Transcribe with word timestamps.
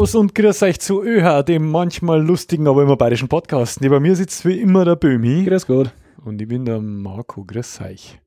Servus 0.00 0.14
und 0.14 0.34
grüß 0.34 0.62
euch 0.62 0.80
zu 0.80 1.02
ÖH, 1.02 1.42
dem 1.42 1.70
manchmal 1.70 2.22
lustigen, 2.22 2.66
aber 2.66 2.82
immer 2.84 2.96
bayerischen 2.96 3.28
Podcast. 3.28 3.82
Neben 3.82 4.00
mir 4.00 4.16
sitzt 4.16 4.46
wie 4.46 4.58
immer 4.58 4.86
der 4.86 4.96
Böhmi. 4.96 5.44
Grüß 5.44 5.66
Gott. 5.66 5.92
Und 6.24 6.40
ich 6.40 6.48
bin 6.48 6.64
der 6.64 6.80
Marco. 6.80 7.44
Grüß 7.44 7.82
euch. 7.82 8.18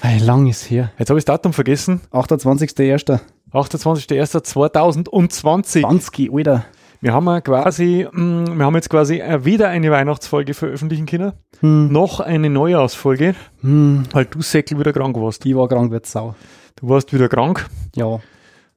Hey, 0.00 0.20
lang 0.20 0.46
ist 0.46 0.70
her. 0.70 0.90
Jetzt 0.98 1.10
habe 1.10 1.18
ich 1.18 1.26
das 1.26 1.34
Datum 1.34 1.52
vergessen. 1.52 2.00
28.01. 2.12 3.20
28.01.2020. 3.52 5.82
20, 5.82 6.32
Alter. 6.32 6.64
Wir 7.02 7.12
haben 7.12 7.26
ja 7.26 7.42
quasi, 7.42 8.08
mm, 8.10 8.56
wir 8.58 8.64
haben 8.64 8.76
jetzt 8.76 8.88
quasi 8.88 9.18
äh, 9.18 9.44
weder 9.44 9.68
eine 9.68 9.90
Weihnachtsfolge 9.90 10.54
veröffentlichen 10.54 11.04
können, 11.04 11.32
Hm. 11.60 11.92
noch 11.92 12.20
eine 12.20 12.48
Neujahrsfolge, 12.48 13.34
Hm. 13.60 14.04
weil 14.12 14.24
du 14.24 14.40
Säckel 14.40 14.78
wieder 14.78 14.94
krank 14.94 15.14
warst. 15.18 15.44
Die 15.44 15.54
war 15.54 15.68
krank, 15.68 15.90
wird 15.90 16.06
Sau. 16.06 16.34
Du 16.76 16.88
warst 16.88 17.12
wieder 17.12 17.28
krank. 17.28 17.66
Ja, 17.94 18.18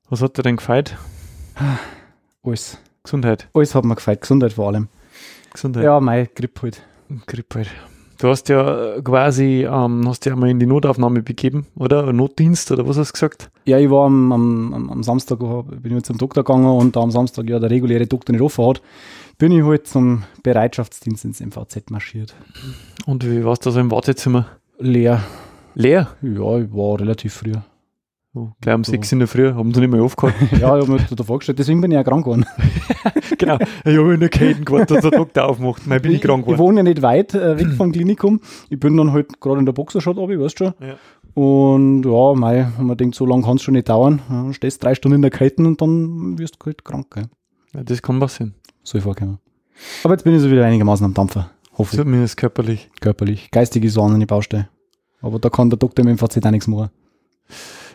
Was 0.09 0.21
hat 0.21 0.37
dir 0.37 0.43
denn 0.43 0.57
gefällt? 0.57 0.97
alles. 2.43 2.77
Gesundheit. 3.03 3.47
Alles 3.53 3.73
hat 3.75 3.83
mir 3.85 3.95
gefällt. 3.95 4.21
Gesundheit 4.21 4.53
vor 4.53 4.67
allem. 4.67 4.87
Gesundheit. 5.53 5.83
Ja, 5.83 5.99
mein 5.99 6.27
Grip 6.35 6.61
halt. 6.61 6.81
Grippe 7.25 7.59
halt. 7.59 7.69
Du 8.19 8.27
hast 8.29 8.47
ja 8.49 9.01
quasi, 9.01 9.67
ähm, 9.67 10.07
hast 10.07 10.25
ja 10.27 10.35
mal 10.35 10.47
in 10.49 10.59
die 10.59 10.67
Notaufnahme 10.67 11.23
begeben, 11.23 11.65
oder? 11.75 12.13
Notdienst, 12.13 12.71
oder 12.71 12.87
was 12.87 12.97
hast 12.97 13.09
du 13.09 13.13
gesagt? 13.13 13.49
Ja, 13.65 13.79
ich 13.79 13.89
war 13.89 14.05
am, 14.05 14.31
am, 14.31 14.73
am- 14.75 14.89
am 14.91 15.03
Samstag, 15.03 15.39
bin 15.39 15.97
ich 15.97 16.03
zum 16.03 16.19
Doktor 16.19 16.43
gegangen 16.43 16.67
und 16.67 16.95
da 16.95 16.99
am 17.01 17.09
Samstag 17.09 17.49
ja 17.49 17.57
der 17.57 17.71
reguläre 17.71 18.05
Doktor 18.05 18.33
nicht 18.33 18.43
offen 18.43 18.63
hat, 18.67 18.81
bin 19.39 19.51
ich 19.51 19.63
halt 19.63 19.87
zum 19.87 20.21
Bereitschaftsdienst 20.43 21.25
ins 21.25 21.39
MVZ 21.41 21.89
marschiert. 21.89 22.35
Und 23.07 23.25
wie 23.25 23.43
warst 23.43 23.65
du 23.65 23.71
so 23.71 23.79
im 23.79 23.89
Wartezimmer? 23.89 24.45
Leer. 24.77 25.23
Leer? 25.73 26.09
Ja, 26.21 26.59
ich 26.59 26.71
war 26.71 26.99
relativ 26.99 27.33
früh. 27.33 27.53
Oh, 28.33 28.47
gleich 28.61 28.75
um 28.75 28.83
So. 28.85 28.91
sechs 28.91 29.11
in 29.11 29.19
der 29.19 29.27
Früh, 29.27 29.51
haben 29.53 29.73
sie 29.73 29.81
nicht 29.81 29.91
mehr 29.91 30.01
aufgehalten. 30.01 30.47
ja, 30.61 30.77
ich 30.77 30.87
habe 30.87 30.91
mir 30.93 30.99
da 31.15 31.23
vorgestellt, 31.23 31.59
deswegen 31.59 31.81
bin 31.81 31.91
ich 31.91 31.95
ja 31.95 32.03
krank 32.03 32.23
geworden. 32.23 32.45
genau. 33.37 33.57
Ich 33.83 33.97
habe 33.97 34.13
in 34.13 34.19
der 34.21 34.29
Kälte 34.29 34.61
gewartet, 34.63 34.91
dass 34.91 35.01
der 35.01 35.11
Doktor 35.11 35.45
aufmacht. 35.49 35.85
Nein, 35.85 36.01
bin 36.01 36.13
ich 36.13 36.21
krank 36.21 36.39
Ich 36.39 36.45
geworden. 36.45 36.59
wohne 36.59 36.79
ja 36.79 36.83
nicht 36.83 37.01
weit 37.01 37.33
äh, 37.33 37.57
weg 37.59 37.67
vom 37.75 37.91
Klinikum. 37.91 38.39
Ich 38.69 38.79
bin 38.79 38.95
dann 38.95 39.11
halt 39.11 39.41
gerade 39.41 39.59
in 39.59 39.65
der 39.65 39.73
Boxershot 39.73 40.17
ab, 40.17 40.29
ich 40.29 40.39
weißt 40.39 40.57
schon. 40.59 40.73
Ja. 40.79 40.95
Und 41.33 42.03
ja, 42.05 42.33
mei, 42.35 42.71
wenn 42.77 42.85
man 42.85 42.97
denkt, 42.97 43.15
so 43.15 43.25
lange 43.25 43.43
kann 43.43 43.57
es 43.57 43.63
schon 43.63 43.73
nicht 43.73 43.89
dauern. 43.89 44.21
Ja, 44.29 44.53
stehst 44.53 44.81
drei 44.83 44.95
Stunden 44.95 45.15
in 45.17 45.21
der 45.21 45.31
Kälte 45.31 45.63
und 45.63 45.81
dann 45.81 46.37
wirst 46.39 46.55
du 46.59 46.65
halt 46.67 46.85
krank. 46.85 47.07
Gell? 47.13 47.25
Ja, 47.73 47.83
das 47.83 48.01
kann 48.01 48.19
passieren. 48.19 48.55
Soll 48.83 49.01
vorkommen. 49.01 49.39
Aber 50.03 50.13
jetzt 50.13 50.23
bin 50.23 50.33
ich 50.35 50.41
so 50.41 50.49
wieder 50.49 50.65
einigermaßen 50.65 51.05
am 51.05 51.13
Dampfer. 51.13 51.51
Hoffe 51.77 51.95
ich. 51.95 52.01
Zumindest 52.01 52.37
körperlich. 52.37 52.89
Körperlich. 53.01 53.49
Geistig 53.51 53.83
ist 53.83 53.93
so 53.93 54.07
die 54.17 54.25
Baustelle. 54.25 54.69
Aber 55.21 55.39
da 55.39 55.49
kann 55.49 55.69
der 55.69 55.77
Doktor 55.77 56.05
im 56.05 56.13
MVZ 56.13 56.45
auch 56.45 56.51
nichts 56.51 56.67
machen. 56.67 56.89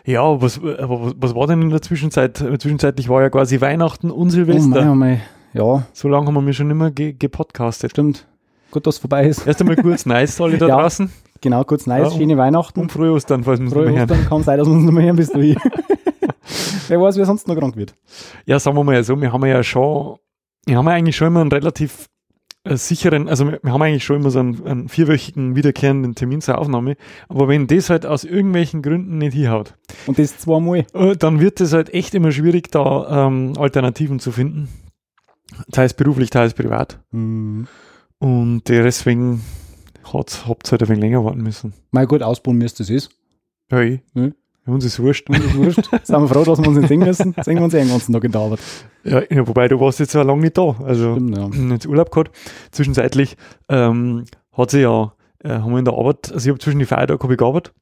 Ja, 0.07 0.21
aber 0.23 0.41
was, 0.41 0.57
aber 0.57 1.01
was, 1.05 1.13
was 1.17 1.35
war 1.35 1.47
denn 1.47 1.61
in 1.61 1.69
der 1.69 1.81
Zwischenzeit? 1.81 2.37
Zwischenzeitlich 2.37 3.09
war 3.09 3.21
ja 3.21 3.29
quasi 3.29 3.59
Weihnachten 3.59 4.09
und 4.09 4.27
Oh 4.27 4.29
Silvester. 4.29 4.85
mei, 4.85 4.89
oh 4.91 4.95
mei. 4.95 5.21
Ja, 5.53 5.83
so 5.91 6.07
lange 6.07 6.27
haben 6.27 6.33
wir 6.33 6.41
mir 6.41 6.53
schon 6.53 6.69
immer 6.71 6.91
ge 6.91 7.11
gepodcastet. 7.13 7.91
stimmt. 7.91 8.25
Gut, 8.71 8.87
dass 8.87 8.95
es 8.95 8.99
vorbei 9.01 9.27
ist. 9.27 9.45
Erst 9.45 9.59
einmal 9.61 9.75
kurz 9.75 10.05
nice, 10.05 10.39
alle 10.41 10.57
da 10.57 10.67
Ja. 10.69 10.79
draußen. 10.81 11.11
Genau, 11.41 11.63
kurz 11.65 11.87
nice, 11.87 12.13
Ja, 12.13 12.17
schöne 12.19 12.37
Weihnachten. 12.37 12.79
Und 12.79 12.91
frohe 12.91 13.11
Ostern, 13.11 13.43
falls 13.43 13.59
wir 13.59 13.67
es 13.67 13.73
Frohe. 13.73 13.91
Ostern 13.93 14.25
kann 14.27 14.43
sein, 14.43 14.57
dass 14.57 14.67
wir 14.67 14.73
uns 14.73 14.83
nicht 14.85 14.93
mehr 14.93 15.03
hören, 15.05 15.15
bis 15.17 15.29
du 15.31 15.41
hier. 15.41 15.57
Wer 16.87 17.01
weiß, 17.01 17.17
wer 17.17 17.25
sonst 17.25 17.45
noch 17.49 17.55
krank 17.57 17.75
wird. 17.75 17.93
Ja, 18.45 18.59
sagen 18.59 18.77
wir 18.77 18.83
mal 18.85 19.03
so, 19.03 19.19
wir 19.21 19.33
haben 19.33 19.45
ja 19.45 19.61
schon, 19.61 20.15
wir 20.65 20.77
haben 20.77 20.85
ja 20.87 20.93
eigentlich 20.93 21.17
schon 21.17 21.27
immer 21.27 21.41
einen 21.41 21.51
relativ 21.51 22.07
sicheren, 22.65 23.29
also 23.29 23.47
wir, 23.47 23.59
haben 23.63 23.81
eigentlich 23.81 24.03
schon 24.03 24.17
immer 24.17 24.29
so 24.29 24.39
einen, 24.39 24.65
einen 24.65 24.89
vierwöchigen 24.89 25.55
wiederkehrenden 25.55 26.15
Termin 26.15 26.41
zur 26.41 26.57
Aufnahme, 26.57 26.97
aber 27.29 27.47
wenn 27.47 27.67
das 27.67 27.89
halt 27.89 28.05
aus 28.05 28.23
irgendwelchen 28.23 28.81
Gründen 28.81 29.17
nicht 29.17 29.33
hinhaut, 29.33 29.75
Und 30.05 30.19
das 30.19 30.37
zweimal. 30.37 30.85
äh, 30.93 31.15
dann 31.15 31.39
wird 31.39 31.61
es 31.61 31.73
halt 31.73 31.93
echt 31.93 32.13
immer 32.13 32.31
schwierig, 32.31 32.71
da 32.71 33.27
ähm, 33.27 33.53
Alternativen 33.57 34.19
zu 34.19 34.31
finden. 34.31 34.67
Teils 35.71 35.93
beruflich, 35.93 36.29
teils 36.29 36.53
privat. 36.53 36.99
Mhm. 37.11 37.67
Und 38.19 38.67
deswegen 38.67 39.41
habt 40.13 40.67
ihr 40.67 40.71
halt 40.71 40.83
ein 40.83 40.89
wenig 40.89 41.01
länger 41.01 41.23
warten 41.23 41.41
müssen. 41.41 41.73
Mal 41.91 42.07
gut 42.07 42.21
ausbauen 42.21 42.57
müsst 42.57 42.79
es 42.79 42.89
ist. 42.89 43.11
Ja, 43.71 43.81
eh. 43.81 44.01
Mhm. 44.13 44.33
Uns 44.67 44.83
ist 44.83 44.99
wurscht. 44.99 45.29
Das 45.29 45.39
ist 45.39 45.55
wurscht. 45.55 45.89
Sind 46.03 46.21
wir 46.21 46.27
froh, 46.27 46.43
dass 46.43 46.59
wir 46.59 46.67
uns 46.67 46.77
nicht 46.77 46.89
sehen 46.89 46.99
müssen. 46.99 47.33
Sehen 47.41 47.55
wir 47.55 47.63
uns 47.63 47.73
eh 47.73 47.79
den 47.79 47.89
ganzen 47.89 48.13
Tag 48.13 48.23
in 48.23 48.31
der 48.31 48.41
Arbeit. 48.41 48.59
Ja, 49.03 49.47
wobei 49.47 49.67
du 49.69 49.79
warst 49.79 49.99
jetzt 49.99 50.13
ja 50.13 50.23
lange 50.23 50.41
nicht 50.41 50.57
da. 50.57 50.75
Also 50.83 51.13
Stimmt, 51.13 51.37
ja. 51.37 51.47
jetzt 51.71 51.87
Urlaub 51.87 52.11
gehabt. 52.11 52.31
Zwischenzeitlich 52.71 53.37
ähm, 53.69 54.25
hat 54.51 54.71
sie 54.71 54.81
ja, 54.81 55.13
äh, 55.43 55.49
haben 55.49 55.71
wir 55.71 55.79
in 55.79 55.85
der 55.85 55.93
Arbeit, 55.93 56.31
also 56.33 56.45
ich 56.45 56.49
habe 56.49 56.59
zwischen 56.59 56.79
die 56.79 56.85
Feiertage 56.85 57.23
habe 57.23 57.33
ich 57.33 57.39
gearbeitet. 57.39 57.73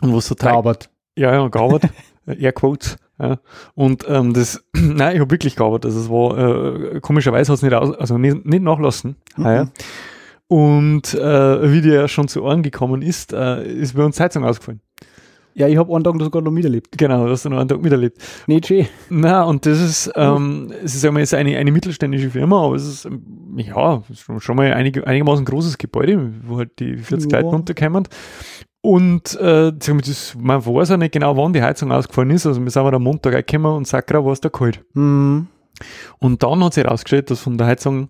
Und 0.00 0.14
was 0.14 0.26
so 0.26 0.34
drei, 0.34 0.52
Gearbeitet. 0.52 0.90
ja, 1.16 1.34
ja, 1.34 1.48
gearbeitet, 1.48 1.90
Airquotes, 2.26 2.96
ja. 3.18 3.38
Und 3.74 4.06
ähm, 4.08 4.32
das, 4.32 4.64
nein, 4.72 5.16
ich 5.16 5.20
habe 5.20 5.30
wirklich 5.30 5.56
gearbeitet. 5.56 5.86
Also 5.86 6.00
es 6.00 6.08
war, 6.08 6.94
äh, 6.94 7.00
komischerweise 7.00 7.52
hat 7.52 7.58
es 7.58 7.62
nicht, 7.62 7.74
aus, 7.74 7.94
also 7.96 8.16
nicht, 8.16 8.46
nicht 8.46 8.62
nachlassen. 8.62 9.16
Mhm. 9.36 9.70
Und 10.48 11.14
äh, 11.14 11.72
wie 11.72 11.80
dir 11.80 11.94
ja 11.94 12.08
schon 12.08 12.26
zu 12.26 12.42
Ohren 12.42 12.62
gekommen 12.62 13.02
ist, 13.02 13.32
äh, 13.32 13.62
ist 13.64 13.94
bei 13.94 14.04
uns 14.04 14.16
Zeitung 14.16 14.44
ausgefallen. 14.44 14.80
Ja, 15.54 15.68
ich 15.68 15.76
habe 15.76 15.92
einen 15.94 16.04
Tag 16.04 16.14
sogar 16.20 16.42
noch 16.42 16.50
miterlebt. 16.50 16.96
Genau, 16.96 17.26
du 17.26 17.32
hast 17.32 17.44
du 17.44 17.48
noch 17.48 17.58
einen 17.58 17.68
Tag 17.68 17.82
miterlebt. 17.82 18.18
Nicht 18.46 18.66
schön. 18.66 18.86
Na, 19.08 19.44
und 19.44 19.66
das 19.66 19.80
ist, 19.80 20.12
ähm, 20.14 20.72
es 20.84 20.94
ist 20.94 21.04
einmal 21.04 21.22
jetzt 21.22 21.34
eine, 21.34 21.56
eine 21.56 21.72
mittelständische 21.72 22.30
Firma, 22.30 22.64
aber 22.64 22.76
es 22.76 22.86
ist, 22.86 23.08
ja, 23.56 24.02
schon, 24.38 24.56
mal 24.56 24.72
einig, 24.72 25.06
einigermaßen 25.06 25.44
großes 25.44 25.78
Gebäude, 25.78 26.32
wo 26.46 26.58
halt 26.58 26.78
die 26.78 26.96
40 26.96 27.30
Ja. 27.32 27.40
Leute 27.40 27.54
unterkommen. 27.56 28.06
Und 28.82 29.38
äh, 29.38 29.72
das, 29.72 30.36
man 30.38 30.64
weiß 30.64 30.90
ja 30.90 30.96
nicht 30.96 31.12
genau, 31.12 31.36
wann 31.36 31.52
die 31.52 31.62
Heizung 31.62 31.92
ausgefallen 31.92 32.30
ist. 32.30 32.46
Also 32.46 32.62
wir 32.62 32.70
sind 32.70 32.82
halt 32.82 32.94
am 32.94 33.02
Montag 33.02 33.34
reingekommen 33.34 33.72
und 33.76 33.86
Sakra 33.86 34.24
war 34.24 34.32
es 34.32 34.40
da 34.40 34.48
kalt. 34.48 34.82
Mhm. 34.94 35.48
Und 36.18 36.42
dann 36.42 36.64
hat 36.64 36.74
sich 36.74 36.84
herausgestellt, 36.84 37.30
dass 37.30 37.40
von 37.40 37.58
der 37.58 37.66
Heizung 37.66 38.08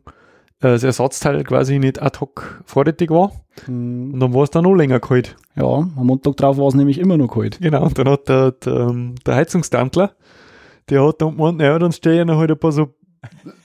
das 0.60 0.84
Ersatzteil 0.84 1.42
quasi 1.44 1.78
nicht 1.78 2.02
ad 2.02 2.20
hoc 2.20 2.62
vorrätig 2.66 3.10
war. 3.10 3.32
Mhm. 3.66 4.14
Und 4.14 4.20
dann 4.20 4.34
war 4.34 4.44
es 4.44 4.50
dann 4.50 4.64
noch 4.64 4.74
länger 4.74 5.00
kalt. 5.00 5.36
Ja, 5.56 5.64
am 5.64 6.06
Montag 6.06 6.36
drauf 6.36 6.58
war 6.58 6.68
es 6.68 6.74
nämlich 6.74 6.98
immer 6.98 7.16
noch 7.16 7.28
kalt. 7.28 7.58
Genau, 7.60 7.84
und 7.84 7.98
dann 7.98 8.08
hat 8.08 8.28
der, 8.28 8.52
der, 8.52 8.72
ähm, 8.72 9.14
der 9.26 9.36
Heizungstantler, 9.36 10.12
der 10.88 11.06
hat 11.06 11.22
dann 11.22 11.36
gemeint, 11.36 11.58
naja, 11.58 11.78
dann 11.78 11.92
stelle 11.92 12.20
ich 12.20 12.26
noch 12.26 12.38
halt 12.38 12.50
ein 12.50 12.58
paar 12.58 12.72
so 12.72 12.94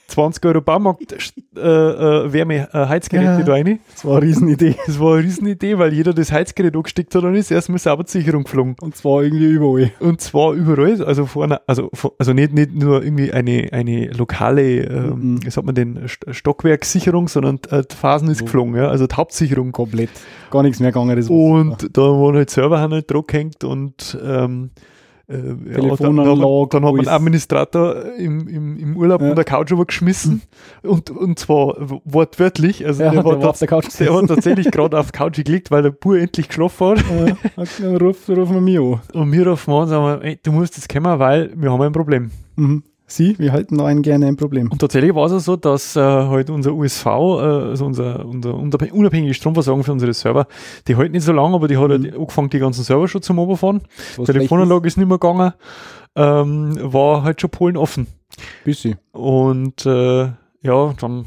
20 0.08 0.44
Euro 0.46 0.60
Baumarkt 0.60 1.12
äh, 1.56 1.60
äh, 1.60 2.32
Wärme 2.32 2.68
äh, 2.72 2.86
Heizgeräte 2.86 3.24
Ja. 3.24 3.42
da 3.42 3.52
rein. 3.52 3.80
Das 3.92 4.04
war 4.04 4.16
eine 4.18 4.26
Riesenidee. 4.26 4.76
Das 4.86 5.00
war 5.00 5.14
eine 5.14 5.24
Riesenidee, 5.24 5.78
weil 5.78 5.92
jeder 5.92 6.14
das 6.14 6.30
Heizgerät 6.32 6.76
angesteckt 6.76 7.14
hat 7.14 7.24
und 7.24 7.34
ist 7.34 7.50
erstmal 7.50 7.78
Saubersicherung 7.78 8.44
geflogen. 8.44 8.76
Und 8.80 8.96
zwar 8.96 9.22
irgendwie 9.22 9.46
überall. 9.46 9.90
Und 10.00 10.20
zwar 10.20 10.52
überall, 10.52 11.02
also 11.04 11.26
vorne, 11.26 11.60
also, 11.66 11.90
also 12.18 12.32
nicht, 12.32 12.52
nicht 12.52 12.74
nur 12.74 13.02
irgendwie 13.02 13.32
eine, 13.32 13.68
eine 13.72 14.10
lokale, 14.12 14.84
ähm, 14.84 15.06
Mhm. 15.34 15.44
wie 15.44 15.50
sagt 15.50 15.66
man 15.66 15.74
denn, 15.74 15.98
St- 16.06 16.32
Stockwerkssicherung, 16.32 17.28
sondern 17.28 17.58
äh, 17.70 17.82
die 17.90 17.94
Phasen 17.96 18.28
ist 18.30 18.38
So. 18.38 18.44
geflogen, 18.44 18.74
ja, 18.76 18.88
also 18.88 19.06
die 19.06 19.14
Hauptsicherung 19.14 19.72
Komplett. 19.72 20.10
Gar 20.50 20.62
nichts 20.62 20.80
mehr 20.80 20.92
gegangen. 20.92 21.16
Das 21.16 21.28
und 21.28 21.96
da 21.96 22.02
waren 22.02 22.36
halt 22.36 22.50
Server 22.50 22.80
halt 22.80 23.10
dran 23.10 23.22
gehängt 23.26 23.64
und 23.64 24.16
ähm, 24.24 24.70
äh, 25.28 25.34
ja, 25.36 25.42
dann, 25.42 25.56
dann, 25.56 25.96
Telefonanlage, 25.96 26.30
hat- 26.86 26.94
man 26.96 27.08
Administrator 27.08 28.12
im, 28.16 28.46
im, 28.48 28.76
im 28.78 28.96
Urlaub 28.96 29.20
Ja. 29.20 29.26
von 29.28 29.36
der 29.36 29.44
Couch 29.44 29.72
aber 29.72 29.84
geschmissen 29.84 30.42
und, 30.82 31.10
und 31.10 31.38
zwar 31.38 31.74
wortwörtlich. 32.04 32.86
Also 32.86 33.02
ja, 33.02 33.10
der, 33.10 33.22
der 33.22 33.40
war 33.42 33.48
auf 33.50 33.58
der 33.58 33.68
Couch 33.68 33.86
der 33.98 34.14
hat 34.14 34.28
tatsächlich 34.28 34.70
gerade 34.70 34.98
auf 34.98 35.06
die 35.12 35.18
Couch 35.18 35.44
gelegt, 35.44 35.70
weil 35.70 35.82
der 35.82 35.90
Bur 35.90 36.18
endlich 36.18 36.48
geschlafen 36.48 36.88
hat. 36.98 37.04
Ja, 37.56 37.64
dann 37.80 37.96
ruf, 37.96 38.28
rufen 38.28 38.54
wir 38.54 38.60
mich 38.60 38.78
an. 38.78 39.00
Und 39.20 39.32
wir 39.32 39.46
rufen 39.48 39.72
an 39.72 39.82
und 39.82 39.88
sagen, 39.88 40.22
ey, 40.22 40.38
du 40.42 40.52
musst 40.52 40.76
jetzt 40.76 40.88
kommen, 40.88 41.18
weil 41.18 41.50
wir 41.56 41.72
haben 41.72 41.82
ein 41.82 41.92
Problem. 41.92 42.30
Mhm. 42.56 42.82
Sie, 43.08 43.38
wir 43.38 43.52
halten 43.52 43.78
da 43.78 43.86
einen 43.86 44.02
gerne 44.02 44.26
ein 44.26 44.36
Problem. 44.36 44.70
Und 44.70 44.80
tatsächlich 44.80 45.14
war 45.14 45.26
es 45.26 45.32
auch 45.32 45.38
so, 45.38 45.56
dass 45.56 45.94
äh, 45.94 46.00
halt 46.00 46.50
unser 46.50 46.72
USV, 46.72 47.06
äh, 47.06 47.10
also 47.10 47.86
unser, 47.86 48.24
unser 48.26 48.50
unabhäng- 48.54 48.90
unabhängige 48.90 49.32
Stromversorgung 49.34 49.84
für 49.84 49.92
unsere 49.92 50.12
Server, 50.12 50.46
die 50.88 50.96
halt 50.96 51.12
nicht 51.12 51.22
so 51.22 51.32
lange, 51.32 51.54
aber 51.54 51.68
die 51.68 51.76
hat 51.76 51.88
Mhm. 51.88 51.92
halt 52.04 52.14
angefangen, 52.16 52.50
die 52.50 52.58
ganzen 52.58 52.82
Server 52.82 53.06
schon 53.06 53.22
zum 53.22 53.38
Oberfahren. 53.38 53.82
Was 54.16 54.26
Telefonanlage 54.26 54.88
ist 54.88 54.96
nicht 54.96 55.06
mehr 55.06 55.18
gegangen, 55.18 55.52
ähm, 56.16 56.76
war 56.82 57.22
halt 57.22 57.40
schon 57.40 57.50
Polen 57.50 57.76
offen. 57.76 58.08
Bisschen. 58.64 58.98
Und 59.12 59.86
äh, 59.86 60.22
ja, 60.62 60.94
dann, 61.00 61.26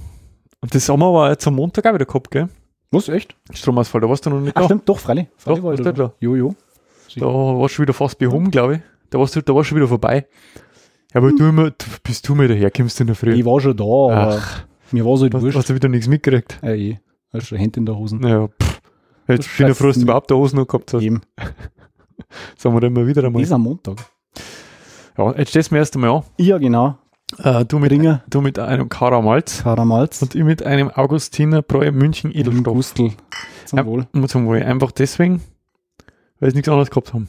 und 0.61 0.75
das 0.75 0.89
haben 0.89 0.99
wir 0.99 1.05
aber 1.07 1.29
jetzt 1.29 1.47
am 1.47 1.55
Montag 1.55 1.85
auch 1.85 1.93
wieder 1.93 2.05
gehabt, 2.05 2.29
gell? 2.31 2.49
Was, 2.91 3.07
echt? 3.07 3.35
Stromausfall, 3.53 4.01
da 4.01 4.09
warst 4.09 4.25
du 4.25 4.31
noch 4.31 4.41
nicht 4.41 4.51
Ach, 4.57 4.61
da. 4.61 4.65
stimmt, 4.65 4.89
doch, 4.89 4.99
freilich. 4.99 5.27
Freilich 5.37 5.61
Doch, 5.61 5.67
war 5.69 5.75
da. 5.77 5.91
da? 5.93 6.13
Jo, 6.19 6.35
jo. 6.35 6.55
Da 7.15 7.25
warst 7.25 7.73
du 7.73 7.75
schon 7.77 7.83
wieder 7.83 7.93
fast 7.93 8.17
behoben, 8.19 8.51
glaube 8.51 8.75
ich. 8.75 8.81
Da 9.11 9.17
warst 9.19 9.35
du, 9.35 9.41
da 9.41 9.55
warst 9.55 9.67
du 9.67 9.69
schon 9.69 9.77
wieder 9.77 9.87
vorbei. 9.87 10.27
Ja, 11.13 11.21
aber 11.21 11.31
du 11.31 11.47
immer, 11.49 11.71
du, 11.71 11.85
bis 12.03 12.21
du 12.21 12.35
mal 12.35 12.47
daherkommst 12.47 12.99
in 13.01 13.07
der 13.07 13.15
Früh. 13.15 13.33
Ich 13.33 13.45
war 13.45 13.59
schon 13.59 13.75
da, 13.75 13.83
aber 13.83 14.41
mir 14.91 15.05
war 15.05 15.17
so 15.17 15.23
halt 15.23 15.33
hast, 15.33 15.41
wurscht. 15.41 15.57
hast 15.57 15.69
du 15.69 15.75
wieder 15.75 15.89
nichts 15.89 16.07
mitgekriegt. 16.07 16.59
Ja, 16.61 16.73
eh. 16.73 16.99
Hast 17.33 17.47
schon 17.47 17.57
Hände 17.57 17.79
in 17.79 17.85
der 17.85 17.97
Hosen. 17.97 18.19
Naja, 18.19 18.47
pff. 18.47 18.81
Jetzt 19.27 19.47
Das 19.47 19.57
bin 19.57 19.67
ich 19.67 19.77
froh, 19.77 19.87
dass 19.87 19.95
du 19.97 20.01
überhaupt 20.01 20.31
da 20.31 20.35
Hosen 20.35 20.57
noch 20.57 20.67
gehabt 20.67 20.93
hast. 20.93 21.01
Eben. 21.03 21.21
Sagen 22.57 22.75
wir 22.75 22.81
dann 22.81 22.93
mal 22.93 23.07
wieder 23.07 23.23
einmal. 23.23 23.41
Dieser 23.41 23.57
Montag. 23.57 23.97
Ja, 25.17 25.33
jetzt 25.37 25.49
stehst 25.49 25.69
du 25.69 25.75
mir 25.75 25.79
erst 25.79 25.95
einmal 25.95 26.09
an. 26.09 26.23
Ja, 26.37 26.57
genau. 26.57 26.97
Äh, 27.37 27.65
du, 27.65 27.77
mit, 27.77 27.91
Ringer, 27.91 28.23
du 28.27 28.41
mit 28.41 28.57
einem 28.57 28.89
Karamalz 28.89 29.61
Karamalz 29.61 30.19
und 30.23 30.33
ich 30.33 30.43
mit 30.43 30.63
einem 30.63 30.89
Augustiner 30.89 31.61
Bräu 31.61 31.91
München 31.91 32.31
Edelstoff. 32.33 32.73
Gustel. 32.73 33.11
Zum 33.65 33.77
Ja. 33.77 33.85
Wohl. 33.85 34.07
Und 34.13 34.27
zum 34.29 34.47
Wohl. 34.47 34.63
Einfach 34.63 34.91
deswegen, 34.91 35.41
weil 36.39 36.49
sie 36.49 36.55
nichts 36.55 36.69
anderes 36.69 36.89
gehabt 36.89 37.13
haben. 37.13 37.27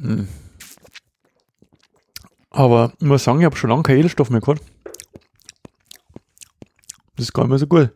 Hm. 0.00 0.28
Aber 2.56 2.92
ich 3.00 3.06
muss 3.06 3.22
sagen, 3.22 3.38
ich 3.40 3.44
habe 3.44 3.56
schon 3.56 3.70
lange 3.70 3.82
keinen 3.82 3.98
Edelstoff 3.98 4.30
mehr 4.30 4.40
gehabt. 4.40 4.62
Das 7.16 7.26
ist 7.26 7.32
gar 7.32 7.42
nicht 7.44 7.50
mehr 7.50 7.58
so 7.58 7.66
gut. 7.66 7.90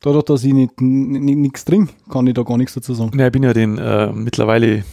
Dadurch, 0.00 0.24
dass 0.24 0.44
ich 0.44 0.52
nicht, 0.52 0.80
nichts 0.80 1.64
trinke, 1.64 1.92
kann 2.10 2.26
ich 2.26 2.34
da 2.34 2.42
gar 2.42 2.58
nichts 2.58 2.74
dazu 2.74 2.94
sagen. 2.94 3.10
Nein, 3.14 3.26
ich 3.26 3.32
bin 3.32 3.42
ja 3.42 3.52
den 3.52 3.78
äh, 3.78 4.12
mittlerweile 4.12 4.84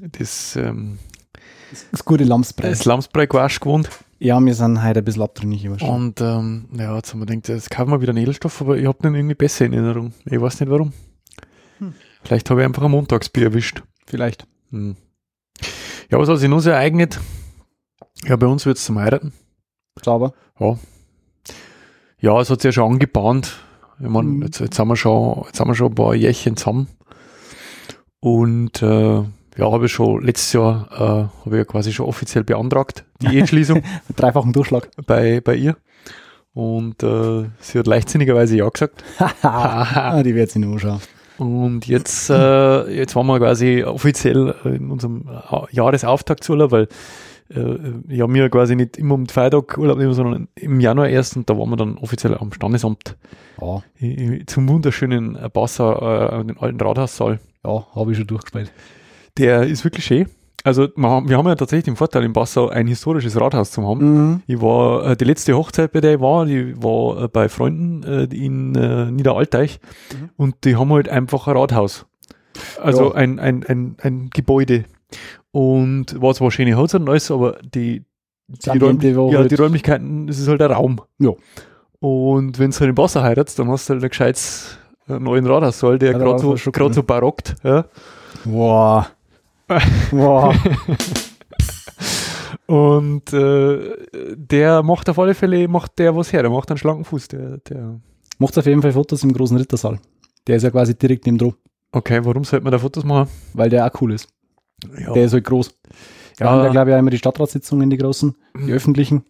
das, 0.00 0.56
ähm, 0.56 0.98
Das 1.90 2.04
gute 2.04 2.24
Lamsbrei. 2.24 2.68
das 2.70 2.84
Lamsbrei-Quasch 2.84 3.60
gewohnt. 3.60 3.90
Ja, 4.18 4.38
wir 4.40 4.54
sind 4.54 4.82
heute 4.84 5.00
ein 5.00 5.04
bisschen 5.04 5.22
abtrünnig. 5.22 5.68
Und 5.68 6.20
ähm, 6.20 6.66
ja, 6.72 6.94
jetzt 6.96 7.12
haben 7.12 7.20
wir 7.20 7.26
gedacht, 7.26 7.48
jetzt 7.48 7.70
kaufen 7.70 7.90
wir 7.90 8.00
wieder 8.00 8.10
einen 8.10 8.22
Edelstoff, 8.22 8.60
aber 8.60 8.76
ich 8.78 8.86
habe 8.86 8.98
den 9.02 9.16
irgendwie 9.16 9.34
besser 9.34 9.64
in 9.66 9.72
Erinnerung. 9.72 10.12
Ich 10.24 10.40
weiß 10.40 10.60
nicht 10.60 10.70
warum. 10.70 10.92
Vielleicht 12.22 12.48
habe 12.48 12.60
ich 12.60 12.66
einfach 12.66 12.84
ein 12.84 12.92
Montagsbier 12.92 13.46
erwischt. 13.46 13.82
Vielleicht. 14.06 14.46
Hm. 14.70 14.94
Ja, 16.12 16.18
was 16.18 16.28
hat 16.28 16.36
sich 16.40 16.48
noch 16.50 16.60
so 16.60 16.68
ereignet? 16.68 17.18
Ja, 18.26 18.36
bei 18.36 18.46
uns 18.46 18.66
wird 18.66 18.76
es 18.76 18.84
zum 18.84 18.98
Heiraten. 18.98 19.32
Sauber. 20.04 20.34
Ja, 22.20 22.38
es 22.38 22.50
hat 22.50 22.60
sich 22.60 22.68
ja 22.68 22.72
schon 22.72 22.92
angebahnt. 22.92 23.58
Ich 23.98 24.08
meine, 24.10 24.28
Mhm. 24.28 24.42
jetzt, 24.42 24.60
jetzt, 24.60 24.78
haben 24.78 24.88
wir 24.88 24.96
schon, 24.96 25.42
jetzt 25.46 25.58
haben 25.58 25.70
wir 25.70 25.74
schon 25.74 25.92
ein 25.92 25.94
paar 25.94 26.14
Jährchen 26.14 26.58
zusammen. 26.58 26.88
Und 28.20 28.82
äh, 28.82 29.22
ja, 29.56 29.72
habe 29.72 29.86
ich 29.86 29.92
schon 29.92 30.22
letztes 30.22 30.52
Jahr 30.52 30.86
äh, 30.92 30.98
habe 30.98 31.30
ich 31.46 31.52
ja 31.54 31.64
quasi 31.64 31.94
schon 31.94 32.04
offiziell 32.04 32.44
beantragt, 32.44 33.06
die 33.22 33.26
Eheschließung 33.38 33.82
Mit 34.06 34.20
dreifachen 34.20 34.52
Durchschlag. 34.52 34.90
bei, 35.06 35.40
bei 35.40 35.54
ihr. 35.54 35.78
Und 36.52 37.02
äh, 37.02 37.48
sie 37.60 37.78
hat 37.78 37.86
leichtsinnigerweise 37.86 38.54
ja 38.58 38.68
gesagt. 38.68 39.02
ah, 39.42 40.22
die 40.22 40.34
wird 40.34 40.50
sich 40.50 40.60
noch 40.60 40.72
anschauen. 40.72 41.00
Und 41.42 41.86
jetzt, 41.86 42.30
äh, 42.30 42.90
jetzt 42.94 43.16
waren 43.16 43.26
wir 43.26 43.38
quasi 43.38 43.82
offiziell 43.82 44.54
in 44.64 44.90
unserem 44.90 45.28
äh, 45.28 45.74
Jahresauftaktsurlaub, 45.74 46.70
weil 46.70 46.88
äh, 47.50 48.20
habe 48.20 48.32
mir 48.32 48.48
quasi 48.48 48.76
nicht 48.76 48.96
immer 48.96 49.14
um 49.14 49.24
den 49.24 49.28
Feiertag 49.28 49.76
Urlaub 49.76 49.98
nehmen, 49.98 50.14
sondern 50.14 50.48
im 50.54 50.80
Januar 50.80 51.08
erst 51.08 51.36
und 51.36 51.50
da 51.50 51.58
waren 51.58 51.68
wir 51.68 51.76
dann 51.76 51.98
offiziell 51.98 52.36
am 52.36 52.52
Standesamt 52.52 53.16
Ja, 53.60 53.82
zum 54.46 54.68
wunderschönen 54.68 55.36
Basser, 55.52 56.40
äh, 56.40 56.44
den 56.44 56.58
alten 56.58 56.80
Rathaussaal. 56.80 57.40
ja 57.64 57.86
habe 57.94 58.12
ich 58.12 58.18
schon 58.18 58.26
durchgespielt. 58.26 58.72
Der 59.36 59.64
ist 59.64 59.84
wirklich 59.84 60.04
schön. 60.04 60.28
Also 60.64 60.88
wir 60.94 61.08
haben, 61.08 61.28
wir 61.28 61.36
haben 61.38 61.46
ja 61.48 61.54
tatsächlich 61.56 61.84
den 61.84 61.96
Vorteil 61.96 62.22
im 62.24 62.32
Passau 62.32 62.68
ein 62.68 62.86
historisches 62.86 63.40
Rathaus 63.40 63.70
zu 63.72 63.86
haben. 63.86 64.00
Mhm. 64.30 64.42
Ich 64.46 64.60
war, 64.60 65.06
äh, 65.10 65.16
die 65.16 65.24
letzte 65.24 65.56
Hochzeit, 65.56 65.92
bei 65.92 66.00
der 66.00 66.14
ich 66.14 66.20
war, 66.20 66.46
die 66.46 66.74
war 66.82 67.24
äh, 67.24 67.28
bei 67.28 67.48
Freunden 67.48 68.02
äh, 68.04 68.28
die 68.28 68.46
in 68.46 68.74
äh, 68.74 69.10
Niederalteich 69.10 69.80
Mhm. 70.12 70.30
und 70.36 70.54
die 70.64 70.76
haben 70.76 70.92
halt 70.92 71.08
einfach 71.08 71.46
ein 71.48 71.56
Rathaus. 71.56 72.06
Also 72.80 73.10
Ja. 73.10 73.14
ein, 73.14 73.38
ein, 73.40 73.64
ein, 73.66 73.96
ein 74.02 74.30
Gebäude. 74.32 74.84
Und 75.50 76.20
war 76.20 76.32
zwar 76.34 76.50
schöne 76.50 76.76
Hochzeit 76.76 77.00
und 77.02 77.08
alles, 77.08 77.30
aber 77.30 77.58
die, 77.62 78.04
die, 78.48 78.78
Räumlich 78.78 79.16
war 79.16 79.30
ja, 79.30 79.38
halt- 79.40 79.50
die 79.50 79.54
Räumlichkeiten, 79.56 80.26
das 80.26 80.38
ist 80.38 80.48
halt 80.48 80.62
ein 80.62 80.70
Raum. 80.70 81.00
Ja. 81.18 81.30
Und 82.00 82.58
wenn 82.58 82.70
du 82.70 82.78
halt 82.80 82.90
im 82.90 82.96
Wasser 82.98 83.22
heiratst, 83.22 83.58
dann 83.58 83.68
hast 83.68 83.88
du 83.88 83.94
halt 83.94 84.02
ein 84.04 84.08
gescheites 84.08 84.78
neuen 85.06 85.46
Rathaussaal, 85.46 85.98
der 85.98 86.14
gerade 86.14 86.38
so, 86.38 86.54
grad 86.72 86.94
so 86.94 87.02
barockt. 87.02 87.54
Ja. 87.62 87.84
Wow. 88.44 89.06
Wow. 90.10 90.54
Und 92.66 93.32
äh, 93.32 93.96
der 94.36 94.82
macht 94.82 95.08
auf 95.10 95.18
alle 95.18 95.34
Fälle, 95.34 95.68
macht 95.68 95.98
der 95.98 96.14
was 96.16 96.32
her, 96.32 96.42
der 96.42 96.50
macht 96.50 96.70
einen 96.70 96.78
schlanken 96.78 97.04
Fuß. 97.04 97.28
Der, 97.28 97.58
der 97.58 98.00
Macht 98.38 98.56
auf 98.58 98.66
jeden 98.66 98.82
Fall 98.82 98.92
Fotos 98.92 99.22
im 99.24 99.32
großen 99.32 99.56
Rittersaal. 99.56 99.98
Der 100.46 100.56
ist 100.56 100.62
ja 100.62 100.70
quasi 100.70 100.96
direkt 100.96 101.26
neben 101.26 101.38
dran, 101.38 101.54
Okay, 101.92 102.20
warum 102.24 102.44
sollte 102.44 102.64
man 102.64 102.72
da 102.72 102.78
Fotos 102.78 103.04
machen? 103.04 103.28
weil 103.54 103.68
der 103.68 103.86
auch 103.86 104.00
cool 104.00 104.12
ist. 104.14 104.28
Ja, 104.98 105.12
Der 105.12 105.24
ist 105.24 105.32
halt 105.34 105.44
groß. 105.44 105.74
Wir 106.38 106.46
Ja. 106.46 106.52
haben 106.52 106.64
ja, 106.64 106.70
glaube 106.70 106.90
ich, 106.90 106.94
auch 106.94 106.98
immer 106.98 107.10
die 107.10 107.18
Stadtratssitzungen, 107.18 107.90
die 107.90 107.98
großen, 107.98 108.34
Mhm. 108.54 108.66
die 108.66 108.72
öffentlichen. 108.72 109.24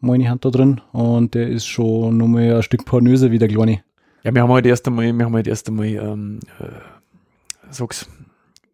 Meine 0.00 0.28
Hand 0.30 0.44
da 0.44 0.50
drin. 0.50 0.80
Und 0.92 1.34
der 1.34 1.48
ist 1.48 1.66
schon 1.66 2.16
nochmal 2.16 2.54
ein 2.56 2.62
Stück 2.62 2.84
pornöser 2.84 3.30
wie 3.30 3.38
der 3.38 3.48
kleine. 3.48 3.82
ja 4.22 4.34
wir 4.34 4.42
haben 4.42 4.52
halt 4.52 4.66
erst 4.66 4.86
einmal, 4.86 5.12
wir 5.12 5.24
haben 5.24 5.34
halt 5.34 5.48
erst 5.48 5.68
einmal, 5.68 5.86
ähm, 5.86 6.40
äh, 6.60 6.64
sag's, 7.70 8.08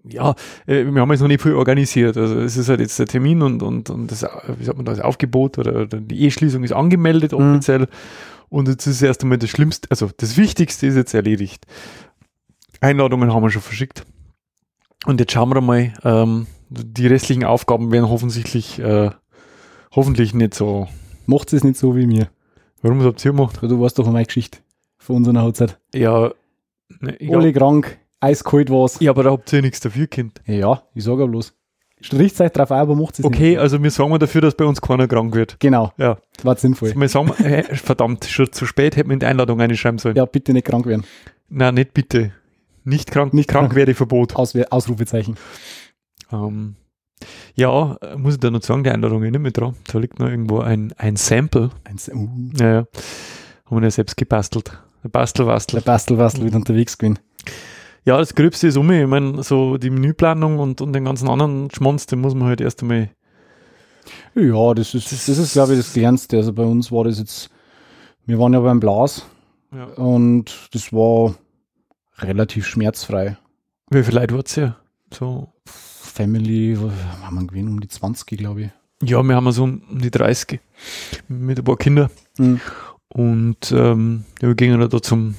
ja, 0.05 0.35
äh, 0.67 0.85
wir 0.85 1.01
haben 1.01 1.11
jetzt 1.11 1.21
noch 1.21 1.29
nicht 1.29 1.43
viel 1.43 1.55
organisiert. 1.55 2.17
Also 2.17 2.39
es 2.41 2.57
ist 2.57 2.69
halt 2.69 2.81
jetzt 2.81 2.99
der 2.99 3.07
Termin 3.07 3.43
und, 3.43 3.63
und, 3.63 3.89
und 3.91 4.11
das, 4.11 4.27
wie 4.59 4.65
sagt 4.65 4.77
man, 4.77 4.85
das 4.85 5.01
Aufgebot 5.01 5.59
oder, 5.59 5.83
oder 5.83 6.01
die 6.01 6.21
Eheschließung 6.23 6.65
ist 6.65 6.73
angemeldet 6.73 7.33
Mhm. 7.33 7.39
offiziell. 7.39 7.89
Und 8.49 8.69
jetzt 8.69 8.87
ist 8.87 9.01
erst 9.01 9.23
einmal 9.23 9.39
das 9.39 9.49
Schlimmste, 9.51 9.91
also 9.91 10.11
das 10.17 10.37
Wichtigste 10.37 10.87
ist 10.87 10.97
jetzt 10.97 11.15
erledigt. 11.15 11.67
Einladungen 12.81 13.33
haben 13.33 13.43
wir 13.43 13.51
schon 13.51 13.63
verschickt. 13.63 14.05
Und 15.07 15.21
jetzt 15.21 15.33
schauen 15.33 15.51
wir 15.51 15.61
mal, 15.61 15.95
ähm, 16.05 16.47
die 16.69 17.07
restlichen 17.07 17.45
Aufgaben 17.45 17.93
werden 17.93 18.05
offensichtlich, 18.05 18.79
äh, 18.79 19.11
hoffentlich 19.95 20.35
nicht 20.35 20.55
so. 20.55 20.89
Macht 21.27 21.53
es 21.53 21.65
nicht 21.65 21.77
so 21.79 21.97
wie 21.97 22.07
mir. 22.07 22.29
Warum 22.83 23.03
habt 23.03 23.25
ihr 23.25 23.31
gemacht? 23.33 23.59
Du 23.63 23.81
weißt 23.81 23.99
doch 23.99 24.07
meine 24.11 24.27
Geschichte 24.27 24.59
von 24.99 25.17
unserer 25.17 25.43
Hochzeit. 25.45 25.79
Ja, 25.95 26.33
ne, 27.01 27.17
Alle 27.31 27.53
krank, 27.53 27.99
eiskalt 28.23 28.71
war's. 28.71 28.99
ja, 29.01 29.11
aber 29.11 29.23
da 29.25 29.31
habt 29.33 29.53
ihr 29.53 29.63
nichts 29.63 29.81
dafür, 29.81 30.07
Kind. 30.07 30.41
Ja, 30.47 30.83
ich 30.95 31.05
sage 31.05 31.21
ja 31.23 31.27
bloß. 31.27 31.53
Stricht 32.01 32.41
euch 32.41 32.51
drauf 32.51 32.73
ein, 32.73 32.81
aber 32.81 32.97
macht 32.97 33.19
es 33.21 33.25
Okay, 33.25 33.51
nicht. 33.51 33.59
also 33.61 33.81
wir 33.81 33.91
sagen 33.93 34.19
dafür, 34.19 34.41
dass 34.41 34.57
bei 34.57 34.65
uns 34.65 34.81
keiner 34.81 35.07
krank 35.07 35.35
wird. 35.37 35.57
Genau, 35.61 35.93
Ja. 35.99 36.19
war 36.43 36.57
sinnvoll. 36.57 36.93
Wir 36.97 37.09
sagen, 37.09 37.29
äh, 37.45 37.63
verdammt, 37.77 38.25
schon 38.25 38.51
zu 38.51 38.67
spät 38.67 38.97
hätten 38.97 39.11
wir 39.11 39.15
in 39.15 39.21
die 39.21 39.27
Einladung 39.27 39.61
einschreiben 39.61 39.99
sollen. 39.99 40.17
Ja, 40.17 40.25
bitte 40.25 40.53
nicht 40.53 40.67
krank 40.67 40.85
werden. 40.87 41.05
Nein, 41.49 41.75
nicht 41.75 41.95
bitte. 41.95 42.33
Nicht 42.85 43.13
krank, 43.13 43.33
Nicht 43.35 43.49
krank 43.49 43.67
krank. 43.69 43.77
werde 43.77 43.95
Verbot. 43.95 44.35
Auswe 44.35 44.73
Ausrufezeichen. 44.73 45.37
Ähm, 46.33 46.75
ja, 47.55 47.97
muss 48.17 48.35
ich 48.35 48.41
da 48.41 48.51
noch 48.51 48.63
sagen, 48.63 48.83
die 48.83 48.91
Einladung 48.91 49.23
ist 49.23 49.31
nicht 49.31 49.41
mehr 49.41 49.53
dran. 49.53 49.77
Da 49.87 49.99
liegt 50.01 50.19
noch 50.19 50.29
irgendwo 50.29 50.59
ein, 50.59 50.93
ein 50.97 51.15
Sample. 51.15 51.71
Eins, 51.85 52.09
uh, 52.13 52.29
Ja, 52.59 52.73
ja. 52.73 52.87
Haben 53.67 53.77
wir 53.77 53.83
ja 53.83 53.91
selbst 53.93 54.17
gebastelt. 54.17 54.77
Ein 55.05 55.11
Bastelwastel. 55.13 55.79
der 55.81 55.85
Bastelwastel 55.85 56.45
wieder 56.47 56.57
unterwegs 56.57 56.99
gewesen. 56.99 57.21
Ja, 58.05 58.19
das 58.19 58.35
Gröbste 58.35 58.67
ist 58.67 58.77
um 58.77 58.87
mich. 58.89 59.03
Ich 59.03 59.07
meine, 59.07 59.43
so 59.43 59.77
die 59.79 59.91
Menüplanung 59.91 60.59
und, 60.59 60.81
und 60.81 60.93
den 60.93 61.05
ganzen 61.05 61.29
anderen 61.29 61.71
Schmonz, 61.71 62.07
den 62.07 62.21
muss 62.21 62.35
man 62.35 62.49
halt 62.49 62.61
erst 62.61 62.83
einmal. 62.83 63.11
Ja, 64.35 64.75
das 64.75 64.95
ist, 64.95 65.13
das 65.13 65.29
ist, 65.29 65.53
glaube 65.53 65.73
ich, 65.73 65.79
das 65.79 65.93
Kleinste. 65.93 66.37
Also 66.39 66.53
bei 66.53 66.65
uns 66.65 66.91
war 66.91 67.05
das 67.05 67.19
jetzt, 67.19 67.51
wir 68.27 68.39
waren 68.39 68.53
ja 68.55 68.61
beim 68.61 68.81
Blas 68.81 69.25
Ja. 69.73 69.85
und 69.85 70.69
das 70.73 70.93
war 70.93 71.35
relativ 72.19 72.67
schmerzfrei. 72.67 73.37
Wie 73.91 74.03
viele 74.03 74.21
Leute 74.21 74.37
hat's 74.39 74.57
ja? 74.57 74.77
So. 75.13 75.53
Family, 75.67 76.77
haben 77.23 77.41
wir 77.41 77.47
gewesen? 77.47 77.69
Um 77.69 77.81
die 77.81 77.89
20, 77.89 78.39
glaube 78.39 78.63
ich. 78.63 78.71
Ja, 79.09 79.23
wir 79.23 79.35
haben 79.35 79.51
so 79.53 79.65
um 79.65 79.83
die 79.91 80.11
30 80.11 80.61
mit 81.29 81.59
ein 81.59 81.65
paar 81.65 81.77
Kindern. 81.77 82.11
Mhm. 82.39 82.61
Und 83.09 83.73
ähm, 83.73 84.25
ja, 84.41 84.49
wir 84.49 84.55
gingen 84.55 84.81
da 84.89 85.03
zum, 85.03 85.35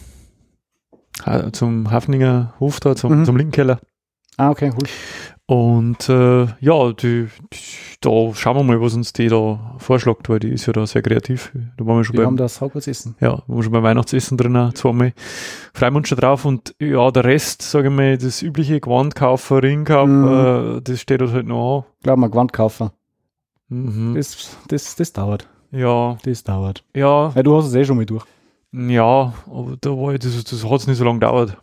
zum 1.52 1.92
Hafninger 1.92 2.54
Hof 2.60 2.80
da, 2.80 2.96
zum, 2.96 3.20
Mhm. 3.20 3.26
zum 3.26 3.38
linken 3.38 3.52
Keller. 3.52 3.80
Ah, 4.38 4.50
okay, 4.50 4.72
cool. 4.74 4.88
Und 5.46 6.10
äh, 6.10 6.46
ja, 6.62 6.94
die, 6.94 7.28
die, 7.54 7.58
da 8.02 8.34
schauen 8.34 8.56
wir 8.58 8.64
mal, 8.64 8.82
was 8.82 8.96
uns 8.96 9.14
die 9.14 9.28
da 9.28 9.76
vorschlägt, 9.78 10.28
weil 10.30 10.40
die 10.40 10.50
ist 10.50 10.66
ja 10.66 10.74
da 10.74 10.88
sehr 10.88 11.02
kreativ. 11.04 11.52
Da 11.78 11.86
waren 11.86 11.98
wir 11.98 12.04
schon 12.04 12.18
Wir 12.18 12.26
haben 12.26 12.36
beim, 12.36 12.38
das 12.46 12.60
Hauptwurz 12.62 12.88
essen. 12.88 13.16
ja, 13.20 13.34
waren 13.46 13.58
wir 13.58 13.62
schon 13.64 13.72
beim 13.74 13.84
Weihnachtsessen 13.84 14.38
drin, 14.38 14.56
auch 14.58 14.74
zweimal. 14.74 15.14
Freuen 15.74 15.94
wir 15.94 15.98
uns 15.98 16.08
schon 16.08 16.18
drauf 16.18 16.46
und 16.46 16.74
ja, 16.80 17.12
der 17.12 17.26
Rest, 17.26 17.62
sage 17.62 17.90
ich 17.90 17.94
mal, 17.94 18.18
das 18.18 18.42
übliche 18.42 18.80
Gewand 18.80 19.16
kaufen, 19.16 19.58
Ring 19.60 19.84
kaufen, 19.86 20.22
Mhm. 20.22 20.78
äh, 20.78 20.82
das 20.82 21.00
steht 21.02 21.22
halt, 21.22 21.34
halt 21.34 21.46
noch 21.46 21.86
Glaube 22.02 22.22
mal 22.22 22.30
Gewand 22.30 22.54
kaufen. 22.54 22.90
an. 23.70 23.82
Mhm. 24.12 24.16
Das, 24.16 24.58
das, 24.70 24.96
das 24.96 25.14
dauert. 25.14 25.48
Ja, 25.72 26.18
Das 26.24 26.44
dauert. 26.44 26.84
ja, 26.96 27.32
Ja, 27.36 27.44
du 27.44 27.56
hast 27.58 27.68
es 27.68 27.76
eh 27.76 27.84
schon 27.86 27.98
mal 27.98 28.06
durch. 28.06 28.24
Ja, 28.74 29.34
aber 29.46 29.78
da 29.80 29.92
war 29.92 30.14
ich, 30.14 30.20
das, 30.20 30.44
das 30.44 30.68
hat 30.68 30.80
es 30.80 30.88
nicht 30.88 30.98
so 30.98 31.04
lange 31.04 31.20
gedauert. 31.20 31.58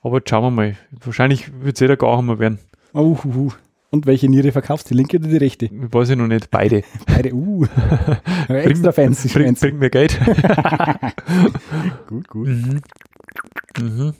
Aber 0.00 0.18
jetzt 0.18 0.30
schauen 0.30 0.44
wir 0.44 0.50
mal. 0.50 0.76
Wahrscheinlich 1.04 1.50
wird 1.62 1.76
es 1.76 1.82
eh 1.82 1.86
der 1.86 1.96
Gauhammer 1.96 2.38
werden. 2.38 2.58
Oh, 2.94 3.16
uh, 3.24 3.36
uh. 3.36 3.52
Und 3.90 4.06
welche 4.06 4.28
Niere 4.28 4.52
verkaufst? 4.52 4.88
Die 4.90 4.94
linke 4.94 5.18
oder 5.18 5.28
die 5.28 5.36
rechte? 5.36 5.66
Ich 5.66 5.72
weiß 5.72 6.10
ich 6.10 6.16
noch 6.16 6.26
nicht. 6.26 6.50
Beide. 6.50 6.82
Beide, 7.06 7.34
uh. 7.34 7.66
Extra 8.48 8.92
fancy. 8.92 9.28
Bring, 9.28 9.54
bring 9.54 9.78
mir 9.78 9.90
Geld. 9.90 10.18
Gut, 12.06 12.28
gut. 12.28 12.48
mhm. 12.48 12.80
Mhm. 13.78 14.14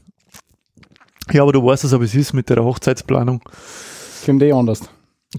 Ja, 1.32 1.42
aber 1.42 1.52
du 1.52 1.64
weißt 1.64 1.84
es, 1.84 1.92
aber 1.92 2.04
es 2.04 2.14
ist 2.14 2.32
mit 2.32 2.48
der 2.48 2.62
Hochzeitsplanung. 2.64 3.42
Kommt 4.24 4.42
eh 4.42 4.52
anders. 4.52 4.88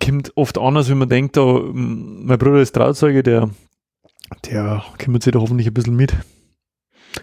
Kommt 0.04 0.36
oft 0.36 0.58
anders, 0.58 0.90
wenn 0.90 1.00
man 1.00 1.10
denkt, 1.10 1.38
da, 1.38 1.62
mein 1.74 2.38
Bruder 2.38 2.62
ist 2.62 2.74
Trauzeuge, 2.74 3.24
der, 3.24 3.50
der 4.46 4.84
kümmert 4.98 5.24
sich 5.24 5.34
da 5.34 5.40
hoffentlich 5.40 5.68
ein 5.68 5.74
bisschen 5.74 5.96
mit. 5.96 6.14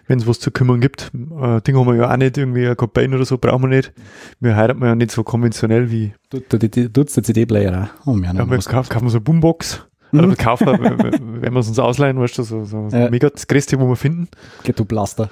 Wenn 0.08 0.18
es 0.18 0.26
was 0.26 0.40
zu 0.40 0.50
kümmern 0.50 0.80
gibt. 0.80 1.12
Äh, 1.14 1.60
Ding 1.62 1.76
haben 1.76 1.86
wir 1.86 1.94
ja 1.94 2.12
auch 2.12 2.16
nicht, 2.16 2.36
irgendwie 2.36 2.66
ein 2.66 2.76
Kopain 2.76 3.14
oder 3.14 3.24
so 3.24 3.38
brauchen 3.38 3.62
wir 3.62 3.68
nicht. 3.68 3.92
Wir 4.40 4.56
heiraten 4.56 4.82
ja 4.82 4.94
nicht 4.94 5.10
so 5.12 5.22
konventionell 5.22 5.90
wie, 5.90 6.12
Tut 6.30 6.52
der 6.52 7.22
CD-Player 7.22 7.88
auch. 8.04 8.06
Oh, 8.08 8.16
wir 8.16 8.28
haben 8.28 8.36
Ja, 8.36 8.50
wir 8.50 8.58
kaufen, 8.58 8.88
kaufen 8.88 9.04
wir 9.06 9.10
so 9.10 9.18
eine 9.18 9.24
Boombox. 9.24 9.86
Mhm. 10.12 10.18
Oder 10.18 10.28
wir 10.30 10.36
kaufen, 10.36 10.66
wenn 10.68 11.52
wir 11.54 11.60
es 11.60 11.68
uns 11.68 11.78
ausleihen, 11.78 12.18
weißt 12.18 12.38
du, 12.38 12.42
so, 12.42 12.64
so 12.64 12.88
Ja. 12.92 13.10
mega 13.10 13.28
das 13.30 13.46
Größte, 13.46 13.78
wo 13.80 13.88
wir 13.88 13.96
finden. 13.96 14.28
Ghetto-Blaster. 14.64 15.30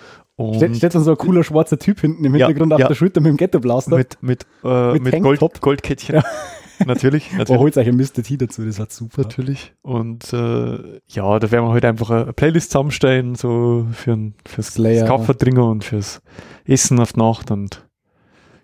Steht 0.75 0.95
dann 0.95 1.05
so 1.05 1.13
ein 1.13 1.17
cooler 1.17 1.45
schwarzer 1.45 1.79
Typ 1.79 2.01
hinten 2.01 2.25
im 2.25 2.35
Ja, 2.35 2.47
Hintergrund 2.49 2.73
auf 2.73 2.81
ja. 2.81 2.89
der 2.89 2.95
Schulter 2.97 3.21
mit 3.21 3.31
dem 3.31 3.37
Ghetto-Blaster. 3.37 3.97
mit, 3.97 4.19
mit, 4.21 4.47
äh, 4.65 4.93
Mit 4.95 5.05
mit 5.05 5.23
Gold. 5.23 5.61
Goldkettchen. 5.61 6.17
Ja. 6.17 6.23
natürlich, 6.87 7.31
Oh, 7.33 7.37
natürlich. 7.39 7.61
holt 7.61 7.77
euch 7.77 7.89
ein 7.89 7.97
Mr. 7.97 8.23
T 8.23 8.37
dazu, 8.37 8.65
das 8.65 8.79
hat 8.79 8.93
super. 8.93 9.23
Natürlich. 9.23 9.73
Und 9.83 10.33
äh, 10.33 11.01
ja, 11.09 11.39
da 11.39 11.51
werden 11.51 11.65
wir 11.67 11.71
heute 11.73 11.89
einfach 11.89 12.11
eine 12.11 12.33
Playlist 12.33 12.71
zusammenstellen, 12.71 13.35
so 13.35 13.87
für 13.93 14.13
ein, 14.13 14.35
fürs 14.47 14.75
Slayer. 14.75 15.07
Kaffeetrinken 15.07 15.63
und 15.63 15.85
fürs 15.85 16.23
Essen 16.67 16.99
auf 17.01 17.13
die 17.15 17.21
Nacht 17.21 17.51
und 17.51 17.87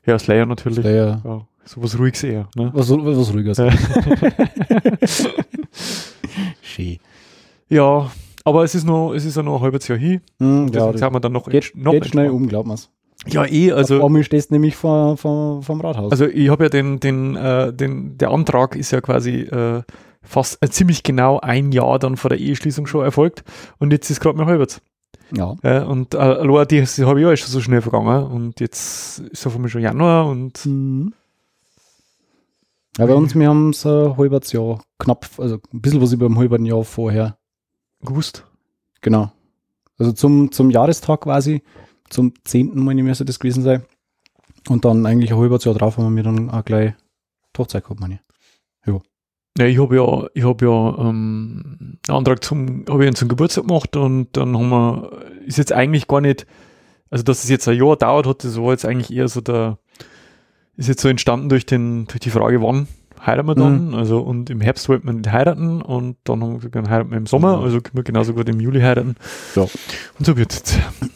ja, 0.06 0.18
Slayer 0.18 0.46
natürlich. 0.46 0.80
Slayer. 0.80 1.20
Ja, 1.24 1.46
sowas 1.64 1.98
ruhiges 1.98 2.22
eher. 2.24 2.48
Ne? 2.56 2.70
Was, 2.74 2.90
was 2.90 3.32
ruhiger 3.34 3.52
Ja. 3.52 3.70
Schön. 6.62 6.98
ja, 7.68 8.10
aber 8.44 8.64
es 8.64 8.74
ist 8.74 8.84
noch, 8.84 9.12
es 9.12 9.24
ist 9.24 9.36
ja 9.36 9.42
noch 9.42 9.56
ein 9.56 9.62
halbes 9.62 9.86
Jahr 9.88 9.98
hin. 9.98 10.20
Und 10.38 10.74
ja, 10.74 10.90
deswegen 10.90 10.92
das 10.92 11.00
sind 11.00 11.12
wir 11.12 11.20
dann 11.20 11.32
noch, 11.32 11.48
geht, 11.48 11.72
noch 11.74 11.92
geht 11.92 12.06
schnell 12.06 12.30
um, 12.30 12.48
glaub 12.48 12.66
mir's. 12.66 12.90
Ja, 13.26 13.44
eh, 13.44 13.72
Also. 13.72 14.00
Vor 14.00 14.10
mir 14.10 14.24
stehst 14.24 14.50
nämlich 14.50 14.76
vor, 14.76 15.16
vor, 15.16 15.62
vom 15.62 15.80
Rathaus. 15.80 16.10
Also 16.10 16.26
ich 16.26 16.48
habe 16.48 16.64
ja 16.64 16.68
den, 16.70 17.00
den, 17.00 17.36
äh, 17.36 17.72
den, 17.72 18.16
der 18.18 18.30
Antrag 18.30 18.76
ist 18.76 18.90
ja 18.92 19.00
quasi 19.00 19.40
äh, 19.42 19.82
fast 20.22 20.58
äh, 20.62 20.68
ziemlich 20.70 21.02
genau 21.02 21.38
ein 21.40 21.72
Jahr 21.72 21.98
dann 21.98 22.16
vor 22.16 22.30
der 22.30 22.38
Eheschließung 22.38 22.86
schon 22.86 23.04
erfolgt 23.04 23.44
und 23.78 23.92
jetzt 23.92 24.10
ist 24.10 24.20
gerade 24.20 24.38
mal 24.38 24.46
halbes. 24.46 24.80
ja. 25.32 25.54
Ja, 25.62 25.82
und 25.84 26.14
äh, 26.14 26.18
allein 26.18 26.66
die, 26.68 26.80
das 26.80 26.98
habe 27.00 27.20
ich 27.20 27.26
ja 27.26 27.36
schon 27.36 27.48
so 27.50 27.60
schnell 27.60 27.82
vergangen 27.82 28.24
und 28.26 28.58
jetzt 28.60 29.18
ist 29.20 29.44
ja 29.44 29.50
von 29.50 29.60
mir 29.62 29.68
schon 29.68 29.82
Januar 29.82 30.26
und 30.26 30.64
Mhm. 30.64 31.12
Ja, 32.98 33.06
bei 33.06 33.14
uns, 33.14 33.34
wir 33.34 33.48
haben 33.48 33.70
es 33.70 33.86
ein 33.86 34.16
halbes 34.16 34.52
Jahr, 34.52 34.82
knapp, 34.98 35.26
also 35.38 35.58
ein 35.72 35.80
bisschen 35.80 36.02
was 36.02 36.12
über 36.12 36.26
ein 36.26 36.36
halben 36.36 36.64
Jahr 36.66 36.84
vorher. 36.84 37.36
gewusst. 38.02 38.44
Genau. 39.00 39.30
Also 39.98 40.12
zum, 40.12 40.50
zum 40.52 40.70
Jahrestag 40.70 41.20
quasi, 41.22 41.62
zum 42.10 42.34
10. 42.44 42.72
meine 42.74 43.00
ich, 43.00 43.06
müsste 43.06 43.24
das 43.24 43.38
gewesen 43.38 43.62
sein. 43.62 43.82
Und 44.68 44.84
dann 44.84 45.06
eigentlich 45.06 45.32
ein 45.32 45.38
halbes 45.38 45.64
Jahr 45.64 45.74
drauf 45.74 45.96
haben 45.96 46.16
wir 46.16 46.22
dann 46.22 46.50
auch 46.50 46.64
gleich 46.64 46.92
die 47.56 47.58
Hochzeit 47.58 47.84
gehabt, 47.84 48.00
meine 48.00 48.14
ich. 48.14 48.20
Ja, 49.58 49.66
ich 49.66 49.78
habe 49.78 49.96
ja, 49.96 50.26
ich 50.32 50.44
habe 50.44 50.64
ja 50.64 51.08
ähm, 51.08 51.98
einen 52.08 52.16
Antrag 52.16 52.42
zum, 52.44 52.84
habe 52.88 53.04
ich 53.04 53.14
zum 53.14 53.28
Geburtstag 53.28 53.66
gemacht 53.66 53.96
und 53.96 54.28
dann 54.36 54.56
haben 54.56 54.70
wir, 54.70 55.26
ist 55.44 55.58
jetzt 55.58 55.72
eigentlich 55.72 56.06
gar 56.06 56.20
nicht, 56.20 56.46
also 57.10 57.24
dass 57.24 57.42
es 57.42 57.50
jetzt 57.50 57.66
ein 57.68 57.76
Jahr 57.76 57.96
dauert 57.96 58.26
hat, 58.26 58.44
das 58.44 58.60
war 58.60 58.70
jetzt 58.70 58.84
eigentlich 58.84 59.12
eher 59.12 59.28
so 59.28 59.40
der, 59.40 59.78
ist 60.76 60.88
jetzt 60.88 61.02
so 61.02 61.08
entstanden 61.08 61.48
durch 61.48 61.66
den, 61.66 62.06
durch 62.06 62.20
die 62.20 62.30
Frage, 62.30 62.62
wann 62.62 62.86
heiraten 63.24 63.48
wir 63.48 63.54
dann? 63.54 63.94
Also 63.94 64.20
und 64.20 64.50
im 64.50 64.60
Herbst 64.60 64.88
wollten 64.88 65.06
wir 65.06 65.12
nicht 65.12 65.30
heiraten 65.30 65.82
und 65.82 66.16
dann 66.24 66.42
haben 66.42 66.50
wir 66.52 66.56
gesagt, 66.58 66.74
dann 66.76 66.90
heiraten 66.90 67.10
wir 67.10 67.18
im 67.18 67.26
Sommer, 67.26 67.58
Mhm. 67.58 67.64
also 67.64 67.80
können 67.80 67.96
wir 67.96 68.02
genauso 68.04 68.34
gut 68.34 68.48
im 68.48 68.60
Juli 68.60 68.80
heiraten. 68.80 69.16
Ja. 69.54 69.62
Und 69.62 70.26
so 70.26 70.36
wird 70.36 70.52
es. 70.52 70.62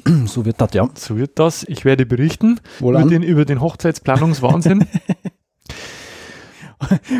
So 0.27 0.45
wird 0.45 0.61
das, 0.61 0.73
ja. 0.75 0.89
So 0.95 1.17
wird 1.17 1.39
das. 1.39 1.65
Ich 1.69 1.85
werde 1.85 2.07
berichten 2.07 2.61
Wohl 2.81 2.95
über 2.95 3.03
an. 3.03 3.09
den, 3.09 3.23
über 3.23 3.45
den 3.45 3.61
Hochzeitsplanungswahnsinn. 3.61 4.87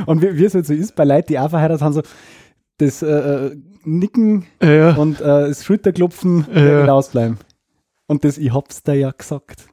Und 0.07 0.23
wie, 0.23 0.37
wie 0.37 0.45
es 0.45 0.55
halt 0.55 0.67
so 0.67 0.75
ist, 0.75 0.95
bei 0.95 1.05
Leuten, 1.05 1.29
die 1.29 1.39
auch 1.39 1.51
verheiratet 1.51 1.83
haben, 1.83 1.93
so 1.95 2.03
das 2.79 3.03
äh, 3.03 3.07
äh, 3.07 3.57
Nicken 3.85 4.47
ja. 4.63 4.95
und 4.97 5.21
äh, 5.21 5.49
das 5.49 5.65
Schulterklopfen 5.65 6.47
Ja. 6.55 6.85
ja. 6.87 6.93
ausbleiben. 6.93 7.39
Und 8.07 8.25
das, 8.25 8.37
ich 8.39 8.53
hab's 8.53 8.83
dir 8.83 8.95
ja 8.95 9.11
gesagt. 9.13 9.67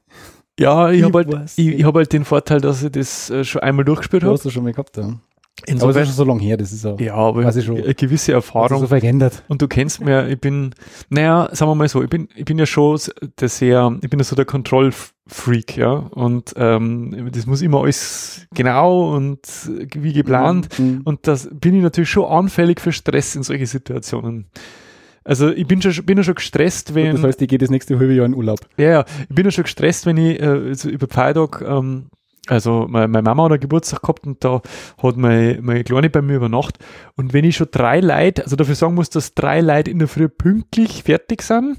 Ja, 0.61 0.89
ich 0.91 1.03
habe 1.03 1.17
halt, 1.19 1.51
ich, 1.57 1.67
ich 1.67 1.83
hab 1.83 1.95
halt 1.95 2.13
den 2.13 2.25
Vorteil, 2.25 2.61
dass 2.61 2.83
ich 2.83 2.91
das 2.91 3.29
äh, 3.29 3.43
schon 3.43 3.61
einmal 3.61 3.85
durchgespielt 3.85 4.23
Du 4.23 4.27
habe. 4.27 4.35
hast 4.35 4.45
das 4.45 4.53
schon 4.53 4.63
mal 4.63 4.71
gehabt, 4.71 4.97
ja. 4.97 5.03
Aber 5.03 5.67
das 5.67 5.73
Insofern, 5.75 6.03
ist 6.03 6.09
schon 6.09 6.15
so 6.15 6.23
lange 6.23 6.41
her, 6.41 6.57
das 6.57 6.71
ist 6.71 6.83
ja, 6.85 6.95
ja, 6.97 7.13
aber 7.13 7.43
weiß 7.43 7.55
ich 7.57 7.65
schon. 7.65 7.77
eine 7.83 7.93
gewisse 7.93 8.31
Erfahrung. 8.31 8.79
so 8.79 8.87
verändert. 8.87 9.43
Und 9.47 9.61
du 9.61 9.67
kennst 9.67 10.01
mir, 10.01 10.27
ich 10.27 10.39
bin, 10.39 10.73
naja, 11.09 11.49
sagen 11.51 11.69
wir 11.69 11.75
mal 11.75 11.87
so, 11.87 12.01
ich 12.01 12.09
bin, 12.09 12.29
ich 12.35 12.45
bin 12.45 12.57
ja 12.57 12.65
schon 12.65 12.97
der 13.39 13.49
sehr, 13.49 13.95
ich 14.01 14.09
bin 14.09 14.19
ja 14.19 14.23
so 14.23 14.35
der 14.35 14.45
Kontrollfreak, 14.45 15.77
ja. 15.77 15.91
Und 15.91 16.53
ähm, 16.55 17.29
das 17.31 17.45
muss 17.45 17.61
immer 17.61 17.81
alles 17.81 18.47
genau 18.55 19.13
und 19.15 19.39
wie 19.93 20.13
geplant. 20.13 20.79
Mhm. 20.79 21.01
Und 21.03 21.27
das 21.27 21.47
bin 21.51 21.75
ich 21.75 21.83
natürlich 21.83 22.09
schon 22.09 22.25
anfällig 22.25 22.79
für 22.81 22.91
Stress 22.91 23.35
in 23.35 23.43
solche 23.43 23.67
Situationen. 23.67 24.47
Also 25.23 25.49
ich 25.51 25.67
bin 25.67 25.81
schon, 25.81 26.05
bin 26.05 26.17
ja 26.17 26.23
schon 26.23 26.35
gestresst, 26.35 26.95
wenn. 26.95 27.15
Das 27.15 27.23
heißt, 27.23 27.41
ich 27.41 27.47
gehe 27.47 27.59
das 27.59 27.69
nächste 27.69 27.97
halbe 27.99 28.13
Jahr 28.13 28.25
in 28.25 28.33
Urlaub. 28.33 28.59
Ja, 28.77 28.89
ja, 28.89 29.05
ich 29.29 29.35
bin 29.35 29.45
ja 29.45 29.51
schon 29.51 29.65
gestresst, 29.65 30.05
wenn 30.05 30.17
ich 30.17 30.41
äh, 30.41 30.73
so 30.73 30.89
über 30.89 31.07
Freitag, 31.07 31.61
ähm, 31.61 32.07
also 32.47 32.87
meine, 32.89 33.07
meine 33.07 33.21
Mama 33.23 33.43
hat 33.45 33.51
einen 33.51 33.59
Geburtstag 33.59 34.01
gehabt 34.01 34.25
und 34.25 34.43
da 34.43 34.61
hat 35.01 35.17
meine, 35.17 35.59
meine 35.61 35.83
Kleine 35.83 36.09
bei 36.09 36.23
mir 36.23 36.37
übernachtet. 36.37 36.83
Und 37.15 37.33
wenn 37.33 37.45
ich 37.45 37.55
schon 37.55 37.67
drei 37.69 37.99
Leute, 37.99 38.43
also 38.43 38.55
dafür 38.55 38.73
sagen 38.75 38.95
muss, 38.95 39.11
dass 39.11 39.35
drei 39.35 39.61
Leute 39.61 39.91
in 39.91 39.99
der 39.99 40.07
Früh 40.07 40.27
pünktlich 40.27 41.03
fertig 41.03 41.43
sind, 41.43 41.77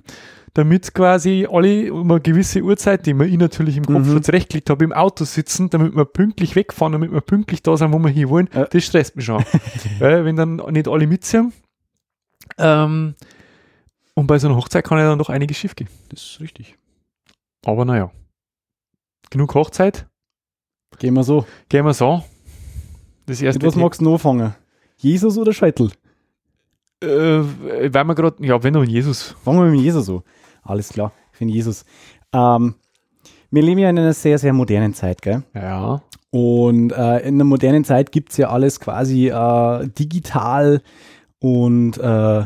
damit 0.55 0.95
quasi 0.95 1.49
alle 1.51 1.93
um 1.93 2.11
eine 2.11 2.21
gewisse 2.21 2.61
Uhrzeit, 2.63 3.07
die 3.07 3.15
mir 3.15 3.25
ich 3.27 3.39
natürlich 3.39 3.77
im 3.77 3.87
Kopf 3.87 4.07
Mhm. 4.07 4.13
schon 4.13 4.23
zurechtgelegt 4.23 4.69
habe, 4.71 4.85
im 4.85 4.93
Auto 4.93 5.25
sitzen, 5.25 5.69
damit 5.71 5.97
wir 5.97 6.05
pünktlich 6.05 6.55
wegfahren, 6.55 6.93
damit 6.93 7.11
wir 7.11 7.23
pünktlich 7.23 7.63
da 7.63 7.77
sind, 7.77 7.91
wo 7.93 7.99
wir 7.99 8.11
hin 8.11 8.29
wollen, 8.29 8.49
Ja. 8.55 8.67
das 8.67 8.85
stresst 8.85 9.17
mich 9.17 9.25
schon. 9.25 9.43
Weil 9.99 10.25
wenn 10.25 10.37
dann 10.37 10.57
nicht 10.71 10.87
alle 10.89 11.07
mitziehen. 11.09 11.53
Ähm, 12.63 13.15
und 14.15 14.27
bei 14.27 14.39
so 14.39 14.49
einer 14.49 14.57
Hochzeit 14.57 14.85
kann 14.85 14.99
ja 14.99 15.09
dann 15.09 15.19
doch 15.19 15.29
einiges 15.31 15.57
schief 15.57 15.75
gehen. 15.75 15.89
Das 16.09 16.23
ist 16.23 16.41
richtig. 16.41 16.77
Aber 17.65 17.85
naja. 17.85 18.11
Genug 19.31 19.55
Hochzeit. 19.55 20.07
Gehen 20.99 21.15
wir 21.15 21.25
so. 21.25 21.47
Gehen 21.69 21.85
wir 21.85 21.95
so. 21.95 22.23
Das 23.27 23.41
erste 23.41 23.59
Mit 23.59 23.67
was 23.67 23.77
magst 23.77 24.01
du 24.01 24.05
noch 24.05 24.13
anfangen? 24.13 24.55
Jesus 24.99 25.39
oder 25.39 25.53
Scheitel? 25.53 25.91
äh, 27.03 27.43
weil 27.93 28.05
wir 28.05 28.15
gerade, 28.15 28.45
ja, 28.45 28.63
wenn 28.63 28.75
noch 28.75 28.85
Jesus. 28.85 29.35
Fangen 29.45 29.59
wir 29.65 29.71
mit 29.71 29.81
Jesus 29.81 30.07
so. 30.07 30.23
Alles 30.63 30.91
klar, 30.91 31.13
ich 31.33 31.39
finde 31.39 31.55
Jesus. 31.55 31.85
Ähm, 32.33 32.75
wir 33.51 33.63
leben 33.63 33.81
ja 33.81 33.91
in 33.91 33.99
einer 33.99 34.13
sehr, 34.13 34.39
sehr 34.39 34.53
modernen 34.53 34.95
Zeit, 34.95 35.21
gell? 35.21 35.43
Ja. 35.55 36.03
Und 36.31 36.93
äh, 36.93 37.19
in 37.29 37.37
der 37.37 37.45
modernen 37.45 37.85
Zeit 37.85 38.13
gibt's 38.13 38.37
ja 38.39 38.49
alles 38.49 38.81
quasi 38.81 39.29
äh, 39.29 39.89
digital 39.89 40.81
und 41.43 41.99
äh, 41.99 42.45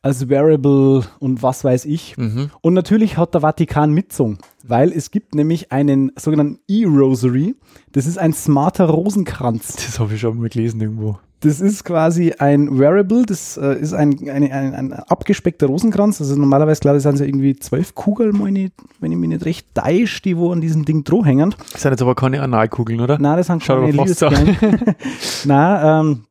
als 0.00 0.28
Wearable 0.28 1.04
und 1.18 1.42
was 1.42 1.64
weiß 1.64 1.84
ich. 1.84 2.16
Mhm. 2.16 2.50
Und 2.60 2.74
natürlich 2.74 3.18
hat 3.18 3.34
der 3.34 3.40
Vatikan 3.40 3.92
mitzogen, 3.92 4.38
weil 4.62 4.92
es 4.92 5.10
gibt 5.10 5.34
nämlich 5.34 5.72
einen 5.72 6.12
sogenannten 6.16 6.60
E-Rosary. 6.68 7.56
Das 7.92 8.06
ist 8.06 8.16
ein 8.16 8.32
smarter 8.32 8.86
Rosenkranz. 8.86 9.74
Das 9.74 9.98
habe 9.98 10.14
ich 10.14 10.20
schon 10.20 10.38
mal 10.38 10.48
gelesen 10.48 10.80
irgendwo. 10.80 11.18
Das 11.40 11.60
ist 11.60 11.84
quasi 11.84 12.32
ein 12.38 12.80
Wearable, 12.80 13.24
das 13.24 13.56
äh, 13.56 13.78
ist 13.78 13.92
ein, 13.92 14.28
eine, 14.28 14.52
ein, 14.52 14.74
ein 14.74 14.92
abgespeckter 14.92 15.68
Rosenkranz. 15.68 16.20
Also 16.20 16.34
normalerweise, 16.36 16.80
glaube 16.80 16.96
ich, 16.96 17.04
sind 17.04 17.14
es 17.14 17.20
ja 17.20 17.26
irgendwie 17.26 17.54
zwölf 17.56 17.94
Kugeln, 17.94 18.36
meine 18.36 18.64
ich, 18.64 18.72
wenn 19.00 19.12
ich 19.12 19.18
mich 19.18 19.28
nicht 19.28 19.44
recht 19.44 19.66
täusche, 19.74 20.22
die 20.22 20.36
wo 20.36 20.50
an 20.50 20.60
diesem 20.60 20.84
Ding 20.84 21.04
dran 21.04 21.24
hängen. 21.24 21.54
Das 21.72 21.82
sind 21.82 21.92
jetzt 21.92 22.02
aber 22.02 22.16
keine 22.16 22.42
Analkugeln, 22.42 23.00
oder? 23.00 23.18
Nein, 23.20 23.36
das 23.36 23.46
sind 23.46 23.62
Schaut 23.62 23.80
keine 23.80 23.92
Liebesperlen. 23.92 24.56
Nein, 25.44 26.06
ähm, 26.06 26.24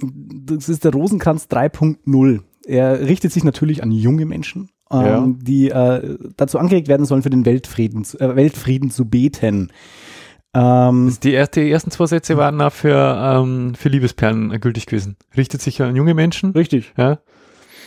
das 0.00 0.68
ist 0.68 0.84
der 0.84 0.92
Rosenkranz 0.92 1.46
3.0. 1.50 2.40
Er 2.66 3.00
richtet 3.00 3.32
sich 3.32 3.44
natürlich 3.44 3.82
an 3.82 3.92
junge 3.92 4.26
Menschen, 4.26 4.70
ähm, 4.90 5.00
Ja. 5.04 5.26
die 5.40 5.70
äh, 5.70 6.18
dazu 6.36 6.58
angeregt 6.58 6.88
werden 6.88 7.06
sollen, 7.06 7.22
für 7.22 7.30
den 7.30 7.44
Weltfrieden, 7.46 8.04
zu- 8.04 8.18
äh, 8.20 8.34
Weltfrieden 8.34 8.90
zu 8.90 9.04
beten. 9.08 9.70
Ähm, 10.54 11.16
die, 11.22 11.32
erste, 11.32 11.60
die 11.62 11.70
ersten 11.70 11.90
zwei 11.90 12.06
Sätze 12.06 12.36
waren 12.36 12.60
auch 12.60 12.72
für, 12.72 12.96
ähm, 12.96 13.74
für 13.74 13.88
Liebesperlen 13.90 14.58
gültig 14.60 14.86
gewesen. 14.86 15.16
Richtet 15.36 15.60
sich 15.62 15.80
an 15.82 15.94
junge 15.94 16.14
Menschen, 16.14 16.50
richtig. 16.52 16.92
ja, 16.96 17.18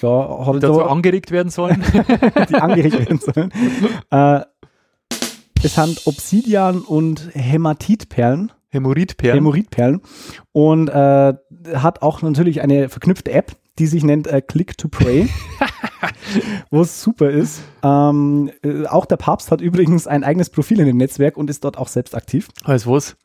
Da 0.01 0.45
hat 0.45 0.55
die 0.55 0.59
dazu 0.59 0.79
aber 0.81 0.91
angeregt 0.91 1.31
werden 1.31 1.49
sollen. 1.49 1.83
die 2.49 2.55
angeregt 2.55 2.97
werden 2.99 3.19
sollen. 3.19 3.51
Äh, 4.11 4.41
es 5.61 5.75
sind 5.75 6.07
Obsidian- 6.07 6.79
und 6.81 7.31
Hämatitperlen. 7.33 8.51
Hämorrhoidperlen. 8.69 9.35
Hämorrhoidperlen. 9.37 10.01
Und 10.51 10.87
äh, 10.89 11.33
hat 11.73 12.01
auch 12.01 12.21
natürlich 12.21 12.61
eine 12.61 12.89
verknüpfte 12.89 13.31
App, 13.31 13.53
die 13.77 13.87
sich 13.87 14.03
nennt 14.03 14.27
äh, 14.27 14.41
Click 14.41 14.77
to 14.77 14.87
Pray, 14.89 15.29
was 16.71 17.01
super 17.01 17.29
ist. 17.29 17.61
Ähm, 17.83 18.51
äh, 18.63 18.85
auch 18.85 19.05
der 19.05 19.17
Papst 19.17 19.51
hat 19.51 19.61
übrigens 19.61 20.07
ein 20.07 20.23
eigenes 20.23 20.49
Profil 20.49 20.79
in 20.79 20.85
dem 20.87 20.97
Netzwerk 20.97 21.37
und 21.37 21.49
ist 21.49 21.63
dort 21.63 21.77
auch 21.77 21.87
selbst 21.87 22.15
aktiv. 22.15 22.49
als 22.63 22.85
was? 22.87 23.15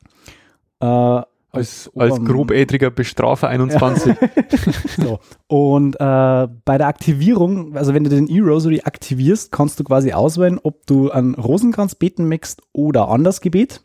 Äh, 0.79 0.85
Als, 0.85 1.25
als 1.51 1.91
Ober- 1.93 2.19
grobädriger 2.25 2.89
Bestrafer 2.91 3.47
21. 3.49 4.15
so. 4.97 5.19
Und 5.47 5.95
äh, 5.95 6.47
bei 6.65 6.77
der 6.77 6.87
Aktivierung, 6.87 7.77
also 7.77 7.93
wenn 7.93 8.03
du 8.03 8.09
den 8.09 8.27
E-Rosary 8.27 8.81
aktivierst, 8.83 9.51
kannst 9.51 9.79
du 9.79 9.83
quasi 9.83 10.11
auswählen, 10.13 10.59
ob 10.61 10.85
du 10.87 11.11
an 11.11 11.35
Rosenkranz 11.35 11.95
beten 11.95 12.27
möchtest 12.27 12.61
oder 12.73 13.07
anders 13.09 13.39
Gebet. 13.41 13.81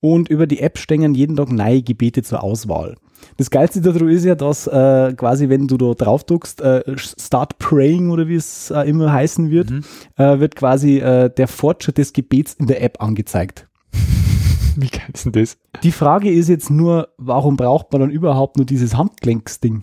Und 0.00 0.28
über 0.28 0.46
die 0.46 0.60
App 0.60 0.78
stehen 0.78 1.14
jeden 1.14 1.36
Tag 1.36 1.50
neue 1.50 1.82
Gebete 1.82 2.22
zur 2.22 2.42
Auswahl. 2.44 2.94
Das 3.36 3.50
Geilste 3.50 3.80
daran 3.80 4.08
ist 4.08 4.24
ja, 4.24 4.36
dass 4.36 4.68
äh, 4.68 5.12
quasi, 5.16 5.48
wenn 5.48 5.66
du 5.66 5.76
da 5.76 5.92
drauf 5.94 6.22
drückst, 6.24 6.60
äh, 6.60 6.82
Start 6.96 7.58
Praying 7.58 8.10
oder 8.10 8.28
wie 8.28 8.36
es 8.36 8.70
äh, 8.70 8.82
immer 8.82 9.12
heißen 9.12 9.50
wird, 9.50 9.70
Mhm. 9.70 9.84
äh, 10.16 10.38
wird 10.38 10.54
quasi 10.54 10.98
äh, 10.98 11.28
der 11.30 11.48
Fortschritt 11.48 11.98
des 11.98 12.12
Gebets 12.12 12.54
in 12.54 12.68
der 12.68 12.82
App 12.82 13.02
angezeigt. 13.02 13.66
Wie 14.76 14.88
geil 14.88 15.08
ist 15.12 15.24
denn 15.24 15.32
das? 15.32 15.56
Die 15.82 15.90
Frage 15.90 16.30
ist 16.30 16.48
jetzt 16.48 16.70
nur, 16.70 17.08
warum 17.18 17.56
braucht 17.56 17.90
man 17.90 18.00
dann 18.02 18.10
überhaupt 18.10 18.56
nur 18.56 18.66
dieses 18.66 18.96
Handgelenksding? 18.96 19.82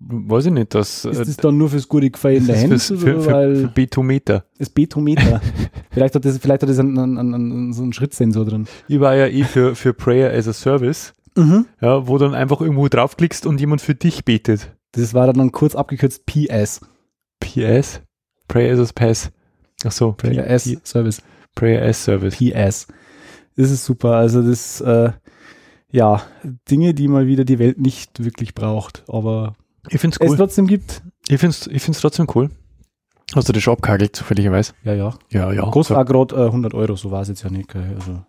Weiß 0.00 0.46
ich 0.46 0.52
nicht, 0.52 0.74
das, 0.74 1.04
Ist 1.04 1.18
äh, 1.18 1.24
das 1.24 1.36
dann 1.36 1.56
nur 1.56 1.70
fürs 1.70 1.88
gute 1.88 2.10
Gefühl 2.10 2.32
in 2.32 2.46
der 2.46 2.54
das 2.56 2.64
Hand 2.64 2.72
ist 2.74 2.86
für, 2.88 2.98
für, 2.98 3.20
für, 3.22 3.68
Betometer. 3.68 4.44
das 4.58 4.68
Betometer? 4.68 5.40
vielleicht 5.90 6.14
hat 6.14 6.24
das, 6.24 6.36
vielleicht 6.38 6.62
hat 6.62 6.68
das 6.68 6.78
einen, 6.78 6.98
einen, 6.98 7.34
einen, 7.34 7.72
so 7.72 7.82
einen 7.82 7.92
Schrittsensor 7.92 8.44
drin. 8.44 8.66
Ich 8.88 9.00
war 9.00 9.14
ja 9.14 9.28
eh 9.28 9.44
für, 9.44 9.74
für 9.74 9.94
Prayer 9.94 10.32
as 10.36 10.48
a 10.48 10.52
Service. 10.52 11.14
Mhm. 11.36 11.66
ja, 11.80 12.06
wo 12.06 12.16
dann 12.18 12.34
einfach 12.34 12.60
irgendwo 12.60 12.86
draufklickst 12.88 13.44
und 13.46 13.58
jemand 13.60 13.80
für 13.80 13.94
dich 13.96 14.24
betet. 14.24 14.72
Das 14.92 15.14
war 15.14 15.32
dann 15.32 15.50
kurz 15.50 15.74
abgekürzt 15.74 16.26
PS. 16.26 16.80
PS? 17.40 18.00
Prayer 18.46 18.78
as 18.78 18.90
a 18.90 18.92
Pass. 18.94 19.32
Ach 19.84 19.90
so, 19.92 20.12
Pray- 20.12 20.36
PS 20.36 20.64
P- 20.64 20.78
Service. 20.84 21.22
Prayer 21.56 21.82
as 21.82 22.04
Service. 22.04 22.36
PS. 22.36 22.86
Das 23.56 23.70
ist 23.70 23.84
super. 23.84 24.12
Also 24.12 24.42
das, 24.42 24.80
äh, 24.80 25.10
ja, 25.90 26.22
Dinge, 26.70 26.94
die 26.94 27.08
mal 27.08 27.26
wieder 27.26 27.44
die 27.44 27.58
Welt 27.58 27.80
nicht 27.80 28.22
wirklich 28.24 28.54
braucht, 28.54 29.04
aber 29.08 29.54
Ich 29.90 30.00
find's 30.00 30.16
es 30.20 30.30
cool. 30.30 30.36
trotzdem 30.36 30.66
gibt. 30.66 31.02
Ich 31.28 31.38
find's, 31.40 31.66
ich 31.66 31.82
find's 31.82 32.00
trotzdem 32.00 32.26
cool. 32.34 32.50
Hast 33.34 33.48
du 33.48 33.52
das 33.52 33.62
schon 33.62 33.74
abgehagelt, 33.74 34.14
zufälligerweise? 34.14 34.72
Ja, 34.84 34.94
ja. 34.94 35.14
Ja, 35.30 35.52
ja. 35.52 35.62
Kostet 35.70 35.96
auch 35.96 36.04
gerade 36.04 36.34
äh, 36.36 36.46
100 36.46 36.74
Euro, 36.74 36.94
so 36.96 37.10
war 37.10 37.22
es 37.22 37.28
jetzt 37.28 37.42
ja 37.42 37.50
nicht. 37.50 37.68
gell. 37.72 37.94
Also 37.98 38.22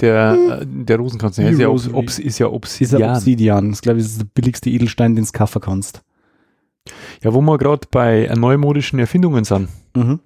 Der, 0.00 0.60
äh, 0.60 0.66
der 0.66 0.96
Rosenkranz, 0.98 1.36
der 1.36 1.50
ist 1.50 1.58
ja, 1.58 1.68
Obs. 1.68 1.88
Obs, 1.92 2.18
ist 2.18 2.38
ja 2.38 2.46
Obsidian. 2.48 3.14
Obsidian, 3.16 3.70
das 3.70 3.80
glaube 3.80 3.98
ich 4.00 4.06
ist 4.06 4.20
der 4.20 4.26
billigste 4.34 4.70
Edelstein, 4.70 5.16
den 5.16 5.24
du 5.24 5.30
kaufen 5.32 5.60
kannst. 5.60 6.02
Ja, 7.22 7.34
wo 7.34 7.40
wir 7.40 7.58
gerade 7.58 7.86
bei 7.90 8.30
neumodischen 8.36 8.98
Erfindungen 8.98 9.44
sind, 9.44 9.68
Mhm. 9.94 10.20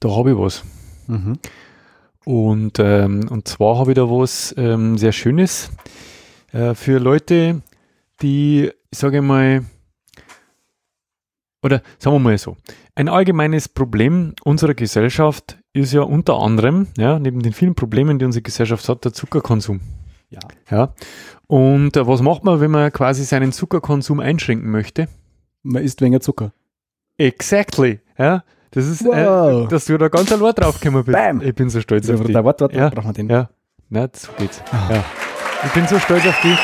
da 0.00 0.10
habe 0.10 0.30
ich 0.32 0.38
was. 0.38 0.64
Mhm. 1.08 1.38
Und, 2.24 2.78
ähm, 2.78 3.26
und 3.30 3.48
zwar 3.48 3.78
habe 3.78 3.92
ich 3.92 3.96
da 3.96 4.02
was 4.08 4.54
ähm, 4.58 4.98
sehr 4.98 5.12
Schönes 5.12 5.70
äh, 6.52 6.74
für 6.74 6.98
Leute, 6.98 7.62
die, 8.22 8.70
ich 8.90 8.98
sage 8.98 9.22
mal, 9.22 9.64
oder 11.62 11.82
sagen 11.98 12.14
wir 12.16 12.20
mal 12.20 12.38
so, 12.38 12.56
ein 12.94 13.08
allgemeines 13.08 13.68
Problem 13.68 14.34
unserer 14.44 14.74
Gesellschaft 14.74 15.58
ist 15.72 15.92
ja 15.92 16.02
unter 16.02 16.38
anderem, 16.38 16.86
ja, 16.96 17.18
neben 17.18 17.42
den 17.42 17.52
vielen 17.52 17.74
Problemen, 17.74 18.18
die 18.18 18.24
unsere 18.24 18.42
Gesellschaft 18.42 18.88
hat, 18.88 19.04
der 19.04 19.12
Zuckerkonsum. 19.12 19.80
Ja. 20.30 20.40
Ja. 20.70 20.94
Und 21.46 21.96
äh, 21.96 22.06
was 22.06 22.20
macht 22.22 22.44
man, 22.44 22.60
wenn 22.60 22.70
man 22.70 22.92
quasi 22.92 23.24
seinen 23.24 23.52
Zuckerkonsum 23.52 24.20
einschränken 24.20 24.70
möchte? 24.70 25.08
Man 25.62 25.82
isst 25.82 26.00
weniger 26.00 26.20
Zucker. 26.20 26.52
Exactly. 27.16 28.00
Ja. 28.18 28.44
Das 28.70 28.86
ist, 28.86 29.04
Wow. 29.04 29.64
äh, 29.64 29.68
dass 29.68 29.86
du 29.86 29.96
da 29.96 30.08
ganz 30.08 30.30
allein 30.30 30.52
draufgekommen 30.54 31.04
bist. 31.04 31.16
Bam. 31.16 31.40
Ich 31.40 31.54
bin 31.54 31.70
so 31.70 31.80
stolz 31.80 32.08
auf 32.10 32.22
dich. 32.22 32.34
Warte, 32.34 32.64
warte, 32.64 32.76
Ja. 32.76 32.90
brauchen 32.90 33.08
wir 33.08 33.12
den. 33.14 33.30
Ja, 33.30 33.48
na, 33.88 34.08
so 34.12 34.28
geht's. 34.38 34.62
Ah. 34.70 34.88
Ja. 34.94 35.04
Ich 35.64 35.72
bin 35.72 35.86
so 35.88 35.98
stolz 35.98 36.26
auf 36.26 36.38
dich. 36.42 36.58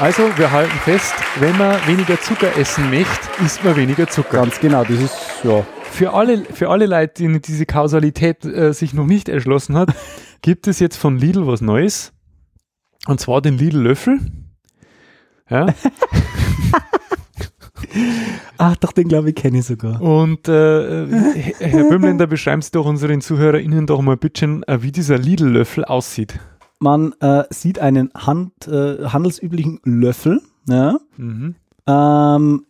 Also, 0.00 0.22
wir 0.38 0.52
halten 0.52 0.78
fest, 0.84 1.12
wenn 1.40 1.58
man 1.58 1.74
weniger 1.88 2.20
Zucker 2.20 2.56
essen 2.56 2.88
möchte, 2.88 3.28
isst 3.44 3.64
man 3.64 3.74
weniger 3.74 4.06
Zucker. 4.06 4.42
Ganz 4.42 4.60
genau, 4.60 4.84
das 4.84 5.00
ist, 5.00 5.16
ja. 5.42 5.66
Für 5.90 6.12
alle, 6.12 6.44
für 6.44 6.70
alle 6.70 6.86
Leute, 6.86 7.14
denen 7.24 7.42
diese 7.42 7.66
Kausalität 7.66 8.44
äh, 8.44 8.72
sich 8.72 8.94
noch 8.94 9.06
nicht 9.06 9.28
erschlossen 9.28 9.74
hat, 9.74 9.92
gibt 10.42 10.68
es 10.68 10.78
jetzt 10.78 10.96
von 10.96 11.18
Lidl 11.18 11.48
was 11.48 11.62
Neues. 11.62 12.12
Und 13.08 13.18
zwar 13.18 13.42
den 13.42 13.58
Lidl-Löffel. 13.58 14.20
Ja. 15.50 15.66
Ach, 18.58 18.76
doch, 18.76 18.92
den 18.92 19.08
glaube 19.08 19.30
ich 19.30 19.34
kenne 19.34 19.58
ich 19.58 19.64
sogar. 19.64 20.00
Und 20.00 20.46
äh, 20.46 21.06
Herr 21.58 21.88
Böhmländer, 21.88 22.28
beschreiben 22.28 22.62
Sie 22.62 22.70
doch 22.70 22.86
unseren 22.86 23.20
ZuhörerInnen 23.20 23.88
doch 23.88 24.00
mal 24.00 24.16
bitte, 24.16 24.60
äh, 24.68 24.80
wie 24.80 24.92
dieser 24.92 25.18
Lidl-Löffel 25.18 25.84
aussieht. 25.84 26.38
Man 26.78 27.12
äh, 27.20 27.44
sieht 27.50 27.78
einen 27.78 28.10
Hand, 28.14 28.68
äh, 28.68 29.04
handelsüblichen 29.06 29.80
Löffel, 29.84 30.40
ja. 30.68 30.98
Mhm. 31.16 31.56
Ähm, 31.86 32.66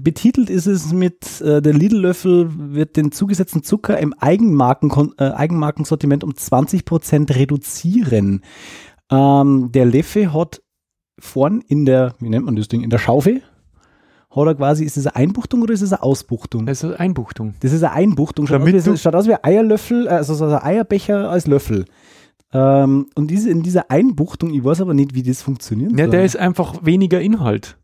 betitelt 0.00 0.50
ist 0.50 0.66
es 0.66 0.92
mit, 0.92 1.40
äh, 1.40 1.62
der 1.62 1.72
Lidl-Löffel 1.72 2.74
wird 2.74 2.96
den 2.96 3.12
zugesetzten 3.12 3.62
Zucker 3.62 3.98
im 3.98 4.12
Eigenmarken, 4.14 5.14
äh, 5.18 5.30
Eigenmarkensortiment 5.30 6.24
um 6.24 6.32
20% 6.32 7.34
reduzieren. 7.34 8.42
Ähm, 9.10 9.70
der 9.72 9.86
Leffe 9.86 10.32
hat 10.32 10.62
vorn 11.18 11.60
in 11.60 11.86
der, 11.86 12.14
wie 12.18 12.28
nennt 12.28 12.44
man 12.44 12.56
das 12.56 12.68
Ding, 12.68 12.82
in 12.82 12.90
der 12.90 12.98
Schaufel, 12.98 13.42
hat 14.30 14.46
er 14.46 14.54
quasi, 14.54 14.84
ist 14.84 14.96
es 14.96 15.06
eine 15.06 15.16
Einbuchtung 15.16 15.62
oder 15.62 15.74
ist 15.74 15.82
es 15.82 15.92
eine 15.92 16.02
Ausbuchtung? 16.02 16.66
Also 16.66 16.94
Einbuchtung. 16.94 17.54
Das 17.60 17.72
ist 17.72 17.82
eine 17.82 17.92
Einbuchtung. 17.92 18.46
Schaut, 18.46 18.62
aus 18.62 18.86
wie, 18.86 18.96
schaut 18.96 19.14
aus 19.14 19.26
wie 19.26 19.34
ein 19.34 19.40
Eierlöffel, 19.42 20.08
also 20.08 20.34
so 20.34 20.46
ein 20.46 20.62
Eierbecher 20.62 21.30
als 21.30 21.46
Löffel. 21.46 21.84
Ähm, 22.52 23.06
und 23.14 23.28
diese, 23.30 23.50
in 23.50 23.62
dieser 23.62 23.90
Einbuchtung, 23.90 24.52
ich 24.52 24.62
weiß 24.64 24.80
aber 24.82 24.94
nicht, 24.94 25.14
wie 25.14 25.22
das 25.22 25.42
funktioniert. 25.42 25.98
Ja, 25.98 26.06
der 26.06 26.24
ist 26.24 26.36
einfach 26.36 26.84
weniger 26.84 27.20
Inhalt. 27.20 27.78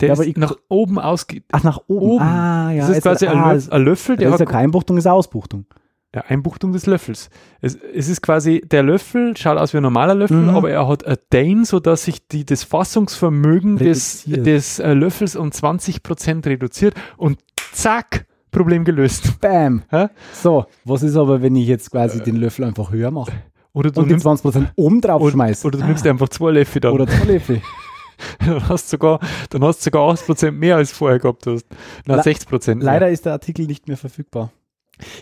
Der 0.00 0.08
Ja, 0.08 0.14
aber 0.14 0.26
ist 0.26 0.36
nach 0.36 0.56
oben 0.68 0.98
ausge... 0.98 1.42
Ach, 1.52 1.62
nach 1.62 1.78
oben. 1.86 2.06
Oben. 2.06 2.22
Ah, 2.24 2.72
ja. 2.72 2.80
das 2.80 2.88
ist 2.90 2.94
jetzt- 2.96 3.02
quasi 3.04 3.26
ein, 3.26 3.38
ah, 3.38 3.52
Löff, 3.52 3.70
ein 3.72 3.82
Löffel, 3.84 4.16
der 4.16 4.26
das 4.30 4.34
ist 4.34 4.40
ja 4.40 4.46
keine 4.46 4.64
Einbuchtung, 4.64 4.96
ist 4.98 5.06
eine 5.06 5.14
Ausbuchtung. 5.14 5.66
ja, 6.14 6.22
Einbuchtung 6.28 6.72
des 6.72 6.86
Löffels. 6.86 7.30
Es, 7.60 7.76
es 7.76 8.08
ist 8.08 8.20
quasi, 8.20 8.60
der 8.60 8.82
Löffel 8.82 9.36
schaut 9.36 9.56
aus 9.56 9.72
wie 9.72 9.78
ein 9.78 9.82
normaler 9.84 10.14
Löffel, 10.14 10.36
Mhm. 10.42 10.50
aber 10.50 10.70
er 10.70 10.86
hat 10.88 11.06
ein 11.06 11.16
Dane, 11.30 11.64
sodass 11.64 12.04
sich 12.04 12.26
die, 12.28 12.44
das 12.44 12.64
Fassungsvermögen 12.64 13.76
des, 13.78 14.24
Reduziert. 14.26 14.46
des 14.46 14.78
äh, 14.80 14.92
Löffels 14.94 15.36
um 15.36 15.48
20% 15.50 16.44
reduziert 16.46 16.94
und 17.16 17.38
zack, 17.72 18.26
Problem 18.50 18.84
gelöst. 18.84 19.40
Bam. 19.40 19.82
Hä? 19.90 20.08
So, 20.32 20.66
was 20.84 21.02
ist 21.02 21.16
aber, 21.16 21.42
wenn 21.42 21.56
ich 21.56 21.66
jetzt 21.66 21.90
quasi 21.90 22.22
den 22.22 22.36
Löffel 22.36 22.64
einfach 22.64 22.92
höher 22.92 23.10
mache 23.10 23.32
Oder 23.74 23.90
du 23.90 24.00
und 24.00 24.06
die 24.08 24.12
nimmst, 24.12 24.26
20% 24.26 24.68
oben 24.76 25.00
drauf 25.02 25.20
oder, 25.20 25.32
schmeiße? 25.32 25.66
oder 25.66 25.78
du 25.78 25.84
nimmst 25.84 26.06
einfach 26.06 26.28
zwei 26.30 26.52
Löffel 26.52 26.80
dann. 26.80 26.92
Oder 26.94 27.06
zwei 27.06 27.24
Löffel. 27.34 27.60
dann 28.46 28.68
hast 28.68 28.86
du 28.86 28.96
sogar, 28.96 29.18
dann 29.50 29.62
hast 29.64 29.80
du 29.80 29.84
sogar 29.90 30.08
80% 30.14 30.52
mehr 30.52 30.76
als 30.76 30.92
vorher 30.92 31.18
gehabt 31.18 31.46
hast. 31.46 31.66
Na, 32.06 32.14
Le- 32.16 32.22
60%. 32.22 32.76
mehr. 32.76 32.84
Leider 32.84 33.10
ist 33.10 33.26
der 33.26 33.32
Artikel 33.32 33.66
nicht 33.66 33.86
mehr 33.88 33.96
verfügbar. 33.96 34.52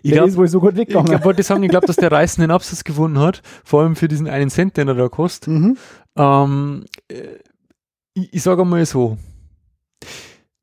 Ich 0.02 0.10
der 0.10 0.18
glaub- 0.18 0.28
ist 0.28 0.36
wohl 0.36 0.48
so 0.48 0.60
gut 0.60 0.72
Ich 0.74 0.80
weggegangen. 0.80 1.08
glaub, 1.10 1.24
wollte 1.24 1.42
sagen, 1.42 1.62
ich 1.62 1.70
glaube, 1.70 1.86
dass 1.86 1.96
der 1.96 2.12
reißenden 2.12 2.50
Absatz 2.50 2.84
gefunden 2.84 3.18
hat, 3.18 3.40
vor 3.64 3.80
allem 3.82 3.96
für 3.96 4.06
diesen 4.06 4.28
einen 4.28 4.50
Cent, 4.50 4.76
den 4.76 4.86
er 4.88 4.94
da 4.94 5.08
kostet. 5.08 5.48
mhm. 5.52 5.78
Ähm, 6.16 6.84
äh, 7.08 7.14
ich 8.14 8.34
ich 8.34 8.42
sage 8.42 8.66
mal 8.66 8.84
so, 8.84 9.16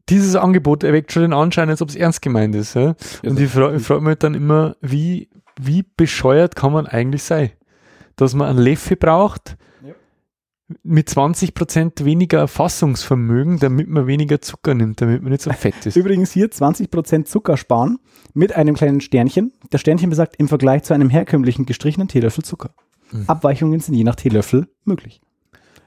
dieses 0.10 0.36
Angebot 0.36 0.84
erweckt 0.84 1.12
schon 1.12 1.24
den 1.24 1.34
Anschein, 1.34 1.70
als 1.70 1.82
ob 1.82 1.90
es 1.90 1.96
ernst 1.96 2.22
gemeint 2.22 2.54
ist. 2.56 2.76
Ja? 2.76 2.96
Und 3.24 3.40
ich 3.40 3.50
frage 3.50 3.80
frag 3.80 4.02
mich 4.02 4.18
dann 4.18 4.34
immer, 4.36 4.76
wie, 4.82 5.30
wie 5.60 5.84
bescheuert 5.98 6.56
kann 6.56 6.72
man 6.74 6.86
eigentlich 6.88 7.24
sein? 7.24 7.50
Dass 8.20 8.34
man 8.36 8.48
einen 8.50 8.60
Leffe 8.60 8.96
braucht 8.96 9.58
Ja. 9.86 9.94
mit 10.84 11.10
20% 11.10 12.04
weniger 12.06 12.48
Fassungsvermögen, 12.48 13.60
damit 13.60 13.88
man 13.88 14.08
weniger 14.08 14.42
Zucker 14.42 14.74
nimmt, 14.74 15.02
damit 15.02 15.22
man 15.22 15.32
nicht 15.32 15.42
so 15.42 15.52
fett 15.52 15.86
ist. 15.86 15.96
Übrigens 15.98 16.32
hier 16.32 16.48
20% 16.50 17.26
Zucker 17.26 17.58
sparen 17.58 18.00
mit 18.34 18.56
einem 18.56 18.76
kleinen 18.76 19.02
Sternchen. 19.02 19.54
Das 19.70 19.82
Sternchen 19.82 20.10
besagt 20.10 20.36
im 20.38 20.48
Vergleich 20.48 20.84
zu 20.84 20.94
einem 20.94 21.10
herkömmlichen 21.10 21.66
gestrichenen 21.66 22.08
Teelöffel 22.08 22.44
Zucker. 22.44 22.72
Mhm. 23.12 23.24
Abweichungen 23.28 23.80
sind 23.80 23.96
je 23.96 24.04
nach 24.04 24.16
Teelöffel 24.16 24.68
möglich. 24.86 25.22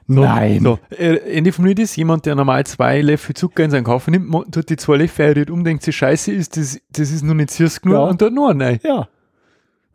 So, 0.05 0.19
Nein. 0.19 0.61
So, 0.63 0.79
äh, 0.89 1.15
Ende 1.37 1.53
vom 1.53 1.63
Lied 1.63 1.79
ist, 1.79 1.95
jemand, 1.95 2.25
der 2.25 2.35
normal 2.35 2.65
zwei 2.65 2.99
Löffel 3.01 3.35
Zucker 3.35 3.63
in 3.63 3.71
seinen 3.71 3.85
Kaffee 3.85 4.11
nimmt, 4.11 4.29
tut 4.53 4.69
die 4.69 4.75
zwei 4.75 4.97
Löffel 4.97 5.31
rührt 5.31 5.49
um, 5.49 5.63
denkt 5.63 5.83
sich, 5.83 5.95
scheiße 5.95 6.29
ist, 6.33 6.57
das, 6.57 6.77
das 6.91 7.11
ist 7.11 7.23
noch 7.23 7.33
nicht 7.35 7.51
süß 7.51 7.79
genug 7.79 7.95
Ja. 7.95 8.03
und 8.03 8.17
tut 8.19 8.33
noch 8.33 8.49
rein. 8.49 8.79
Ja, 8.83 9.07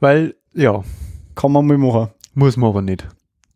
Weil, 0.01 0.35
ja, 0.55 0.83
kann 1.35 1.53
man 1.53 1.67
mal 1.67 1.77
machen. 1.77 2.09
Muss 2.39 2.57
man 2.57 2.71
aber 2.71 2.83
nicht. 2.83 3.07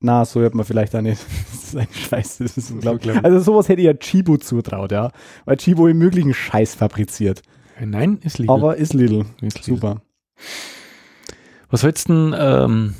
Na, 0.01 0.25
so 0.25 0.41
hört 0.41 0.55
man 0.55 0.65
vielleicht 0.67 0.95
auch 0.97 1.01
nicht. 1.01 1.21
Das 1.53 1.81
ist 1.81 1.89
ein 1.89 1.89
Scheiß, 1.95 2.39
das 2.39 2.59
ist 2.59 2.71
unglaublich. 2.71 3.25
Also 3.25 3.41
sowas 3.41 3.69
hätte 3.69 3.81
ich 3.81 3.87
ja 3.87 3.95
Chibo 3.95 4.37
zutraut, 4.37 4.93
ja. 4.93 5.11
Weil 5.47 5.57
Chibo 5.57 5.87
im 5.89 5.97
möglichen 5.97 6.35
Scheiß 6.35 6.75
fabriziert. 6.75 7.41
Äh, 7.81 7.87
Nein, 7.87 8.19
ist 8.23 8.39
Lidl. 8.39 8.53
Aber 8.53 8.77
ist 8.77 8.93
Lidl. 8.93 9.25
Ist 9.41 9.67
Lidl. 9.67 9.75
Super. 9.77 10.03
Was 11.71 11.83
hältst 11.83 12.09
du 12.11 12.13
denn 12.31 12.35
ähm, 12.39 12.95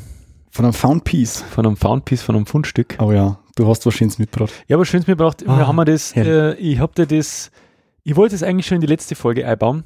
Von 0.51 0.65
einem 0.65 0.73
Found 0.73 1.05
Piece. 1.05 1.43
von 1.43 1.67
einem 1.67 1.77
Foundpiece, 1.77 2.23
von 2.23 2.35
einem 2.37 2.47
Fundstück? 2.47 2.97
Oh 2.99 3.13
ja, 3.13 3.39
du 3.57 3.67
hast 3.69 3.85
was 3.85 3.93
Schönes 3.95 4.19
mitgebracht. 4.19 4.53
Ja, 4.69 4.77
aber 4.77 4.87
schön, 4.87 5.05
mir 5.07 5.17
braucht, 5.17 5.47
Ah, 5.47 5.59
wir 5.59 5.67
haben 5.67 5.77
wir 5.77 5.85
das, 5.85 6.17
äh, 6.17 6.55
ich 6.55 6.79
hab 6.79 6.95
dir 6.95 7.07
das, 7.07 7.51
ich 8.05 8.17
wollte 8.17 8.35
es 8.35 8.43
eigentlich 8.43 8.67
schon 8.67 8.77
in 8.77 8.81
die 8.81 8.87
letzte 8.87 9.15
Folge 9.17 9.47
einbauen 9.47 9.85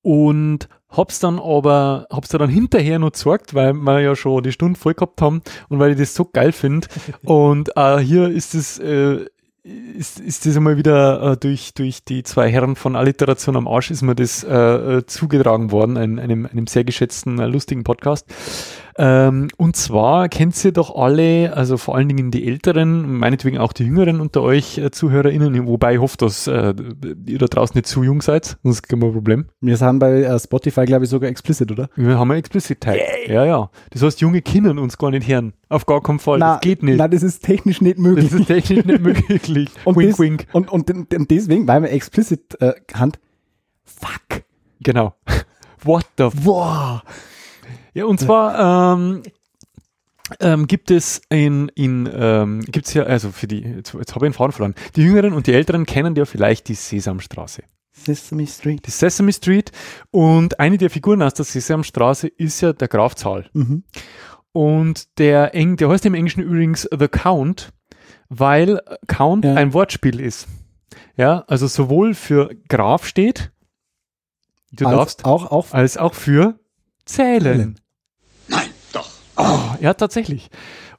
und 0.00 0.68
hab's 0.96 1.18
dann 1.18 1.38
aber, 1.38 2.06
hab's 2.10 2.28
dann 2.28 2.48
hinterher 2.48 2.98
noch 2.98 3.12
gezeigt, 3.12 3.54
weil 3.54 3.74
wir 3.74 4.00
ja 4.00 4.16
schon 4.16 4.42
die 4.42 4.52
Stunde 4.52 4.78
voll 4.78 4.94
gehabt 4.94 5.20
haben 5.22 5.42
und 5.68 5.78
weil 5.78 5.92
ich 5.92 5.98
das 5.98 6.14
so 6.14 6.24
geil 6.24 6.52
finde 6.52 6.88
und 7.24 7.76
äh, 7.76 7.98
hier 7.98 8.28
ist 8.28 8.54
es, 8.54 8.78
äh, 8.78 9.26
ist, 9.62 10.20
ist 10.20 10.46
das 10.46 10.56
einmal 10.56 10.76
wieder 10.76 11.32
äh, 11.32 11.36
durch, 11.36 11.74
durch 11.74 12.04
die 12.04 12.22
zwei 12.22 12.50
Herren 12.50 12.76
von 12.76 12.94
Alliteration 12.94 13.56
am 13.56 13.66
Arsch 13.66 13.90
ist 13.90 14.02
mir 14.02 14.14
das 14.14 14.44
äh, 14.44 14.54
äh, 14.54 15.06
zugetragen 15.06 15.72
worden, 15.72 15.96
ein, 15.96 16.18
einem, 16.18 16.46
einem 16.46 16.66
sehr 16.66 16.84
geschätzten, 16.84 17.40
äh, 17.40 17.46
lustigen 17.46 17.82
Podcast. 17.82 18.26
Ähm, 18.98 19.48
und 19.56 19.76
zwar 19.76 20.28
kennt 20.28 20.62
ihr 20.64 20.72
doch 20.72 20.96
alle, 20.96 21.54
also 21.54 21.76
vor 21.76 21.96
allen 21.96 22.08
Dingen 22.08 22.30
die 22.30 22.46
Älteren, 22.46 23.18
meinetwegen 23.18 23.58
auch 23.58 23.72
die 23.72 23.84
Jüngeren 23.84 24.20
unter 24.20 24.42
euch 24.42 24.78
äh, 24.78 24.90
ZuhörerInnen, 24.90 25.66
wobei 25.66 25.94
ich 25.94 26.00
hoffe, 26.00 26.16
dass 26.16 26.46
äh, 26.46 26.74
ihr 27.26 27.38
da 27.38 27.46
draußen 27.46 27.76
nicht 27.76 27.86
zu 27.86 28.02
jung 28.02 28.22
seid, 28.22 28.56
sonst 28.62 28.88
gibt 28.88 29.02
wir 29.02 29.08
ein 29.08 29.12
Problem. 29.12 29.46
Wir 29.60 29.76
sind 29.76 29.98
bei 29.98 30.22
äh, 30.22 30.38
Spotify, 30.38 30.86
glaube 30.86 31.04
ich, 31.04 31.10
sogar 31.10 31.28
explicit, 31.28 31.70
oder? 31.70 31.90
Wir 31.96 32.18
haben 32.18 32.30
einen 32.30 32.38
explicit 32.38 32.80
Tag. 32.80 32.96
Ja, 33.26 33.44
ja. 33.44 33.70
Das 33.90 34.02
heißt, 34.02 34.20
junge 34.20 34.40
Kinder 34.40 34.70
uns 34.70 34.96
gar 34.96 35.10
nicht 35.10 35.28
hören. 35.28 35.52
Auf 35.68 35.84
gar 35.84 36.02
keinen 36.02 36.18
Fall. 36.18 36.38
das 36.38 36.60
geht 36.60 36.82
nicht. 36.82 36.96
Na, 36.96 37.08
das 37.08 37.22
ist 37.22 37.44
technisch 37.44 37.80
nicht 37.82 37.98
das 37.98 38.02
möglich. 38.02 38.32
ist 38.32 38.46
technisch 38.46 38.84
nicht 38.84 39.02
möglich. 39.02 39.68
und, 39.84 39.96
wink, 39.96 40.10
des, 40.10 40.18
wink. 40.18 40.46
Und, 40.52 40.70
und, 40.70 40.90
und, 40.90 41.30
deswegen, 41.30 41.68
weil 41.68 41.82
wir 41.82 41.90
explicit 41.90 42.60
äh, 42.60 42.72
Hand. 42.94 43.18
Fuck. 43.84 44.44
Genau. 44.80 45.14
What 45.82 46.06
the 46.16 46.28
Boah. 46.42 47.02
Ja, 47.94 48.04
und 48.04 48.20
zwar, 48.20 48.94
ähm, 48.94 49.22
ähm, 50.40 50.66
gibt 50.66 50.90
es 50.90 51.20
in, 51.28 51.68
in 51.74 52.08
ähm, 52.12 52.60
gibt's 52.62 52.94
ja, 52.94 53.04
also 53.04 53.30
für 53.30 53.46
die, 53.46 53.60
jetzt, 53.60 53.94
jetzt 53.94 54.14
habe 54.14 54.26
ich 54.26 54.28
einen 54.28 54.34
Faden 54.34 54.52
verloren, 54.52 54.74
die 54.96 55.02
Jüngeren 55.02 55.32
und 55.32 55.46
die 55.46 55.52
Älteren 55.52 55.86
kennen 55.86 56.16
ja 56.16 56.24
vielleicht 56.24 56.68
die 56.68 56.74
Sesamstraße. 56.74 57.62
Sesame 57.92 58.46
Street. 58.46 58.86
Die 58.86 58.90
Sesame 58.90 59.32
Street 59.32 59.72
und 60.10 60.60
eine 60.60 60.78
der 60.78 60.90
Figuren 60.90 61.22
aus 61.22 61.34
der 61.34 61.44
Sesamstraße 61.44 62.28
ist 62.28 62.60
ja 62.60 62.72
der 62.72 62.88
Graf 62.88 63.14
Zahl. 63.14 63.48
Mhm. 63.52 63.84
Und 64.52 65.18
der, 65.18 65.54
Eng, 65.54 65.76
der 65.76 65.88
heißt 65.88 66.04
im 66.06 66.14
Englischen 66.14 66.42
übrigens 66.42 66.88
The 66.90 67.08
Count, 67.08 67.72
weil 68.28 68.80
Count 69.06 69.44
Ja. 69.44 69.54
ein 69.54 69.72
Wortspiel 69.72 70.20
ist. 70.20 70.46
Ja, 71.16 71.44
also 71.46 71.66
sowohl 71.66 72.14
für 72.14 72.54
Graf 72.68 73.06
steht, 73.06 73.52
du 74.72 74.86
Als 74.86 74.96
darfst, 74.96 75.24
auch 75.24 75.50
auf 75.50 75.74
als 75.74 75.96
auch 75.96 76.14
für 76.14 76.58
zählen. 77.06 77.78
Nein, 78.48 78.68
doch. 78.92 79.08
Oh, 79.36 79.58
ja, 79.80 79.94
tatsächlich. 79.94 80.50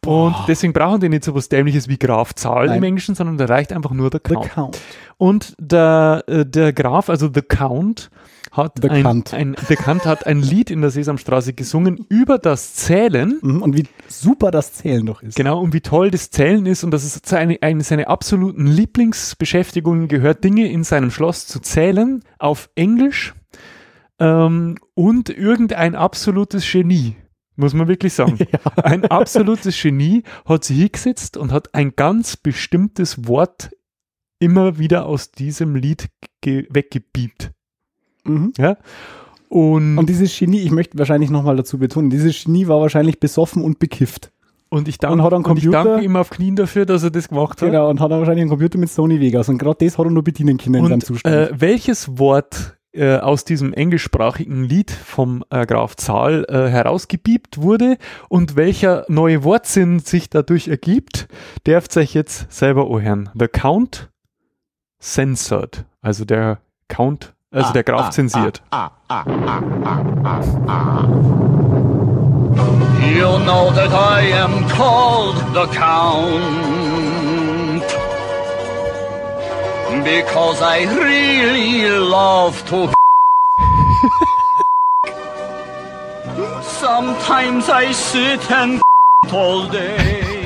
Und 0.06 0.36
deswegen 0.48 0.74
brauchen 0.74 1.02
die 1.02 1.10
nicht 1.10 1.24
so 1.24 1.36
was 1.36 1.50
Dämliches 1.50 1.88
wie 1.88 1.98
Graf 1.98 2.34
Zahl 2.34 2.68
Nein. 2.68 2.78
im 2.78 2.84
Englischen, 2.84 3.16
sondern 3.16 3.38
da 3.38 3.46
reicht 3.46 3.74
einfach 3.74 3.92
nur 3.92 4.10
der 4.10 4.22
The 4.26 4.34
Count. 4.34 4.50
Count. 4.50 4.80
Und 5.18 5.56
der, 5.60 6.24
äh, 6.28 6.46
der 6.46 6.72
Graf, 6.72 7.10
also 7.10 7.30
The 7.34 7.42
Count, 7.42 8.10
hat 8.52 8.80
The 8.82 8.90
ein, 8.90 9.04
Count. 9.04 9.34
ein, 9.34 9.56
Count 9.56 10.06
hat 10.06 10.26
ein 10.26 10.42
Lied 10.42 10.72
in 10.72 10.82
der 10.82 10.90
Sesamstraße 10.90 11.54
gesungen 11.54 12.06
über 12.10 12.38
das 12.38 12.74
Zählen. 12.76 13.40
Mhm. 13.42 13.62
Und 13.62 13.78
wie 13.78 13.84
super 14.08 14.52
das 14.52 14.74
Zählen 14.74 15.06
doch 15.06 15.22
ist. 15.22 15.36
Genau, 15.36 15.60
und 15.60 15.74
wie 15.74 15.82
toll 15.82 16.12
das 16.12 16.32
Zählen 16.32 16.66
ist 16.66 16.84
und 16.84 16.92
dass 16.92 17.04
es 17.04 17.22
seine, 17.26 17.58
eine 17.62 17.84
seine 17.84 18.08
absoluten 18.08 18.66
Lieblingsbeschäftigungen 18.66 20.08
gehört, 20.08 20.44
Dinge 20.44 20.72
in 20.72 20.84
seinem 20.84 21.12
Schloss 21.12 21.48
zu 21.48 21.60
zählen 21.60 22.24
auf 22.40 22.70
Englisch 22.76 23.34
ähm, 24.20 24.78
und 24.94 25.30
irgendein 25.30 25.96
absolutes 25.96 26.70
Genie, 26.72 27.16
muss 27.56 27.74
man 27.74 27.88
wirklich 27.88 28.14
sagen. 28.14 28.38
Ein 28.76 29.06
absolutes 29.06 29.80
Genie 29.82 30.24
hat 30.46 30.64
sich 30.64 30.78
hingesetzt 30.78 31.38
und 31.38 31.52
hat 31.52 31.74
ein 31.76 31.94
ganz 31.96 32.38
bestimmtes 32.38 33.28
Wort 33.28 33.72
immer 34.40 34.78
wieder 34.78 35.06
aus 35.06 35.32
diesem 35.32 35.76
Lied 35.76 36.10
ge- 36.42 36.68
weggebiebt. 36.70 37.52
Mhm. 38.26 38.54
Ja? 38.58 38.78
Und, 39.50 39.98
Und 39.98 40.10
dieses 40.10 40.38
Genie, 40.38 40.60
ich 40.60 40.72
möchte 40.72 40.98
wahrscheinlich 40.98 41.30
nochmal 41.30 41.56
dazu 41.56 41.78
betonen, 41.80 42.10
dieses 42.10 42.44
Genie 42.44 42.68
war 42.68 42.82
wahrscheinlich 42.82 43.20
besoffen 43.20 43.64
und 43.64 43.80
bekifft. 43.80 44.32
und 44.70 44.88
ich 44.90 44.98
danke, 44.98 45.14
und 45.20 45.24
hat 45.24 45.34
einen 45.34 45.46
und 45.46 45.58
ich 45.58 45.64
Computer- 45.64 45.84
danke 45.86 46.04
ihm 46.06 46.16
auf 46.18 46.30
Knien 46.30 46.56
dafür, 46.58 46.86
dass 46.86 47.02
er 47.04 47.12
das 47.12 47.30
gemacht 47.30 47.62
hat. 47.62 47.70
Genau, 47.70 47.90
und 47.90 48.00
hat 48.02 48.12
dann 48.12 48.20
wahrscheinlich 48.20 48.42
einen 48.42 48.50
Computer 48.50 48.78
mit 48.78 48.90
Sony 48.90 49.20
Vegas. 49.22 49.48
Und 49.50 49.58
gerade 49.58 49.84
das 49.86 49.98
hat 49.98 50.06
er 50.06 50.12
nur 50.12 50.24
bedienen 50.24 50.58
können 50.58 50.76
in 50.76 50.84
seinem 50.84 50.94
Und 50.96 51.06
Zustand. 51.06 51.34
äh, 51.36 51.50
welches 51.62 52.18
Wort 52.20 52.77
äh, 52.94 53.18
aus 53.18 53.44
diesem 53.44 53.74
englischsprachigen 53.74 54.64
Lied 54.64 54.92
vom 54.92 55.44
äh, 55.50 55.66
Graf 55.66 55.96
Zahl 55.96 56.46
äh, 56.50 56.70
herausgebiebt 56.70 57.62
wurde 57.62 57.98
und 58.30 58.56
welcher 58.56 59.06
neue 59.08 59.44
Wortsinn 59.44 60.00
sich 60.00 60.30
dadurch 60.30 60.68
ergibt, 60.68 61.28
dürft 61.66 61.96
euch 61.98 62.14
jetzt 62.14 62.52
selber 62.52 62.90
anhören. 62.90 63.30
The 63.34 63.48
Count 63.48 64.10
censored, 65.00 65.86
also 66.02 66.26
der 66.26 66.60
Count, 66.88 67.34
also 67.52 67.74
der 67.74 67.84
Graf 67.84 68.10
zensiert. 68.12 68.62
You 73.16 73.40
know 73.46 73.72
that 73.72 73.92
I 73.92 74.34
am 74.34 74.68
called 74.68 75.38
the 75.54 75.66
Count 75.78 76.97
because 80.04 80.62
I 80.62 80.84
really 80.84 81.90
love 81.90 82.64
to. 82.70 82.88
Sometimes 86.62 87.70
I 87.70 87.92
sit 87.92 88.52
and 88.52 88.82
all 89.32 89.68
day, 89.70 90.46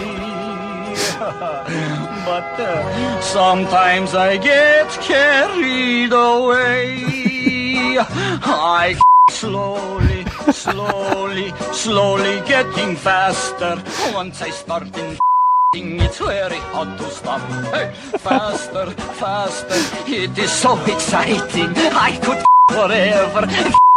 but 1.19 2.59
uh, 2.59 3.21
sometimes 3.21 4.15
I 4.15 4.37
get 4.37 4.89
carried 5.01 6.13
away. 6.13 7.97
I 7.99 8.95
slowly, 9.29 10.25
slowly, 10.51 11.53
slowly 11.73 12.41
getting 12.47 12.95
faster. 12.95 13.83
Once 14.13 14.41
I 14.41 14.49
start 14.49 14.95
in 14.97 15.17
it's 15.73 16.17
very 16.17 16.57
hard 16.73 16.97
to 16.97 17.09
stop. 17.09 17.39
Hey, 17.73 17.93
faster, 18.17 18.91
faster. 18.91 19.79
It 20.05 20.37
is 20.37 20.51
so 20.51 20.77
exciting. 20.85 21.71
I 21.95 22.19
could 22.21 22.43
forever 22.75 23.47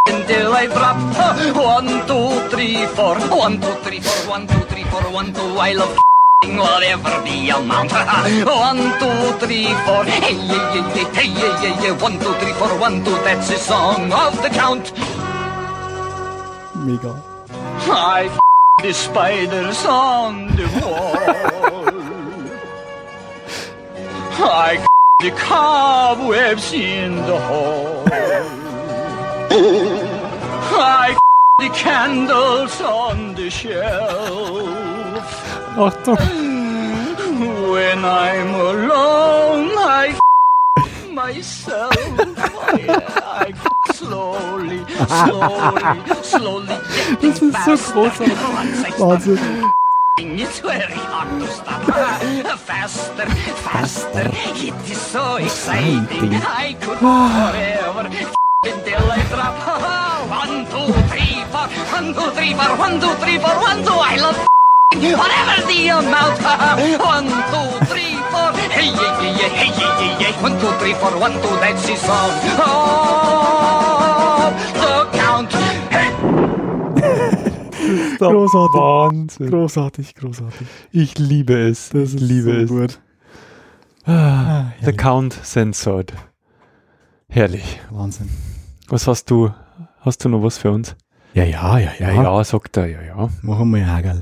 until 0.07 0.53
I 0.53 0.67
drop. 0.67 1.55
One, 1.55 2.07
two, 2.07 2.47
three, 2.49 2.85
four. 2.95 3.15
One, 3.27 3.59
two, 3.59 3.73
three, 3.83 3.99
four. 3.99 4.29
One, 4.29 4.47
two, 4.47 4.61
three, 4.71 4.83
four. 4.85 5.01
One, 5.11 5.33
two. 5.33 5.41
I 5.41 5.73
love 5.73 5.97
whatever 6.45 7.09
the 7.27 7.49
amount. 7.49 7.91
One, 7.91 8.79
two, 8.99 9.45
three, 9.45 9.67
four. 9.83 10.05
Hey, 10.05 10.33
yeah, 10.33 10.75
yeah, 10.75 10.95
yeah, 10.95 11.13
hey, 11.13 11.27
yeah, 11.27 11.63
yeah, 11.63 11.83
yeah. 11.83 12.01
One, 12.01 12.17
two, 12.19 12.33
three, 12.35 12.53
four. 12.53 12.79
One, 12.79 13.03
two. 13.03 13.11
That's 13.27 13.49
the 13.49 13.57
song 13.57 14.13
of 14.13 14.41
the 14.41 14.49
count. 14.49 14.93
Mega. 16.73 17.21
I 17.87 18.29
f- 18.31 18.44
the 18.81 18.93
spiders 18.93 19.85
on 19.85 20.47
the 20.55 20.67
wall. 20.81 21.15
I 24.37 24.85
the 25.21 25.31
cobwebs 25.31 26.73
in 26.73 27.15
the 27.15 27.39
hall. 27.39 28.03
I 30.77 31.17
the 31.59 31.69
candles 31.69 32.81
on 32.81 33.33
the 33.35 33.49
shelf. 33.49 35.25
When 37.71 38.05
I'm 38.05 38.53
alone, 38.55 39.71
I 39.77 40.19
f- 41.17 41.35
myself. 41.35 41.93
I 41.97 43.53
f- 43.53 43.95
slowly, 43.95 44.85
slowly, 45.07 46.23
slowly 46.23 46.77
getting 47.21 47.51
Das 47.51 47.67
ist 47.67 47.87
so 47.87 48.03
faster. 48.05 48.25
großartig. 48.25 48.99
Once 48.99 49.27
Wahnsinn. 49.27 49.71
It's 50.17 50.59
very 50.59 50.93
hard 50.93 51.39
to 51.41 51.47
stop. 51.47 51.83
Faster, 52.65 53.27
faster. 53.63 54.29
It 54.55 54.73
is 54.89 54.97
so 54.97 55.35
exciting. 55.37 56.33
I 56.35 56.73
could 56.79 56.97
forever 56.99 58.07
until 58.63 59.11
I 59.11 59.21
drop. 59.29 59.55
One, 60.29 60.65
two, 60.71 60.93
three, 61.11 61.43
four. 61.51 61.67
One, 61.91 62.13
two, 62.13 62.31
three, 62.31 62.53
four. 62.53 62.77
One, 62.77 62.99
two, 63.01 63.13
three, 63.21 63.37
four. 63.39 63.55
One, 63.59 63.83
two. 63.83 63.91
I 63.91 64.15
love 64.17 64.47
whatever 64.93 65.67
the 65.67 65.87
amount. 65.89 66.39
One, 67.01 67.27
two, 67.51 67.85
three, 67.85 68.15
four. 68.31 68.51
Hey, 68.69 68.87
yeah, 68.87 69.21
yeah, 69.21 69.37
yeah. 69.39 69.49
Hey, 69.49 69.69
yeah, 69.79 69.99
yeah, 70.01 70.19
yeah. 70.19 70.41
One, 70.43 70.59
two, 70.59 70.71
three, 70.79 70.93
four. 70.93 71.17
One, 71.19 71.33
two. 71.33 71.55
That's 71.59 71.85
the 71.87 71.95
song. 71.95 72.31
Oh, 72.59 74.53
the 74.73 75.17
count. 75.17 75.51
Hey. 75.91 76.09
Großartig. 78.17 78.81
Wahnsinn. 78.81 79.49
Großartig, 79.49 80.15
großartig. 80.15 80.67
Ich 80.91 81.17
liebe 81.17 81.53
es. 81.67 81.89
Das 81.89 82.13
ich 82.13 82.15
ist 82.15 82.21
liebe 82.21 82.67
so 82.67 82.79
es. 82.79 82.91
gut. 82.93 82.99
Ah, 84.07 84.65
The 84.83 84.93
Count 84.93 85.33
censored. 85.43 86.13
Herrlich. 87.27 87.79
Wahnsinn. 87.89 88.29
Was 88.87 89.07
hast 89.07 89.29
du? 89.31 89.51
Hast 90.01 90.23
du 90.23 90.29
noch 90.29 90.43
was 90.43 90.57
für 90.59 90.71
uns? 90.71 90.95
Ja, 91.33 91.43
ja, 91.43 91.77
ja, 91.79 91.91
Ja, 91.99 92.11
ja, 92.11 92.43
sagt 92.43 92.77
er, 92.77 92.85
ja, 92.85 93.01
ja. 93.01 93.29
Machen 93.41 93.73
wir 93.73 93.85
Hagel. 93.91 94.21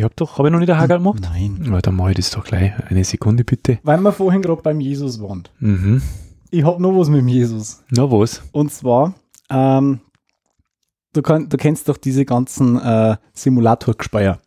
Ich 0.00 0.04
hab 0.04 0.16
doch, 0.16 0.38
habe 0.38 0.48
ich 0.48 0.52
noch 0.52 0.60
nicht 0.60 0.70
ein 0.70 0.78
Hagel 0.78 0.96
gemacht? 0.96 1.20
Nein. 1.20 1.58
Na, 1.60 1.82
dann 1.82 1.94
mach 1.94 2.08
ich 2.08 2.16
das 2.16 2.30
doch 2.30 2.42
gleich. 2.42 2.72
Eine 2.88 3.04
Sekunde 3.04 3.44
bitte. 3.44 3.80
Weil 3.82 4.00
wir 4.00 4.12
vorhin 4.12 4.40
gerade 4.40 4.62
beim 4.62 4.80
Jesus 4.80 5.20
waren. 5.20 5.42
Mhm. 5.58 6.00
Ich 6.48 6.64
hab 6.64 6.80
noch 6.80 6.96
was 6.96 7.10
mit 7.10 7.20
dem 7.20 7.28
Jesus. 7.28 7.82
Na 7.90 8.10
was? 8.10 8.42
Und 8.52 8.72
zwar, 8.72 9.12
ähm, 9.50 10.00
du, 11.12 11.20
kann, 11.20 11.50
du 11.50 11.58
kennst 11.58 11.86
doch 11.90 11.98
diese 11.98 12.24
ganzen 12.24 12.80
äh, 12.80 13.18
Simulatorgespeier. 13.34 14.38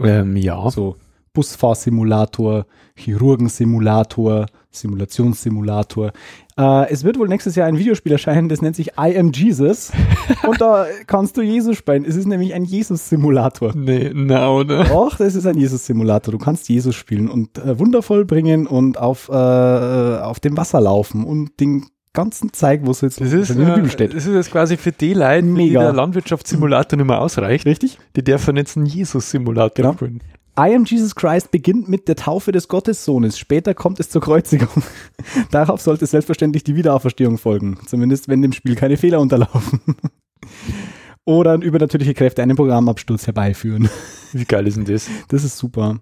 Ähm, 0.00 0.36
ja. 0.36 0.68
So 0.68 0.96
Busfahrsimulator, 1.32 2.66
Chirurgensimulator, 2.94 4.48
Simulationssimulator. 4.70 6.12
Äh, 6.58 6.90
es 6.90 7.04
wird 7.04 7.18
wohl 7.18 7.28
nächstes 7.28 7.54
Jahr 7.54 7.66
ein 7.68 7.76
Videospiel 7.78 8.12
erscheinen, 8.12 8.48
das 8.48 8.62
nennt 8.62 8.76
sich 8.76 8.92
I 8.98 9.18
Am 9.18 9.30
Jesus. 9.32 9.92
Und 10.46 10.60
da 10.60 10.86
kannst 11.06 11.36
du 11.36 11.42
Jesus 11.42 11.76
spielen. 11.76 12.04
Es 12.06 12.16
ist 12.16 12.26
nämlich 12.26 12.54
ein 12.54 12.64
Jesus-Simulator. 12.64 13.72
Nee, 13.74 14.10
na, 14.14 14.50
oder? 14.50 14.84
Doch, 14.84 15.16
das 15.16 15.34
ist 15.34 15.46
ein 15.46 15.58
Jesus-Simulator. 15.58 16.32
Du 16.32 16.38
kannst 16.38 16.68
Jesus 16.68 16.94
spielen 16.94 17.28
und 17.28 17.58
äh, 17.58 17.78
wundervoll 17.78 18.24
bringen 18.24 18.66
und 18.66 18.98
auf, 18.98 19.28
äh, 19.28 19.32
auf 19.32 20.40
dem 20.40 20.56
Wasser 20.56 20.80
laufen 20.80 21.24
und 21.24 21.60
den 21.60 21.86
ganzen 22.14 22.50
Zeig, 22.54 22.86
wo 22.86 22.92
es 22.92 23.02
jetzt 23.02 23.20
Das 23.20 23.30
ist, 23.32 23.50
in 23.50 23.58
der 23.58 23.74
Bibel 23.74 23.86
äh, 23.86 23.92
steht. 23.92 24.14
das 24.14 24.24
ist 24.24 24.32
jetzt 24.34 24.50
quasi 24.50 24.78
für 24.78 24.92
die 24.92 25.12
Leute, 25.12 25.40
für 25.42 25.42
die 25.42 25.50
Mega. 25.66 25.80
der 25.82 25.92
Landwirtschaftssimulator 25.92 26.96
nicht 26.96 27.06
mehr 27.06 27.20
ausreicht. 27.20 27.66
Richtig? 27.66 27.98
Die 28.16 28.24
dürfen 28.24 28.56
jetzt 28.56 28.76
einen 28.78 28.86
Jesus-Simulator 28.86 29.74
Genau. 29.74 29.92
spielen. 29.92 30.22
I 30.58 30.74
am 30.74 30.84
Jesus 30.86 31.14
Christ 31.14 31.50
beginnt 31.50 31.88
mit 31.88 32.08
der 32.08 32.16
Taufe 32.16 32.50
des 32.50 32.68
Gottessohnes. 32.68 33.38
Später 33.38 33.74
kommt 33.74 34.00
es 34.00 34.08
zur 34.08 34.22
Kreuzigung. 34.22 34.82
Darauf 35.50 35.80
sollte 35.82 36.06
selbstverständlich 36.06 36.64
die 36.64 36.76
Wiederauferstehung 36.76 37.36
folgen. 37.38 37.78
Zumindest 37.86 38.28
wenn 38.28 38.40
dem 38.42 38.52
Spiel 38.52 38.74
keine 38.74 38.96
Fehler 38.96 39.20
unterlaufen. 39.20 39.80
Oder 41.24 41.54
übernatürliche 41.60 42.14
Kräfte 42.14 42.42
einen 42.42 42.56
Programmabsturz 42.56 43.26
herbeiführen. 43.26 43.88
Wie 44.32 44.44
geil 44.44 44.66
ist 44.66 44.76
denn 44.76 44.84
das? 44.84 45.08
Das 45.28 45.44
ist 45.44 45.58
super. 45.58 45.98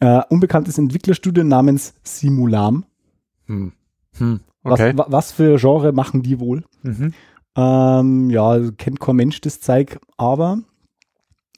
Äh, 0.00 0.22
unbekanntes 0.30 0.78
Entwicklerstudio 0.78 1.44
namens 1.44 1.94
Simulam. 2.02 2.84
Hm. 3.46 3.72
Hm. 4.18 4.40
Okay. 4.62 4.92
Was, 4.94 4.98
wa- 4.98 5.06
was 5.12 5.32
für 5.32 5.58
Genre 5.58 5.92
machen 5.92 6.22
die 6.22 6.38
wohl? 6.40 6.64
mhm. 6.82 7.12
Ähm, 7.54 8.30
ja, 8.30 8.58
kennt 8.78 8.98
kein 8.98 9.16
Mensch 9.16 9.38
das 9.42 9.60
Zeug, 9.60 9.98
aber 10.16 10.60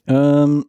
ähm, 0.09 0.65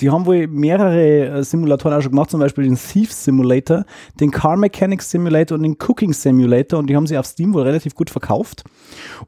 die 0.00 0.10
haben 0.10 0.26
wohl 0.26 0.48
mehrere 0.48 1.38
äh, 1.38 1.42
Simulatoren 1.44 1.96
auch 1.96 2.02
schon 2.02 2.10
gemacht, 2.10 2.30
zum 2.30 2.40
Beispiel 2.40 2.64
den 2.64 2.76
Thief 2.76 3.12
Simulator, 3.12 3.84
den 4.20 4.30
Car 4.32 4.56
Mechanics 4.56 5.08
Simulator 5.10 5.56
und 5.56 5.62
den 5.62 5.76
Cooking 5.86 6.12
Simulator 6.12 6.80
und 6.80 6.88
die 6.88 6.96
haben 6.96 7.06
sie 7.06 7.16
auf 7.16 7.26
Steam 7.26 7.54
wohl 7.54 7.62
relativ 7.62 7.94
gut 7.94 8.10
verkauft. 8.10 8.64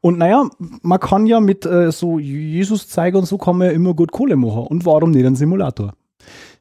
Und 0.00 0.18
naja, 0.18 0.48
man 0.83 0.98
kann 0.98 1.26
ja 1.26 1.38
mit 1.40 1.64
äh, 1.66 1.92
so 1.92 2.18
Jesus-Zeiger 2.18 3.18
und 3.18 3.26
so 3.26 3.38
kann 3.38 3.59
man 3.59 3.68
ja 3.68 3.72
immer 3.74 3.94
gut 3.94 4.11
Kohle 4.11 4.35
machen. 4.37 4.66
Und 4.66 4.85
warum 4.85 5.12
nicht 5.12 5.24
ein 5.24 5.37
Simulator? 5.37 5.92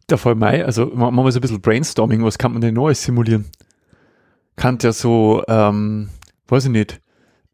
Da 0.07 0.17
vor 0.17 0.35
Mai, 0.35 0.63
also 0.63 0.91
ma- 0.93 1.09
machen 1.09 1.25
wir 1.25 1.31
so 1.31 1.39
ein 1.39 1.41
bisschen 1.41 1.61
Brainstorming, 1.61 2.23
was 2.23 2.37
kann 2.37 2.51
man 2.51 2.61
denn 2.61 2.75
Neues 2.75 3.01
simulieren? 3.01 3.45
Kann 4.55 4.77
ja 4.81 4.91
so, 4.91 5.41
ähm, 5.47 6.09
weiß 6.47 6.65
ich 6.65 6.71
nicht. 6.71 7.01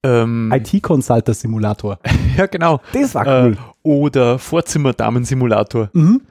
Ähm, 0.03 0.51
IT-Consulter 0.55 1.33
Simulator. 1.33 1.97
ja, 2.37 2.45
genau. 2.47 2.81
Das 2.91 3.15
war 3.15 3.25
Äh, 3.25 3.43
cool. 3.45 3.57
oder 3.83 4.37
Vorzimmerdamen-Simulator. 4.37 5.89
mhm. 5.93 6.21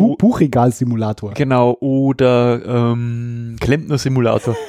Bu 0.00 0.16
Buchregal-Simulator. 0.16 1.34
genau. 1.34 1.76
Oder 1.80 2.64
ähm, 2.64 3.56
Klempner-Simulator. 3.60 4.56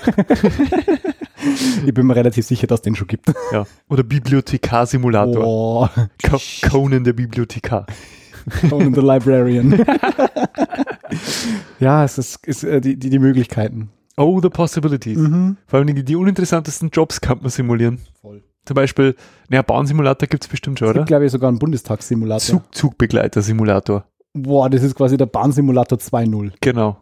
Ich 1.85 1.93
bin 1.93 2.07
mir 2.07 2.15
relativ 2.15 2.45
sicher, 2.45 2.67
dass 2.67 2.79
es 2.79 2.83
den 2.83 2.95
schon 2.95 3.07
gibt. 3.07 3.31
ja. 3.51 3.65
Oder 3.89 4.03
Bibliothekar-Simulator. 4.03 5.45
Oh, 5.45 5.87
Co 6.27 6.37
Conan 6.69 7.03
der 7.03 7.13
Bibliothekar. 7.13 7.85
Conan 8.69 8.93
the 8.93 9.01
Librarian. 9.01 9.71
ja, 11.79 12.03
es 12.03 12.17
ist, 12.17 12.45
ist 12.47 12.63
äh, 12.63 12.81
die, 12.81 12.97
die, 12.97 13.09
die 13.09 13.19
Möglichkeiten. 13.19 13.89
Oh, 14.17 14.39
the 14.41 14.49
possibilities. 14.49 15.17
Mhm. 15.17 15.57
Vor 15.67 15.79
allem 15.79 15.93
die, 15.93 16.03
die 16.03 16.15
uninteressantesten 16.15 16.89
Jobs 16.89 17.21
kann 17.21 17.39
man 17.41 17.49
simulieren. 17.49 17.99
Voll. 18.21 18.43
Zum 18.65 18.75
Beispiel, 18.75 19.15
naja, 19.49 19.61
Bahnsimulator 19.61 20.27
gibt 20.27 20.43
es 20.43 20.49
bestimmt 20.49 20.79
schon, 20.79 20.87
Es 20.87 20.91
oder? 20.91 21.01
gibt, 21.01 21.07
glaube 21.07 21.25
ich, 21.25 21.31
sogar 21.31 21.49
einen 21.49 21.59
Bundestagssimulator. 21.59 22.39
Zug 22.39 22.63
Zugbegleiter-Simulator. 22.73 24.05
Boah, 24.43 24.69
das 24.69 24.83
ist 24.83 24.95
quasi 24.95 25.17
der 25.17 25.25
Bahnsimulator 25.25 25.97
2.0. 25.97 26.51
Genau. 26.61 26.97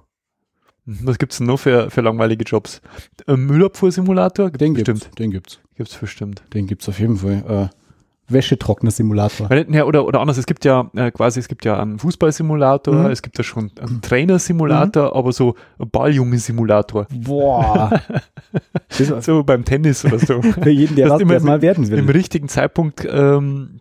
Mhm. 0.86 1.00
Was 1.04 1.18
gibt 1.18 1.32
es 1.32 1.40
denn 1.40 1.48
noch 1.48 1.58
für, 1.58 1.90
für 1.90 2.02
langweilige 2.02 2.44
Jobs? 2.44 2.82
Müllabfuhr-Simulator? 3.28 4.52
Den 4.52 4.74
bestimmt. 4.74 5.02
gibt's. 5.02 5.16
Den 5.16 5.32
gibt's. 5.32 5.60
Gibt's 5.76 5.96
bestimmt. 5.98 6.44
Den 6.54 6.68
gibt's 6.68 6.88
auf 6.88 7.00
jeden 7.00 7.18
Fall. 7.18 7.70
Äh, 7.72 7.76
Wäschetrockner-Simulator. 8.28 9.50
Ja, 9.70 9.84
oder, 9.86 10.06
oder 10.06 10.20
anders, 10.20 10.38
es 10.38 10.46
gibt 10.48 10.66
ja 10.66 10.90
äh, 10.96 11.12
quasi, 11.12 11.40
es 11.40 11.48
gibt 11.48 11.64
ja 11.64 11.80
einen 11.80 12.00
Fußballsimulator, 12.00 12.94
Mhm. 12.96 13.06
es 13.12 13.22
gibt 13.22 13.38
ja 13.38 13.44
schon 13.44 13.72
einen 13.80 14.02
Trainer-Simulator, 14.02 15.16
aber 15.16 15.32
so 15.32 15.56
ein 15.80 15.90
Balljunge-Simulator. 15.90 17.08
Boah. 17.12 18.02
So 19.20 19.44
beim 19.44 19.66
Tennis 19.66 20.06
oder 20.06 20.20
so. 20.20 20.42
für 20.42 20.70
jeden, 20.70 20.96
der 20.96 21.10
das 21.10 21.20
immer 21.20 21.38
mal 21.42 21.62
werden 21.62 21.84
Im 21.92 22.08
will. 22.08 22.16
richtigen 22.16 22.48
Zeitpunkt 22.48 23.06
ähm, 23.10 23.80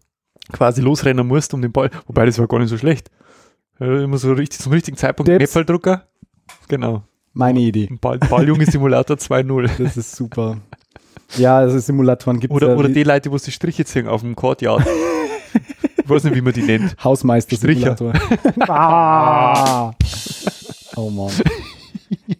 quasi 0.52 0.80
losrennen 0.82 1.24
musst 1.26 1.54
um 1.54 1.62
den 1.62 1.70
Ball. 1.70 1.90
Wobei, 2.06 2.26
das 2.26 2.38
war 2.40 2.48
gar 2.48 2.58
nicht 2.58 2.68
so 2.70 2.76
schlecht. 2.78 3.10
Immer 3.80 4.18
so 4.18 4.32
richtig, 4.32 4.60
zum 4.60 4.72
richtigen 4.72 4.96
Zeitpunkt 4.96 5.28
Deps. 5.28 5.44
Äpfeldrucker. 5.44 6.06
Genau. 6.68 7.02
Meine 7.32 7.60
Idee. 7.60 7.88
Ein 7.90 7.98
Ball, 7.98 8.18
Balljunge-Simulator 8.18 9.16
2.0. 9.16 9.70
Das 9.82 9.96
ist 9.96 10.14
super. 10.14 10.58
Ja, 11.36 11.58
also 11.58 11.78
Simulatoren 11.78 12.38
gibt 12.38 12.52
es 12.52 12.56
Oder, 12.56 12.68
ja. 12.68 12.76
oder 12.76 12.88
die 12.88 13.02
Leute, 13.02 13.32
wo 13.32 13.38
sie 13.38 13.50
Striche 13.50 13.84
ziehen 13.84 14.06
auf 14.06 14.20
dem 14.20 14.36
Courtyard. 14.36 14.86
ich 15.96 16.08
weiß 16.08 16.24
nicht, 16.24 16.36
wie 16.36 16.40
man 16.40 16.52
die 16.52 16.62
nennt. 16.62 16.94
Hausmeister-Simulator. 17.02 18.12
ah. 18.68 19.90
Oh 20.94 21.10
Mann. 21.10 21.32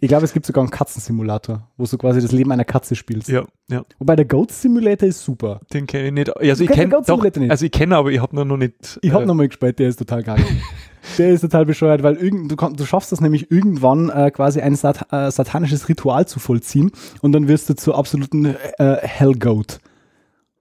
Ich 0.00 0.09
glaube, 0.09 0.24
es 0.24 0.33
gibt 0.33 0.46
sogar 0.46 0.62
einen 0.62 0.70
Katzensimulator, 0.70 1.68
wo 1.77 1.85
du 1.85 1.98
quasi 1.98 2.20
das 2.20 2.33
Leben 2.33 2.53
einer 2.53 2.64
Katze 2.64 2.94
spielst. 2.94 3.29
Ja, 3.29 3.44
ja, 3.68 3.85
Wobei 3.98 4.16
der 4.16 4.24
Goat 4.24 4.53
Simulator 4.53 5.09
ist 5.09 5.24
super. 5.24 5.61
den 5.72 5.87
kenne 5.87 6.09
ich 6.09 6.12
nicht. 6.12 6.37
Also 6.37 6.64
ich 6.64 6.70
kennst 6.70 6.70
den 6.70 6.74
kenne 6.74 6.90
Goat 6.90 7.09
doch, 7.09 7.22
nicht? 7.22 7.50
also 7.50 7.64
ich 7.64 7.72
kenne, 7.72 7.96
aber 7.96 8.11
ich 8.11 8.20
habe 8.20 8.44
noch 8.44 8.57
nicht. 8.57 8.98
Ich 9.03 9.12
habe 9.12 9.24
äh, 9.24 9.27
nochmal 9.27 9.48
gespielt, 9.48 9.79
der 9.79 9.88
ist 9.88 9.98
total 9.98 10.22
geil. 10.22 10.44
der 11.18 11.31
ist 11.31 11.40
total 11.40 11.66
bescheuert, 11.66 12.03
weil 12.03 12.16
irgend, 12.16 12.50
du, 12.50 12.57
du 12.57 12.85
schaffst 12.85 13.12
das 13.12 13.20
nämlich 13.20 13.50
irgendwann 13.50 14.11
äh, 14.11 14.31
quasi 14.31 14.61
ein 14.61 14.77
sat 14.77 15.12
äh, 15.12 15.31
satanisches 15.31 15.88
Ritual 15.88 16.27
zu 16.27 16.40
vollziehen 16.40 16.90
und 17.22 17.33
dann 17.33 17.48
wirst 17.48 17.68
du 17.70 17.74
zur 17.74 17.96
absoluten 17.96 18.44
äh, 18.79 18.96
Hellgoat. 19.00 19.79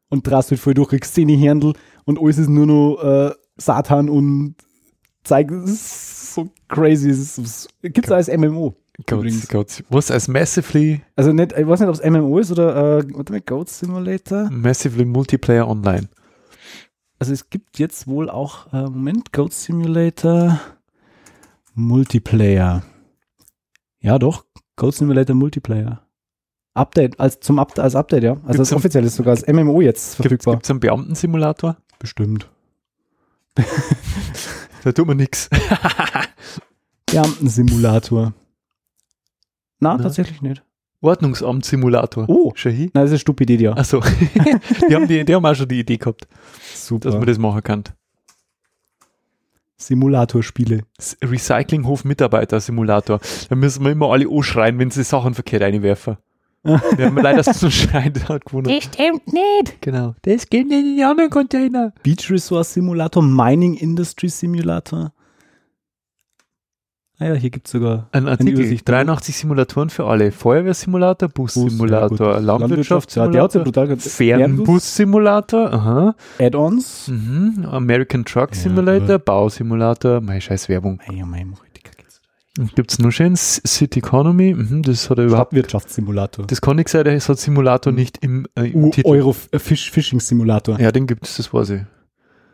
Und 0.09 0.27
drast 0.27 0.51
halt 0.51 0.59
voll 0.61 0.75
durch, 0.75 0.89
kriegst 0.89 1.17
Händel 1.17 1.73
und 2.05 2.19
alles 2.19 2.37
ist 2.37 2.49
nur 2.49 2.67
noch 2.67 3.03
äh, 3.03 3.31
Satan 3.57 4.09
und 4.09 4.55
zeigt, 5.23 5.51
es 5.51 5.71
ist 5.71 6.33
so 6.35 6.49
crazy. 6.67 7.09
Es 7.09 7.37
es 7.37 7.67
gibt's 7.81 8.11
als 8.11 8.27
MMO. 8.27 8.75
Goats. 9.07 9.47
Goats. 9.47 9.83
Was 9.89 10.11
als 10.11 10.27
Massively, 10.27 11.01
Also 11.15 11.33
nicht, 11.33 11.51
ich 11.53 11.67
weiß 11.67 11.79
nicht, 11.79 11.89
ob 11.89 11.95
es 11.95 12.03
MMO 12.09 12.37
ist 12.39 12.51
oder 12.51 12.99
äh, 12.99 13.03
warte 13.15 13.33
mal, 13.33 13.41
Goat 13.41 13.69
Simulator. 13.69 14.49
Massively 14.51 15.05
Multiplayer 15.05 15.67
Online. 15.67 16.09
Also 17.19 17.33
es 17.33 17.49
gibt 17.49 17.79
jetzt 17.79 18.05
wohl 18.07 18.29
auch, 18.29 18.71
äh, 18.71 18.83
Moment, 18.83 19.31
Goat 19.33 19.53
Simulator 19.53 20.59
Multiplayer. 21.73 22.83
Ja, 23.99 24.19
doch, 24.19 24.45
Goat 24.75 24.95
Simulator 24.95 25.35
Multiplayer. 25.35 26.05
Update, 26.75 27.19
als 27.19 27.39
zum 27.39 27.59
Up 27.59 27.77
als 27.79 27.95
Update, 27.95 28.23
ja. 28.23 28.37
Also 28.45 28.63
am- 28.63 28.77
offiziell 28.77 29.05
ist 29.05 29.15
sogar 29.15 29.31
als 29.31 29.47
MMO 29.47 29.81
jetzt 29.81 30.17
Gibt 30.17 30.29
verfügbar. 30.29 30.59
es 30.61 30.69
einen 30.69 30.79
Beamtensimulator? 30.79 31.77
Bestimmt. 31.99 32.49
Da 34.83 34.91
tut 34.91 35.07
man 35.07 35.15
nichts. 35.15 35.49
Beamten-Simulator. 37.05 38.33
Na, 39.83 39.97
Na? 39.97 40.03
tatsächlich 40.03 40.41
nicht. 40.41 40.63
Ordnungsamt-Simulator. 41.01 42.25
Oh. 42.29 42.53
Shahi? 42.55 42.89
Na, 42.93 43.01
das 43.01 43.11
ist 43.11 43.21
Stupidedia. 43.21 43.73
Achso. 43.73 43.99
die, 44.89 44.95
haben 44.95 45.07
die, 45.07 45.25
die 45.25 45.35
haben 45.35 45.45
auch 45.45 45.53
schon 45.53 45.67
die 45.67 45.79
Idee 45.81 45.97
gehabt, 45.97 46.27
Super. 46.73 47.09
dass 47.09 47.15
man 47.15 47.27
das 47.27 47.37
machen 47.37 47.61
kann. 47.61 47.83
Simulatorspiele. 49.75 50.83
Recyclinghof-Mitarbeiter-Simulator. 51.21 53.19
Da 53.49 53.55
müssen 53.55 53.83
wir 53.83 53.91
immer 53.91 54.11
alle 54.11 54.29
anschreien, 54.29 54.79
wenn 54.79 54.91
sie 54.91 55.03
Sachen 55.03 55.33
verkehrt 55.33 55.61
reinwerfen. 55.63 56.15
Wir 56.63 57.07
haben 57.07 57.17
leider 57.17 57.43
so 57.43 57.65
einen 57.65 57.71
Schrein 57.71 58.13
hat 58.29 58.45
gewonnen. 58.45 58.73
Das 58.73 58.85
stimmt 58.85 59.33
nicht. 59.33 59.81
Genau. 59.81 60.15
Das 60.21 60.47
geht 60.47 60.69
nicht 60.69 60.85
in 60.85 60.95
die 60.95 61.03
anderen 61.03 61.29
Container. 61.29 61.91
Beach 62.03 62.31
Resource 62.31 62.75
Simulator, 62.75 63.21
Mining 63.21 63.73
Industry 63.73 64.29
Simulator. 64.29 65.11
Ah 67.19 67.25
ja, 67.27 67.33
hier 67.35 67.51
gibt 67.51 67.67
es 67.67 67.73
sogar 67.73 68.07
Ein 68.11 68.27
Artikel. 68.27 68.55
Übersicht. 68.55 68.89
83 68.89 69.37
Simulatoren 69.37 69.89
für 69.89 70.05
alle. 70.05 70.31
Feuerwehrsimulator, 70.31 71.29
Bussimulator, 71.29 72.09
Ja, 72.09 72.09
ja, 72.09 72.17
der 72.17 72.27
ja 72.27 72.39
Landwirtschaftssimulator, 72.39 73.63
brutal 73.63 73.97
Fernbus-Simulator. 73.97 76.15
Add-ons. 76.39 77.07
Mhm. 77.09 77.65
American 77.69 78.25
Truck 78.25 78.55
Ja, 78.55 78.61
Simulator, 78.61 79.19
Bausimulator, 79.19 80.21
meine 80.21 80.41
scheiß 80.41 80.69
Werbung. 80.69 80.99
Ei, 81.07 81.23
mei, 81.23 81.45
jetzt. 82.57 82.75
Gibt 82.75 82.91
es 82.91 82.99
nur 82.99 83.11
schön 83.11 83.35
City 83.35 83.99
Economy, 83.99 84.53
mhm, 84.53 84.83
das 84.83 85.09
hat 85.09 85.17
er 85.17 85.25
überhaupt. 85.25 85.49
Stadtwirtschaftssimulator. 85.49 86.45
Das 86.47 86.61
kann 86.61 86.77
ich 86.79 86.87
sagen, 86.87 87.09
es 87.09 87.27
hat 87.29 87.39
Simulator 87.39 87.91
nicht 87.91 88.19
im, 88.21 88.47
äh, 88.55 88.69
im 88.69 88.91
Titel. 88.91 89.07
Euro 89.07 89.35
äh, 89.51 89.59
Fish 89.59 89.91
Fishing 89.91 90.19
Simulator. 90.19 90.79
Ja, 90.79 90.91
den 90.91 91.07
gibt 91.07 91.25
es, 91.25 91.37
das 91.37 91.53
weiß 91.53 91.71
ich. 91.71 91.81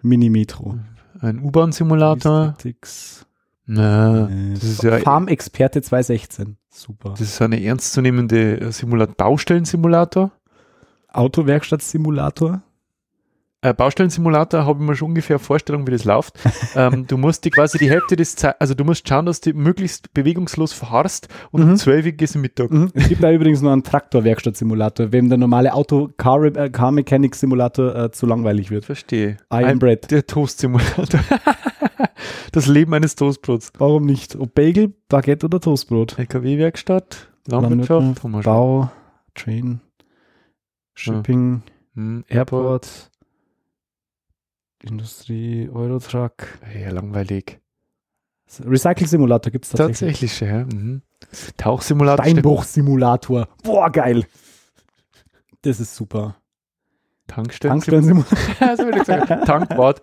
Mini 0.02 0.30
Metro. 0.30 0.78
Ein 1.20 1.40
U-Bahn-Simulator. 1.40 2.54
Statistics. 2.56 3.26
Na, 3.72 4.28
Äh, 4.28 4.54
das 4.56 4.64
ist 4.64 4.82
ja 4.84 4.98
Farm-Experte 4.98 5.80
2016. 5.82 6.58
Super. 6.72 7.12
das 7.12 7.22
ist 7.22 7.40
eine 7.42 7.62
ernstzunehmende 7.64 8.60
äh, 8.62 8.72
Simulator. 8.72 9.14
Baustellen-Simulator. 9.16 10.32
Autowerkstatt-Simulator. 11.12 12.62
Äh, 13.62 13.74
Baustellensimulator 13.74 14.66
habe 14.66 14.80
ich 14.82 14.88
mir 14.88 14.96
schon 14.96 15.10
ungefähr 15.10 15.38
Vorstellung, 15.38 15.86
wie 15.86 15.92
das 15.92 16.06
läuft. 16.06 16.40
ähm, 16.76 17.08
du 17.08 17.18
musst 17.18 17.44
die 17.44 17.50
quasi 17.50 17.78
die 17.78 17.90
Hälfte 17.90 18.16
des 18.16 18.38
Zeit, 18.38 18.56
also 18.62 18.74
du 18.74 18.86
musst 18.86 19.06
schauen, 19.10 19.26
dass 19.26 19.42
du 19.42 19.52
möglichst 19.54 20.14
bewegungslos 20.14 20.72
verharrst 20.72 21.28
und 21.52 21.66
Mhm. 21.66 21.72
um 21.72 21.76
12 21.76 22.06
Uhr 22.06 22.12
gehst 22.14 22.36
du 22.36 22.40
Mittag. 22.40 22.72
Mhm. 22.72 22.90
Es 22.94 23.10
gibt 23.10 23.22
da 23.22 23.30
übrigens 23.32 23.62
noch 23.62 23.74
einen 23.74 23.84
Traktorwerkstatt-Simulator, 23.84 25.12
wem 25.12 25.28
der 25.28 25.38
normale 25.38 25.74
Auto-Car-Mechanic-Simulator 25.74 27.96
äh, 27.96 28.12
zu 28.12 28.26
langweilig 28.28 28.72
wird. 28.72 28.86
Verstehe. 28.86 29.32
I 29.32 29.36
am 29.58 29.66
Ein- 29.66 29.80
Bread. 29.80 30.10
Der 30.10 30.26
Toast-Simulator. 30.26 31.20
das 32.52 32.68
Leben 32.68 32.94
eines 32.94 33.16
Toastbrots. 33.16 33.72
Warum 33.78 34.06
nicht? 34.06 34.36
Ob 34.36 34.54
Bagel, 34.54 34.94
Baguette 35.08 35.46
oder 35.46 35.60
Toastbrot? 35.60 36.18
LKW-Werkstatt, 36.18 37.30
Landwirtschaft. 37.48 38.22
Bau, 38.44 38.90
Train, 39.36 39.82
Shipping, 40.96 41.64
Hm, 41.96 42.24
Airport, 42.28 43.10
Industrie, 44.84 45.70
Eurotruck. 45.72 46.48
Ja, 46.74 46.92
langweilig. 46.92 47.60
Recycle-Simulator 48.60 49.52
gibt 49.52 49.66
es 49.66 49.72
tatsächlich. 49.72 50.32
Tatsächlich, 50.32 50.40
ja. 50.40 50.66
Mhm. 50.66 51.02
Tauchsimulator. 51.58 52.26
Steinbruch-Simulator. 52.26 53.48
Boah, 53.64 53.92
geil. 53.92 54.26
Das 55.62 55.80
ist 55.80 55.96
super. 55.96 56.38
Tankstellen. 57.28 57.74
Tankstellensimulator. 57.74 58.92
Gesagt, 59.00 59.46
Tankwart. 59.46 60.02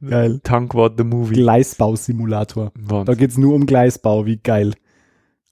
Geil. 0.00 0.40
Tankwart, 0.42 0.94
the 0.98 1.04
movie. 1.04 1.34
Gleisbausimulator. 1.34 2.72
Da 2.74 2.90
Wahnsinn. 2.90 3.16
geht's 3.16 3.38
nur 3.38 3.54
um 3.54 3.66
Gleisbau, 3.66 4.26
wie 4.26 4.36
geil. 4.36 4.74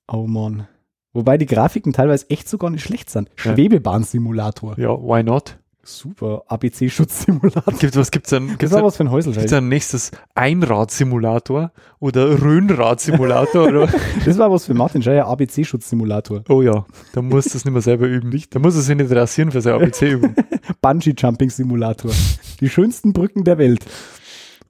Oh 0.08 0.26
Mann. 0.26 0.66
Wobei 1.12 1.36
die 1.38 1.46
Grafiken 1.46 1.92
teilweise 1.92 2.28
echt 2.30 2.48
sogar 2.48 2.70
nicht 2.70 2.82
schlecht 2.84 3.10
sind. 3.10 3.28
Schwebebahnsimulator. 3.36 4.78
Ja, 4.78 4.90
why 4.90 5.22
not? 5.22 5.58
Super. 5.84 6.44
ABC-Schutzsimulator. 6.46 7.74
Gibt, 7.80 7.96
was 7.96 8.12
gibt's? 8.12 8.30
Das 8.30 8.40
Gibt's 8.56 8.72
was 8.72 8.96
für 8.96 9.02
ein 9.02 9.06
gibt's 9.06 9.26
Häuselfeld. 9.26 9.50
dann 9.50 9.68
nächstes 9.68 10.12
Einradsimulator 10.34 11.72
oder 11.98 12.40
Röhnradsimulator? 12.40 13.66
oder? 13.66 13.88
Das 14.24 14.38
war 14.38 14.50
was 14.52 14.66
für 14.66 14.74
Martin 14.74 15.02
Scheier, 15.02 15.26
ABC-Schutzsimulator. 15.26 16.44
Oh 16.48 16.62
ja, 16.62 16.86
da 17.14 17.20
muss 17.22 17.46
das 17.46 17.64
nicht 17.64 17.72
mehr 17.72 17.82
selber 17.82 18.06
üben. 18.06 18.30
Da 18.50 18.60
muss 18.60 18.76
er 18.76 18.82
sich 18.82 18.96
nicht 18.96 19.10
rasieren 19.10 19.50
für 19.50 19.60
seine 19.60 19.76
ABC-Übung. 19.82 20.34
Bungee-Jumping-Simulator. 20.82 22.12
Die 22.60 22.68
schönsten 22.68 23.12
Brücken 23.12 23.42
der 23.42 23.58
Welt. 23.58 23.84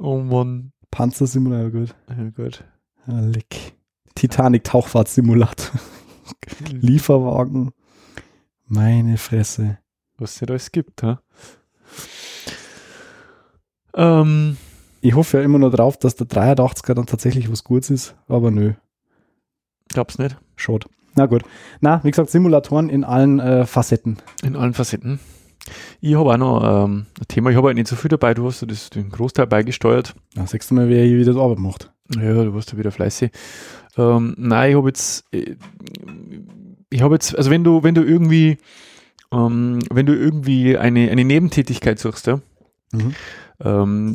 Oh 0.02 0.18
Mann. 0.18 0.72
Panzersimulator, 0.90 1.70
gut. 1.70 1.94
Ja, 2.08 2.30
gut. 2.30 2.64
Ah, 3.06 3.20
leck. 3.20 3.74
Titanic-Tauchfahrtsimulator. 4.14 5.80
Lieferwagen. 6.70 7.70
Meine 8.66 9.16
Fresse. 9.16 9.78
Was 10.18 10.34
es 10.34 10.40
nicht 10.40 10.50
alles 10.50 10.72
gibt, 10.72 11.02
ha? 11.02 11.20
Ähm, 13.94 14.56
Ich 15.00 15.14
hoffe 15.14 15.38
ja 15.38 15.42
immer 15.44 15.58
nur 15.58 15.70
drauf, 15.70 15.96
dass 15.98 16.14
der 16.14 16.26
83er 16.28 16.94
dann 16.94 17.06
tatsächlich 17.06 17.50
was 17.50 17.64
Gutes 17.64 17.90
ist, 17.90 18.14
aber 18.28 18.50
nö, 18.50 18.72
glaub's 19.88 20.18
nicht. 20.18 20.36
schade. 20.56 20.86
Na 21.14 21.26
gut. 21.26 21.42
Na, 21.80 22.02
wie 22.04 22.10
gesagt, 22.10 22.30
Simulatoren 22.30 22.88
in 22.88 23.04
allen 23.04 23.38
äh, 23.38 23.66
Facetten. 23.66 24.16
In 24.42 24.56
allen 24.56 24.72
Facetten. 24.72 25.20
Ich 26.00 26.14
habe 26.14 26.32
auch 26.32 26.36
noch 26.36 26.84
ähm, 26.84 27.06
ein 27.18 27.28
Thema, 27.28 27.50
ich 27.50 27.56
habe 27.56 27.68
halt 27.68 27.76
nicht 27.76 27.88
so 27.88 27.96
viel 27.96 28.08
dabei, 28.08 28.34
du 28.34 28.46
hast 28.46 28.60
ja 28.62 28.66
das, 28.66 28.90
den 28.90 29.10
Großteil 29.10 29.46
beigesteuert. 29.46 30.14
Na, 30.34 30.46
sechst 30.46 30.70
du 30.70 30.74
mal, 30.74 30.88
wer 30.88 31.04
hier 31.04 31.18
wieder 31.18 31.32
die 31.32 31.38
Arbeit 31.38 31.58
macht. 31.58 31.90
Ja, 32.14 32.44
du 32.44 32.54
warst 32.54 32.72
ja 32.72 32.78
wieder 32.78 32.90
fleißig. 32.90 33.30
Ähm, 33.96 34.34
nein, 34.38 34.70
ich 34.70 34.76
habe 34.76 34.88
jetzt, 34.88 35.24
äh, 35.32 35.56
ich 36.90 37.02
habe 37.02 37.14
jetzt, 37.14 37.36
also 37.36 37.50
wenn 37.50 37.64
du, 37.64 37.82
wenn 37.82 37.94
du 37.94 38.02
irgendwie, 38.02 38.58
ähm, 39.32 39.78
wenn 39.90 40.06
du 40.06 40.14
irgendwie 40.14 40.76
eine, 40.76 41.10
eine 41.10 41.24
Nebentätigkeit 41.24 41.98
suchst, 41.98 42.26
ja, 42.26 42.40
Mhm. 42.92 43.14
ähm, 43.64 44.12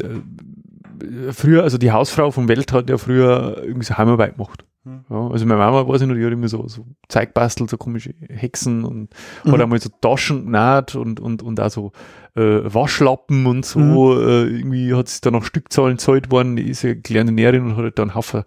äh, 1.01 1.31
früher, 1.33 1.63
also 1.63 1.77
die 1.79 1.91
Hausfrau 1.91 2.29
vom 2.31 2.47
Welt 2.47 2.71
hat 2.73 2.89
ja 2.89 2.97
früher 2.99 3.61
irgendwie 3.63 3.85
so 3.85 3.97
Heimarbeit 3.97 4.35
gemacht. 4.35 4.63
Ja, 5.09 5.27
also 5.29 5.45
meine 5.45 5.59
Mama 5.59 5.87
weiß 5.87 6.01
ich 6.01 6.07
noch, 6.07 6.15
die 6.15 6.25
hat 6.25 6.31
immer 6.31 6.47
so, 6.47 6.67
so 6.67 6.85
Zeug 7.09 7.33
bastelt, 7.33 7.69
so 7.69 7.77
komische 7.77 8.13
Hexen 8.29 8.83
und 8.83 9.09
Mhm. 9.43 9.51
hat 9.51 9.61
einmal 9.61 9.79
so 9.79 9.89
Taschen 10.01 10.45
genäht 10.45 10.95
und, 10.95 11.19
und, 11.19 11.41
und 11.41 11.59
auch 11.59 11.69
so 11.69 11.91
äh, 12.35 12.61
Waschlappen 12.63 13.45
und 13.45 13.65
so. 13.65 13.79
Mhm. 13.79 14.27
Äh, 14.27 14.43
irgendwie 14.57 14.93
hat 14.93 15.09
sie 15.09 15.21
dann 15.21 15.33
noch 15.33 15.43
Stückzahlen 15.43 15.97
zahlt 15.97 16.31
worden, 16.31 16.55
die 16.55 16.69
ist 16.69 16.83
ja 16.83 16.93
Näherin 17.23 17.63
und 17.63 17.71
hat 17.71 17.83
halt 17.83 17.99
dann 17.99 18.09
einen 18.09 18.15
Haufen, 18.15 18.43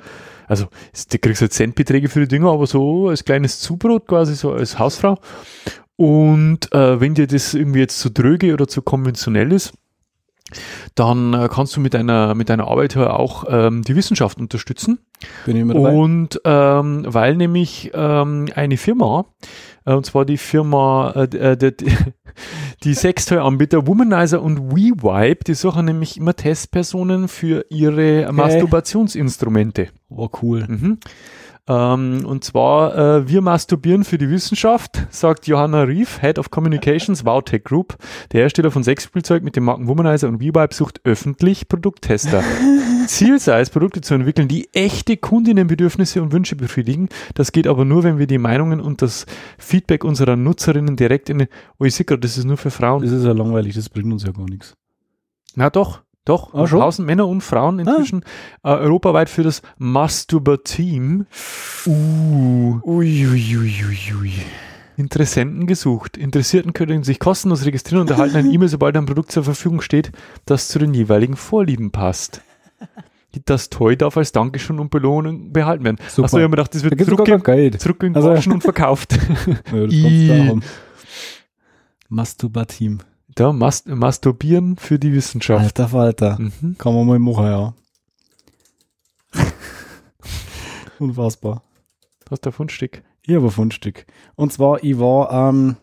also 0.46 0.66
die 1.12 1.18
kriegst 1.18 1.42
halt 1.42 1.52
Centbeträge 1.52 2.08
für 2.08 2.20
die 2.20 2.28
Dinger, 2.28 2.50
aber 2.50 2.66
so 2.66 3.08
als 3.08 3.24
kleines 3.24 3.60
Zubrot 3.60 4.06
quasi, 4.06 4.34
so 4.34 4.52
als 4.52 4.78
Hausfrau. 4.78 5.18
Und 5.96 6.72
äh, 6.72 6.98
wenn 7.00 7.14
dir 7.14 7.26
das 7.26 7.52
irgendwie 7.52 7.80
jetzt 7.80 8.00
zu 8.00 8.10
dröge 8.10 8.54
oder 8.54 8.66
zu 8.66 8.80
konventionell 8.80 9.52
ist, 9.52 9.74
dann 10.94 11.34
äh, 11.34 11.48
kannst 11.50 11.76
du 11.76 11.80
mit 11.80 11.94
deiner, 11.94 12.34
mit 12.34 12.48
deiner 12.48 12.68
Arbeit 12.68 12.96
auch 12.96 13.44
ähm, 13.48 13.82
die 13.82 13.96
Wissenschaft 13.96 14.38
unterstützen. 14.38 14.98
Bin 15.44 15.56
ich 15.56 15.62
immer 15.62 15.74
dabei. 15.74 15.92
Und 15.92 16.40
ähm, 16.44 17.04
weil 17.06 17.36
nämlich 17.36 17.90
ähm, 17.94 18.46
eine 18.54 18.76
Firma, 18.76 19.26
äh, 19.84 19.92
und 19.92 20.06
zwar 20.06 20.24
die 20.24 20.38
Firma, 20.38 21.12
äh, 21.16 21.52
äh, 21.52 21.56
die, 21.56 21.76
die, 21.76 21.96
die 22.84 22.94
Sextoy-Anbieter 22.94 23.86
Womanizer 23.86 24.42
und 24.42 24.70
WeWipe, 24.72 25.44
die 25.44 25.54
suchen 25.54 25.86
nämlich 25.86 26.16
immer 26.16 26.34
Testpersonen 26.34 27.28
für 27.28 27.66
ihre 27.70 28.32
Masturbationsinstrumente. 28.32 29.88
War 30.08 30.30
cool. 30.42 30.64
Mhm. 30.66 30.98
Ähm, 31.70 32.26
und 32.26 32.42
zwar, 32.42 32.98
äh, 32.98 33.28
wir 33.28 33.42
masturbieren 33.42 34.02
für 34.02 34.18
die 34.18 34.28
Wissenschaft, 34.28 35.06
sagt 35.10 35.46
Johanna 35.46 35.82
Rief, 35.82 36.20
Head 36.20 36.40
of 36.40 36.50
Communications, 36.50 37.24
Vautech 37.24 37.62
Group. 37.62 37.96
Der 38.32 38.40
Hersteller 38.40 38.72
von 38.72 38.82
Sexspielzeug 38.82 39.44
mit 39.44 39.54
den 39.54 39.62
Marken 39.62 39.86
Womanizer 39.86 40.26
und 40.26 40.40
WeVibe 40.40 40.74
sucht 40.74 41.00
öffentlich 41.04 41.68
Produkttester. 41.68 42.42
Ziel 43.06 43.38
sei 43.38 43.60
es, 43.60 43.70
Produkte 43.70 44.00
zu 44.00 44.14
entwickeln, 44.14 44.48
die 44.48 44.68
echte 44.72 45.16
Kundinnenbedürfnisse 45.16 46.20
und 46.20 46.32
Wünsche 46.32 46.56
befriedigen. 46.56 47.08
Das 47.34 47.52
geht 47.52 47.68
aber 47.68 47.84
nur, 47.84 48.02
wenn 48.02 48.18
wir 48.18 48.26
die 48.26 48.38
Meinungen 48.38 48.80
und 48.80 49.00
das 49.00 49.26
Feedback 49.56 50.02
unserer 50.02 50.34
Nutzerinnen 50.34 50.96
direkt 50.96 51.30
in 51.30 51.38
den, 51.38 51.48
oh, 51.78 51.84
ich 51.84 51.94
sehe 51.94 52.04
gerade, 52.04 52.20
das 52.20 52.36
ist 52.36 52.46
nur 52.46 52.56
für 52.56 52.72
Frauen. 52.72 53.02
Das 53.04 53.12
ist 53.12 53.24
ja 53.24 53.32
langweilig, 53.32 53.76
das 53.76 53.88
bringt 53.88 54.12
uns 54.12 54.24
ja 54.24 54.32
gar 54.32 54.48
nichts. 54.48 54.74
Na 55.54 55.70
doch, 55.70 56.02
doch. 56.24 56.54
Ah? 56.54 56.66
Tausend 56.66 57.06
Männer 57.06 57.26
und 57.26 57.40
Frauen 57.42 57.78
inzwischen 57.78 58.22
äh, 58.62 58.68
europaweit 58.70 59.28
für 59.28 59.42
das 59.42 59.62
Masturber-Team. 59.78 61.26
Uh, 61.86 62.80
Uiuiuiui. 62.84 64.32
Interessenten 64.96 65.66
gesucht. 65.66 66.16
Interessierten 66.18 66.72
können 66.74 67.02
sich 67.04 67.18
kostenlos 67.18 67.64
registrieren 67.64 68.02
und 68.02 68.10
erhalten 68.10 68.36
eine 68.36 68.48
E-Mail, 68.52 68.68
sobald 68.68 68.96
ein 68.96 69.06
Produkt 69.06 69.32
zur 69.32 69.44
Verfügung 69.44 69.80
steht, 69.80 70.12
das 70.44 70.68
zu 70.68 70.78
den 70.78 70.92
jeweiligen 70.92 71.36
Vorlieben 71.36 71.90
passt. 71.90 72.42
Das 73.44 73.70
Toy 73.70 73.96
darf 73.96 74.16
als 74.16 74.32
Dankeschön 74.32 74.80
und 74.80 74.90
Belohnung 74.90 75.52
behalten 75.52 75.84
werden. 75.84 75.98
Super. 76.08 76.24
Achso, 76.26 76.38
ich 76.38 76.42
habe 76.42 76.50
mir 76.50 76.56
gedacht, 76.56 76.74
das 76.74 76.82
Da 76.82 76.90
wird 76.90 77.00
sogar 77.00 77.24
kein 77.24 77.34
zurück, 77.34 77.44
Geld. 77.46 77.80
zurück 77.80 78.02
in 78.02 78.16
Also- 78.16 78.50
und 78.50 78.62
verkauft. 78.62 79.18
Ja, 79.72 79.86
du 82.42 82.50
da 83.34 83.52
Mas 83.52 83.84
Masturbieren 83.86 84.76
für 84.76 84.98
die 84.98 85.12
Wissenschaft. 85.12 85.62
Alter 85.62 85.88
Falter. 85.88 86.38
Mhm. 86.38 86.76
Kann 86.78 86.94
man 86.94 87.06
mal 87.06 87.18
machen, 87.18 87.44
ja. 87.44 87.74
Unfassbar. 90.98 91.62
Hast 92.30 92.44
du 92.44 92.50
ein 92.50 92.52
Fundstück? 92.52 93.02
Ich 93.26 93.34
habe 93.34 93.46
ein 93.46 93.50
Fundstück. 93.50 94.06
Und 94.36 94.52
zwar, 94.52 94.82
ich 94.84 94.98
war 94.98 95.48
ähm, 95.50 95.76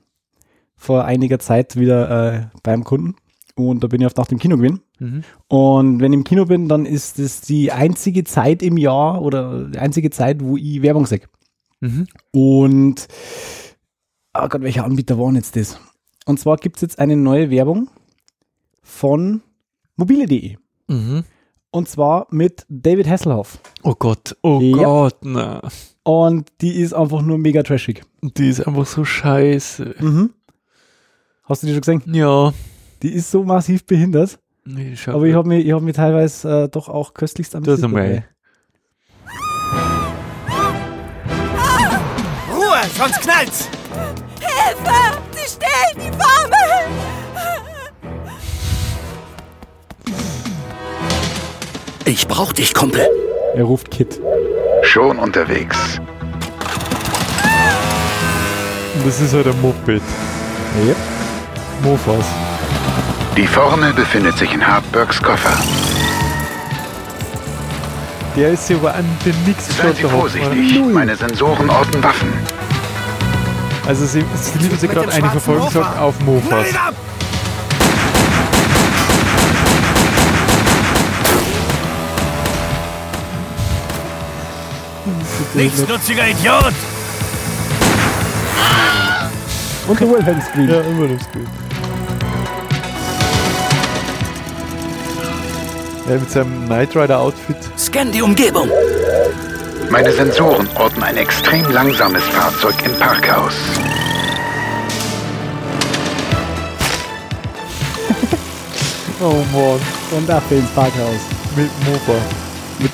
vor 0.76 1.06
einiger 1.06 1.40
Zeit 1.40 1.76
wieder 1.76 2.34
äh, 2.34 2.48
beim 2.64 2.84
Kunden 2.84 3.16
und 3.56 3.84
da 3.84 3.88
bin 3.88 4.02
ich 4.02 4.08
oft 4.08 4.18
nach 4.18 4.28
dem 4.28 4.40
Kino 4.40 4.56
gewesen. 4.56 4.82
Mhm. 5.00 5.24
Und 5.48 6.00
wenn 6.00 6.14
ich 6.14 6.18
im 6.18 6.24
Kino 6.24 6.46
bin, 6.46 6.70
dann 6.70 6.86
ist 6.86 7.20
es 7.20 7.42
die 7.42 7.72
einzige 7.72 8.24
Zeit 8.24 8.62
im 8.62 8.78
Jahr 8.78 9.22
oder 9.22 9.66
die 9.66 9.80
einzige 9.80 10.10
Zeit, 10.10 10.44
wo 10.44 10.58
ich 10.58 10.82
Werbung 10.82 11.06
sehe. 11.06 11.22
Mhm. 11.80 12.08
Und, 12.32 13.08
oh 14.34 14.48
Gott, 14.48 14.62
welcher 14.62 14.86
Anbieter 14.86 15.18
war 15.18 15.28
denn 15.28 15.36
jetzt 15.36 15.56
das? 15.56 15.80
Und 16.28 16.40
zwar 16.40 16.58
gibt 16.58 16.76
es 16.78 16.82
jetzt 16.82 17.00
eine 17.00 17.16
neue 17.16 17.50
Werbung 17.50 17.90
von 18.84 19.42
mobile.de. 19.96 20.58
Mhm. 20.88 21.24
Und 21.72 21.90
zwar 21.90 22.28
mit 22.30 22.66
David 22.70 23.08
Hasselhoff. 23.10 23.60
Oh 23.84 23.96
Gott, 23.98 24.36
oh 24.44 24.60
Ja. 24.62 24.78
Gott, 24.78 25.18
na. 25.24 25.62
Und 26.04 26.50
die 26.62 26.76
ist 26.80 26.94
einfach 26.94 27.22
nur 27.22 27.38
mega 27.38 27.64
trashig. 27.64 28.04
Die 28.22 28.50
ist 28.50 28.66
einfach 28.66 28.86
so 28.86 29.04
scheiße. 29.04 29.96
Mhm. 30.00 30.34
Hast 31.44 31.64
du 31.64 31.68
die 31.68 31.74
schon 31.74 31.82
gesehen? 31.82 32.04
Ja. 32.14 32.54
Die 33.04 33.14
ist 33.14 33.30
so 33.32 33.44
massiv 33.44 33.86
behindert. 33.86 34.40
Nee. 34.66 34.96
Aber 35.08 35.24
ich 35.26 35.34
habe 35.36 35.48
mich, 35.48 35.66
ich 35.66 35.72
hab 35.72 35.94
teilweise 35.94 36.64
äh, 36.64 36.70
doch 36.70 36.90
auch 36.90 37.14
köstlichst 37.14 37.54
Das 37.54 37.58
amüsiert. 37.58 37.84
einmal. 37.86 38.04
dabei. 38.08 38.26
Ruhe, 42.54 42.82
sonst 42.98 43.22
knallt's! 43.22 43.70
Hilfe! 44.40 45.17
Stehlen 45.48 45.96
die 45.96 46.12
Farbe! 46.12 46.56
Ich 52.04 52.28
brauch 52.28 52.52
dich, 52.52 52.74
Kumpel. 52.74 53.08
Er 53.56 53.64
ruft 53.64 53.90
Kit. 53.90 54.20
Schon 54.82 55.18
unterwegs. 55.18 56.00
das 59.06 59.22
ist 59.22 59.34
halt 59.34 59.48
ein 59.48 59.62
Moped. 59.62 60.02
Yep. 60.86 60.98
Mofas. 61.82 62.26
Die 63.38 63.48
Formel 63.48 63.94
befindet 63.94 64.38
sich 64.38 64.54
in 64.54 64.66
Hartbergs 64.66 65.22
Koffer. 65.22 65.58
Der 68.36 68.50
ist 68.50 68.70
ja 68.70 68.76
aber 68.76 68.96
an 68.96 69.06
den 69.26 69.36
nix 69.46 69.78
Seien 69.78 69.96
Sie 69.96 70.04
vorsichtig. 70.04 70.84
Meine 70.92 71.16
Sensoren 71.16 71.70
orten 71.70 72.04
Waffen. 72.04 72.34
Also 73.88 74.06
sie, 74.06 74.22
sie 74.36 74.60
liefern 74.60 74.78
Mit 74.82 74.92
gerade 74.92 75.12
eine 75.14 75.30
Verfolgungsjagd 75.30 75.98
auf 75.98 76.20
Mofas. 76.20 76.68
Nichtsnutziger 85.54 86.28
Idiot! 86.28 86.74
Und 89.88 90.00
der 90.02 90.10
Wilhelm 90.10 90.42
Scream. 90.42 90.70
Ja, 90.70 90.82
immer 90.82 91.08
das 91.08 91.32
gut. 91.32 91.48
Ja, 96.10 96.16
mit 96.16 96.30
seinem 96.30 96.66
Knight 96.66 96.94
Rider 96.94 97.20
Outfit. 97.20 97.56
Scan 97.78 98.12
die 98.12 98.22
Umgebung. 98.22 98.70
Meine 99.90 100.12
Sensoren 100.12 100.68
orten 100.76 101.02
ein 101.02 101.16
extrem 101.16 101.70
langsames 101.72 102.24
Fahrzeug 102.24 102.76
im 102.84 102.94
Parkhaus. 103.00 103.54
Oh 109.20 109.44
Mann. 109.52 109.80
Und 110.12 110.30
ab 110.30 110.44
ins 110.52 110.70
Parkhaus. 110.72 111.22
Mit 111.56 111.72
Mofa. 111.86 112.22
Mit 112.78 112.92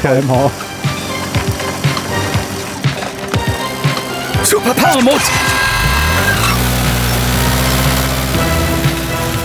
kmh. 0.00 0.50
Super 4.44 4.74
Power 4.74 5.02
Mode. 5.02 5.20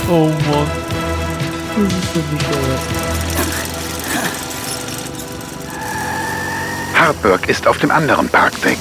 Oh 0.08 0.28
Mann. 0.28 0.70
Das 1.76 1.92
ist 1.92 2.14
so 2.14 2.20
bescheuert. 2.20 3.05
Harburg 6.98 7.48
ist 7.48 7.66
auf 7.66 7.78
dem 7.78 7.90
anderen 7.90 8.28
Parkdeck. 8.28 8.78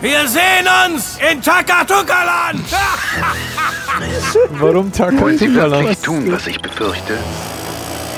Wir 0.00 0.28
sehen 0.28 0.66
uns 0.86 1.18
in 1.30 1.42
Takatukaland. 1.42 2.60
Warum 4.50 4.92
Taka 4.92 5.20
Wollen 5.20 5.38
Sie 5.38 5.52
wirklich 5.52 5.98
tun, 5.98 6.30
was 6.30 6.46
ich 6.46 6.60
befürchte? 6.60 7.18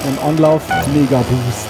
Und 0.05 0.21
Anlauf, 0.23 0.63
mega 0.93 1.19
Boost. 1.19 1.69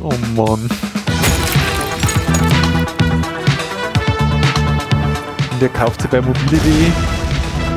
Oh 0.00 0.12
Mann. 0.36 0.91
Der 5.62 5.68
kauft 5.68 6.02
sie 6.02 6.08
bei 6.08 6.20
mobile.de 6.20 6.58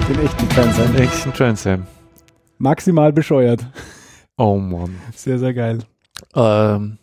Den 0.10 0.26
echten 0.26 0.50
Fernseher. 0.50 0.86
einen 0.86 0.96
echten 0.96 1.32
Transam. 1.34 1.86
Maximal 2.58 3.14
bescheuert. 3.14 3.64
Oh 4.38 4.58
Mann. 4.58 4.96
Sehr, 5.14 5.38
sehr 5.38 5.54
geil. 5.54 5.84
Ähm, 6.34 6.98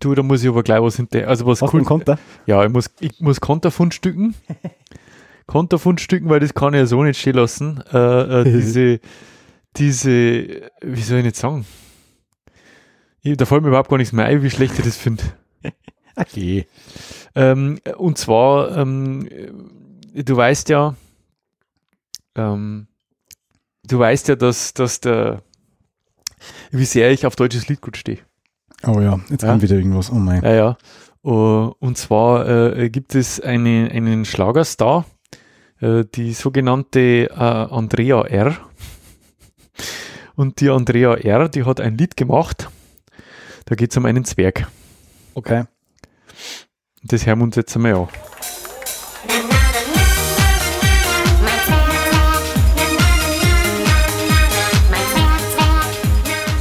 du, 0.00 0.16
da 0.16 0.24
muss 0.24 0.42
ich 0.42 0.48
aber 0.48 0.64
gleich 0.64 0.82
was 0.82 0.96
hinter. 0.96 1.28
Also 1.28 1.46
was 1.46 1.62
Hast 1.62 1.72
einen 1.72 1.84
Konter? 1.84 2.18
Ja, 2.44 2.64
ich 2.64 2.72
muss, 2.72 2.90
ich 2.98 3.20
muss 3.20 3.40
Konterfundstücken. 3.40 4.34
Konterfundstücken, 5.46 6.28
weil 6.28 6.40
das 6.40 6.54
kann 6.54 6.74
ich 6.74 6.80
ja 6.80 6.86
so 6.86 7.04
nicht 7.04 7.20
stehen 7.20 7.36
lassen. 7.36 7.84
Äh, 7.92 8.40
äh, 8.40 8.44
diese, 8.52 8.98
diese, 9.76 10.70
wie 10.80 11.02
soll 11.02 11.18
ich 11.18 11.24
nicht 11.24 11.36
sagen? 11.36 11.64
Ich, 13.22 13.36
da 13.36 13.44
fällt 13.44 13.62
mir 13.62 13.68
überhaupt 13.68 13.90
gar 13.90 13.98
nichts 13.98 14.12
mehr 14.12 14.24
ein, 14.24 14.42
wie 14.42 14.50
schlecht 14.50 14.76
ich 14.76 14.84
das 14.84 14.96
finde. 14.96 15.22
Okay. 16.18 16.66
Ähm, 17.34 17.78
und 17.98 18.16
zwar, 18.16 18.74
ähm, 18.78 19.28
du 20.22 20.36
weißt 20.36 20.68
ja, 20.68 20.94
ähm, 22.34 22.86
du 23.84 23.98
weißt 23.98 24.28
ja, 24.28 24.36
dass, 24.36 24.74
dass 24.74 25.00
der, 25.00 25.42
wie 26.70 26.84
sehr 26.84 27.10
ich 27.10 27.26
auf 27.26 27.36
deutsches 27.36 27.68
Liedgut 27.68 27.96
stehe. 27.96 28.18
Oh 28.86 29.00
ja, 29.00 29.18
jetzt 29.30 29.42
Ja. 29.42 29.50
kommt 29.50 29.62
wieder 29.62 29.76
irgendwas. 29.76 30.10
Oh 30.10 30.14
mein. 30.16 30.42
Ja, 30.42 30.52
ja. 30.54 30.76
Uh, 31.24 31.72
und 31.80 31.98
zwar 31.98 32.46
äh, 32.76 32.88
gibt 32.88 33.16
es 33.16 33.40
eine, 33.40 33.90
einen 33.90 34.24
Schlagerstar, 34.24 35.06
äh, 35.80 36.04
die 36.14 36.32
sogenannte 36.34 37.30
äh, 37.30 37.34
Andrea 37.34 38.22
R. 38.22 38.56
Und 40.36 40.60
die 40.60 40.68
Andrea 40.68 41.14
R., 41.14 41.48
die 41.48 41.64
hat 41.64 41.80
ein 41.80 41.96
Lied 41.98 42.16
gemacht, 42.16 42.68
da 43.64 43.74
geht 43.74 43.90
es 43.90 43.96
um 43.96 44.04
einen 44.04 44.24
Zwerg. 44.24 44.68
Okay. 45.34 45.64
Das 47.02 47.26
hören 47.26 47.38
wir 47.40 47.44
uns 47.44 47.56
jetzt 47.56 47.74
einmal 47.74 47.94
an. 47.94 48.08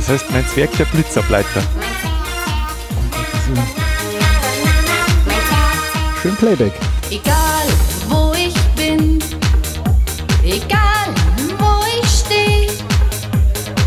Das 0.07 0.21
heißt, 0.21 0.31
mein 0.31 0.47
Zwerg 0.47 0.69
der 0.77 0.85
Blitzableiter. 0.85 1.63
Schön 6.21 6.35
Playback. 6.35 6.73
Egal 7.09 7.65
wo 8.07 8.31
ich 8.33 8.53
bin, 8.75 9.17
egal 10.43 11.07
wo 11.57 11.83
ich 11.99 12.07
stehe, 12.07 12.69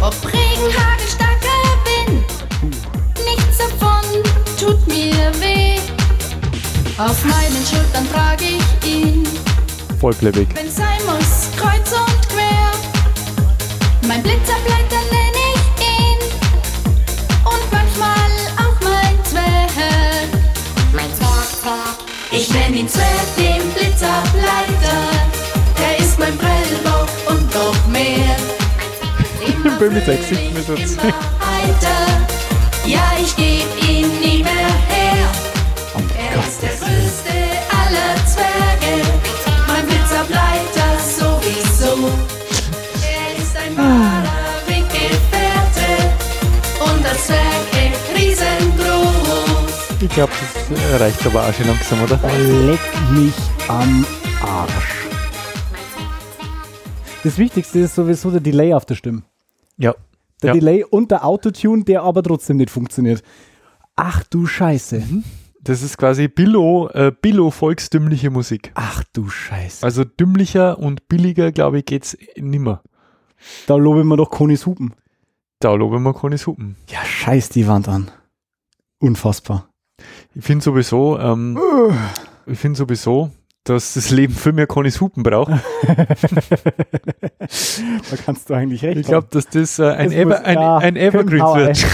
ob 0.00 0.16
Regen, 0.26 0.74
Hagel, 0.76 1.06
starker 1.06 1.76
Wind, 1.84 2.24
nichts 3.24 3.58
davon 3.58 4.02
tut 4.58 4.88
mir 4.88 5.30
weh. 5.40 5.78
Auf 6.98 7.24
meinen 7.26 7.64
Schultern 7.64 8.10
trage 8.12 8.44
ich 8.44 8.88
ihn, 8.90 9.24
Vollplayback. 10.00 10.48
wenn 10.56 10.68
sein 10.68 10.98
muss, 11.06 11.56
kreuz 11.56 11.92
und 11.92 12.28
quer. 12.28 12.72
Mein 14.08 14.22
nenne 14.22 14.87
ihn 22.78 22.88
Zwerg, 22.88 23.36
den 23.36 23.68
Blitzableiter. 23.72 24.98
Der 25.78 25.98
ist 25.98 26.18
mein 26.18 26.36
Prellbock 26.38 27.08
und 27.28 27.54
noch 27.54 27.86
mehr. 27.88 28.36
Immer 29.44 29.76
bin 29.78 29.94
mit 29.94 30.04
60 30.04 30.52
mit 30.52 30.68
heiter. 30.68 32.06
Ja, 32.86 33.02
ich 33.20 33.34
geb 33.36 33.66
ihn 33.82 33.87
Ich 50.08 50.14
glaube, 50.14 50.32
das 50.70 51.00
reicht 51.00 51.26
aber 51.26 51.46
auch 51.48 51.52
schon 51.52 51.66
langsam, 51.66 52.02
oder? 52.02 52.18
Leck 52.66 52.80
mich 53.12 53.34
am 53.68 54.04
Arsch. 54.42 55.06
Das 57.22 57.38
Wichtigste 57.38 57.80
ist 57.80 57.94
sowieso 57.94 58.30
der 58.30 58.40
Delay 58.40 58.72
auf 58.74 58.84
der 58.86 58.94
Stimme. 58.94 59.22
Ja. 59.76 59.94
Der 60.42 60.48
Ja. 60.48 60.52
Delay 60.54 60.84
und 60.84 61.10
der 61.10 61.24
Autotune, 61.24 61.84
der 61.84 62.02
aber 62.02 62.22
trotzdem 62.22 62.56
nicht 62.56 62.70
funktioniert. 62.70 63.22
Ach 63.96 64.22
du 64.24 64.46
Scheiße. 64.46 65.02
Das 65.60 65.82
ist 65.82 65.98
quasi 65.98 66.28
Billo, 66.28 66.88
äh, 66.94 67.12
Billo 67.20 67.50
volkstümliche 67.50 68.30
Musik. 68.30 68.70
Ach 68.74 69.04
du 69.12 69.28
Scheiße. 69.28 69.84
Also 69.84 70.04
dümmlicher 70.04 70.78
und 70.78 71.08
billiger, 71.08 71.52
glaube 71.52 71.80
ich, 71.80 71.84
geht's 71.84 72.16
nimmer. 72.36 72.82
Da 73.66 73.76
lobe 73.76 74.00
ich 74.00 74.04
mir 74.06 74.16
doch 74.16 74.30
Konis 74.30 74.66
Hupen. 74.66 74.94
Da 75.60 75.74
loben 75.74 76.02
wir 76.04 76.14
keine 76.14 76.38
Suppen. 76.38 76.76
Ja, 76.88 77.04
scheiß 77.04 77.48
die 77.48 77.66
Wand 77.66 77.88
an. 77.88 78.10
Unfassbar. 79.00 79.67
Ich 80.38 80.44
finde 80.44 80.62
sowieso, 80.64 81.18
ähm, 81.18 81.58
ich 82.46 82.60
finde 82.60 82.78
sowieso, 82.78 83.32
dass 83.64 83.94
das 83.94 84.10
Leben 84.10 84.32
viel 84.32 84.52
mehr 84.52 84.68
Conny's 84.68 85.00
Hupen 85.00 85.24
braucht. 85.24 85.50
Da 88.10 88.16
kannst 88.24 88.48
du 88.48 88.54
eigentlich 88.54 88.82
recht 88.84 89.00
Ich 89.00 89.06
glaube, 89.06 89.26
dass 89.30 89.46
das 89.48 89.78
äh, 89.78 89.86
ein, 89.86 90.08
Es 90.08 90.14
Ever, 90.14 90.44
ein, 90.44 90.58
ja, 90.58 90.76
ein 90.78 90.96
Evergreen 90.96 91.40
wird. 91.40 91.84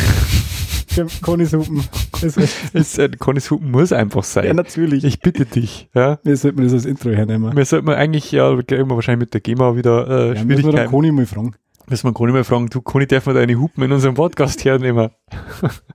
Konis 1.23 1.53
Hupen. 1.53 1.83
Das 2.21 2.37
Es, 2.73 2.99
äh, 2.99 3.09
Conny's 3.19 3.51
Hupen 3.51 3.71
muss 3.71 3.93
einfach 3.93 4.23
ja, 4.23 4.43
sein. 4.43 4.57
natürlich. 4.57 5.05
Ich 5.05 5.21
bitte 5.21 5.47
dich. 5.47 5.89
Ja. 5.95 6.19
Wir 6.23 6.37
sollten 6.37 6.63
das 6.63 6.73
als 6.73 6.85
Intro 6.85 7.11
hernehmen. 7.11 7.57
Wir 7.57 7.65
sollten 7.65 7.89
eigentlich, 7.89 8.31
ja, 8.31 8.57
wir 8.57 8.91
wahrscheinlich 8.91 9.21
mit 9.21 9.35
der 9.35 9.41
GEMA 9.41 9.77
wieder 9.77 10.07
äh, 10.07 10.11
Ja, 10.11 10.45
müssen 10.45 10.49
wir 10.49 10.59
Schwierigkeiten. 10.59 10.91
Koni 10.91 11.13
mal 11.13 11.27
fragen. 11.27 11.55
Müssen 11.87 12.09
wir 12.09 12.15
Conny 12.15 12.33
mal 12.33 12.45
fragen, 12.45 12.69
du 12.71 12.81
Conny, 12.81 13.07
darf 13.07 13.27
man 13.27 13.35
deine 13.35 13.57
Hupen 13.57 13.85
in 13.85 13.93
unserem 13.93 14.15
Podcast 14.15 14.65
hernehmen? 14.65 15.11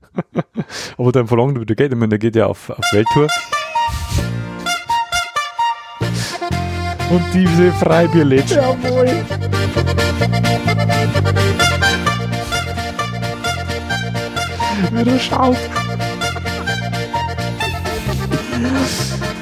Aber 0.98 1.12
dann 1.12 1.28
verlangen 1.28 1.56
du 1.56 1.62
wieder 1.62 1.74
Geld. 1.74 1.92
Ich 1.92 1.98
meine, 1.98 2.10
der 2.10 2.20
geht 2.20 2.36
ja 2.36 2.46
auf, 2.46 2.70
auf 2.70 2.86
Welttour. 2.92 3.28
Und 7.10 7.24
diese 7.34 7.72
Freibierlädchen. 7.72 8.58
Jawohl. 8.58 9.08
Wieder 14.92 15.20
schaut. 15.20 15.58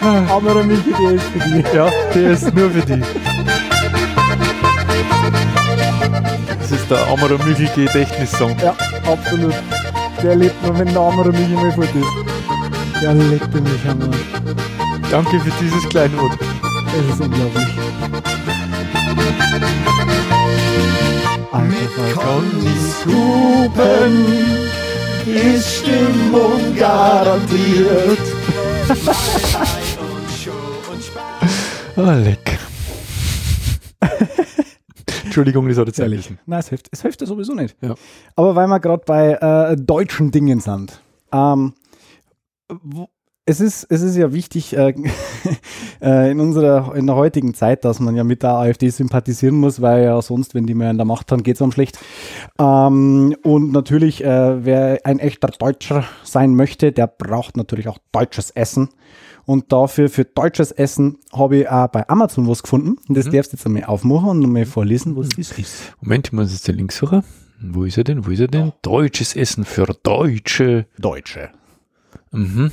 Aber 0.01 0.63
Michi, 0.63 0.93
der 0.93 1.11
ist 1.11 1.23
für 1.25 1.39
die. 1.39 1.75
Ja, 1.75 1.91
der 2.15 2.31
ist 2.31 2.55
nur 2.55 2.71
für 2.71 2.81
die. 2.85 3.03
Der 6.89 7.07
Amara 7.07 7.43
Mügel 7.43 7.69
Gedächtnissong. 7.75 8.55
Ja, 8.61 8.75
absolut. 9.11 9.55
Der 10.23 10.35
lebt 10.35 10.63
nur, 10.63 10.77
wenn 10.79 10.87
der 10.87 11.01
andere 11.01 11.31
Michi 11.31 11.53
mal 11.53 11.71
fort 11.71 11.89
ist. 11.95 13.03
Ja, 13.03 13.11
leckt 13.11 13.53
er 13.53 13.61
mich 13.61 13.89
am 13.89 14.01
Arsch. 14.01 15.11
Danke 15.11 15.39
für 15.39 15.51
dieses 15.61 15.87
Kleinod. 15.89 16.31
Das 16.31 17.13
ist 17.13 17.21
unglaublich. 17.21 17.67
Falter. 21.97 22.13
Connys 22.13 23.05
Hupen 23.05 24.25
ist 25.25 25.77
Stimmung 25.77 26.75
garantiert. 26.75 28.19
Ah, 31.99 32.13
Entschuldigung, 35.37 35.67
das 35.67 35.77
hat 35.77 35.87
jetzt 35.87 35.99
ehrlich. 35.99 36.33
Nein, 36.45 36.59
es 36.59 36.69
hilft, 36.69 36.87
es 36.91 37.01
hilft 37.03 37.21
ja 37.21 37.27
sowieso 37.27 37.53
nicht. 37.53 37.75
Ja. 37.81 37.93
Aber 38.35 38.55
weil 38.55 38.67
wir 38.67 38.79
gerade 38.79 39.03
bei 39.05 39.33
äh, 39.33 39.75
deutschen 39.75 40.31
Dingen 40.31 40.59
sind. 40.59 40.99
Ähm, 41.31 41.73
wo- 42.69 43.09
es 43.49 43.61
ist, 43.61 43.85
es 43.89 44.01
ist 44.01 44.17
ja 44.17 44.33
wichtig 44.33 44.75
äh, 44.75 44.93
äh, 46.01 46.31
in 46.31 46.39
unserer 46.41 46.93
in 46.95 47.05
der 47.07 47.15
heutigen 47.15 47.53
Zeit, 47.53 47.85
dass 47.85 47.99
man 48.01 48.15
ja 48.15 48.23
mit 48.25 48.43
der 48.43 48.55
AfD 48.55 48.89
sympathisieren 48.89 49.55
muss, 49.55 49.79
weil 49.81 50.03
ja 50.03 50.21
sonst, 50.21 50.53
wenn 50.55 50.65
die 50.65 50.73
mehr 50.73 50.91
in 50.91 50.97
der 50.97 51.05
Macht 51.05 51.31
haben, 51.31 51.43
geht 51.43 51.55
es 51.55 51.61
einem 51.61 51.71
schlecht. 51.71 51.97
Ähm, 52.59 53.35
und 53.43 53.71
natürlich, 53.71 54.23
äh, 54.23 54.65
wer 54.65 54.99
ein 55.05 55.19
echter 55.19 55.47
Deutscher 55.47 56.03
sein 56.23 56.55
möchte, 56.55 56.91
der 56.91 57.07
braucht 57.07 57.55
natürlich 57.57 57.87
auch 57.87 57.99
deutsches 58.11 58.51
Essen. 58.51 58.89
Und 59.47 59.71
dafür 59.71 60.09
für 60.09 60.25
deutsches 60.25 60.73
Essen 60.73 61.19
habe 61.31 61.59
ich 61.59 61.69
auch 61.69 61.87
bei 61.87 62.07
Amazon 62.09 62.49
was 62.49 62.63
gefunden. 62.63 62.97
Und 63.07 63.15
das 63.15 63.29
darfst 63.29 63.53
du 63.53 63.55
jetzt 63.55 63.65
einmal 63.65 63.85
aufmachen 63.85 64.43
und 64.43 64.51
mal 64.51 64.65
vorlesen, 64.65 65.15
was 65.15 65.29
das 65.29 65.57
ist. 65.57 65.95
Moment, 66.01 66.27
ich 66.27 66.33
muss 66.33 66.51
jetzt 66.51 66.67
den 66.67 66.75
Link 66.75 66.91
suchen. 66.91 67.23
Wo 67.61 67.85
ist 67.85 67.97
er 67.97 68.03
denn? 68.03 68.25
Wo 68.25 68.31
ist 68.31 68.41
er 68.41 68.49
denn? 68.49 68.73
Deutsches 68.81 69.37
Essen 69.37 69.63
für 69.63 69.85
Deutsche. 70.03 70.87
Deutsche. 70.99 71.49
Mhm. 72.31 72.71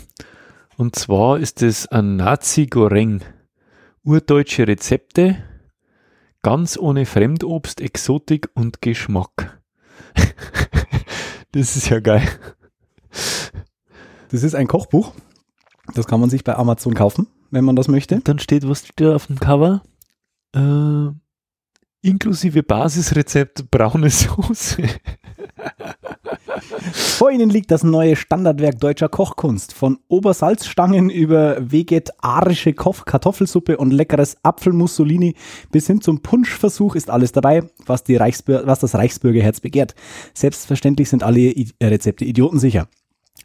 Und 0.76 0.96
zwar 0.96 1.38
ist 1.38 1.62
es 1.62 1.86
ein 1.86 2.16
Nazi-Goreng. 2.16 3.20
Urdeutsche 4.02 4.66
Rezepte, 4.66 5.36
ganz 6.42 6.76
ohne 6.76 7.06
Fremdobst, 7.06 7.80
Exotik 7.80 8.48
und 8.54 8.82
Geschmack. 8.82 9.62
das 11.52 11.76
ist 11.76 11.88
ja 11.88 12.00
geil. 12.00 12.28
Das 14.32 14.42
ist 14.42 14.56
ein 14.56 14.66
Kochbuch. 14.66 15.12
Das 15.94 16.06
kann 16.06 16.20
man 16.20 16.30
sich 16.30 16.44
bei 16.44 16.56
Amazon 16.56 16.94
kaufen, 16.94 17.28
wenn 17.50 17.64
man 17.64 17.76
das 17.76 17.88
möchte. 17.88 18.20
Dann 18.20 18.38
steht 18.38 18.68
was 18.68 18.84
da 18.96 19.14
auf 19.14 19.26
dem 19.28 19.38
Cover? 19.38 19.82
Äh, 20.54 21.10
inklusive 22.02 22.62
Basisrezept 22.62 23.70
braune 23.70 24.10
Soße. 24.10 24.82
Vor 26.92 27.30
Ihnen 27.30 27.50
liegt 27.50 27.70
das 27.70 27.82
neue 27.82 28.16
Standardwerk 28.16 28.80
deutscher 28.80 29.08
Kochkunst. 29.08 29.72
Von 29.72 29.98
Obersalzstangen 30.08 31.10
über 31.10 31.70
vegetarische 31.70 32.72
Kof 32.72 33.04
Kartoffelsuppe 33.04 33.76
und 33.76 33.92
leckeres 33.92 34.36
Apfelmussolini 34.42 35.34
bis 35.70 35.86
hin 35.86 36.00
zum 36.00 36.20
Punschversuch 36.20 36.94
ist 36.96 37.10
alles 37.10 37.32
dabei, 37.32 37.62
was, 37.86 38.04
was 38.08 38.78
das 38.80 38.94
Reichsbürgerherz 38.94 39.60
begehrt. 39.60 39.94
Selbstverständlich 40.34 41.08
sind 41.08 41.22
alle 41.22 41.54
Rezepte 41.82 42.24
idiotensicher. 42.24 42.88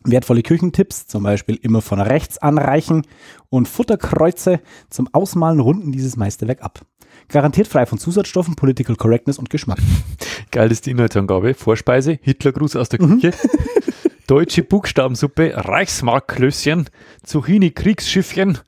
Wertvolle 0.03 0.43
Küchentipps, 0.43 1.07
zum 1.07 1.23
Beispiel 1.23 1.59
immer 1.61 1.81
von 1.81 1.99
rechts 1.99 2.37
anreichen 2.37 3.03
und 3.49 3.67
Futterkreuze 3.67 4.59
zum 4.89 5.07
Ausmalen 5.13 5.59
runden 5.59 5.91
dieses 5.91 6.15
Meisterwerk 6.15 6.61
ab. 6.61 6.81
Garantiert 7.27 7.67
frei 7.67 7.85
von 7.85 7.99
Zusatzstoffen, 7.99 8.55
Political 8.55 8.95
Correctness 8.95 9.37
und 9.37 9.49
Geschmack. 9.49 9.79
Geil 10.51 10.71
ist 10.71 10.85
die 10.85 10.91
Inhaltsangabe. 10.91 11.53
Vorspeise, 11.53 12.17
Hitlergruß 12.21 12.75
aus 12.75 12.89
der 12.89 12.99
Küche. 12.99 13.33
Deutsche 14.27 14.63
Buchstabensuppe, 14.63 15.53
Reichsmarkklößchen, 15.55 16.89
Zucchini-Kriegsschiffchen, 17.23 18.59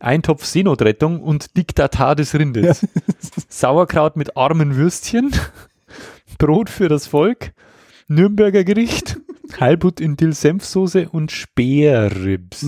Eintopf 0.00 0.44
Seenotrettung 0.44 1.20
und 1.20 1.56
Diktatar 1.56 2.16
des 2.16 2.34
Rindes. 2.34 2.86
Sauerkraut 3.48 4.16
mit 4.16 4.36
armen 4.36 4.76
Würstchen, 4.76 5.32
Brot 6.38 6.70
für 6.70 6.88
das 6.88 7.06
Volk, 7.06 7.52
Nürnberger 8.08 8.64
Gericht, 8.64 9.18
Heilbutt 9.60 10.00
in 10.00 10.16
Dill-Senfsoße 10.16 11.08
und 11.10 11.30
Speerribs. 11.32 12.64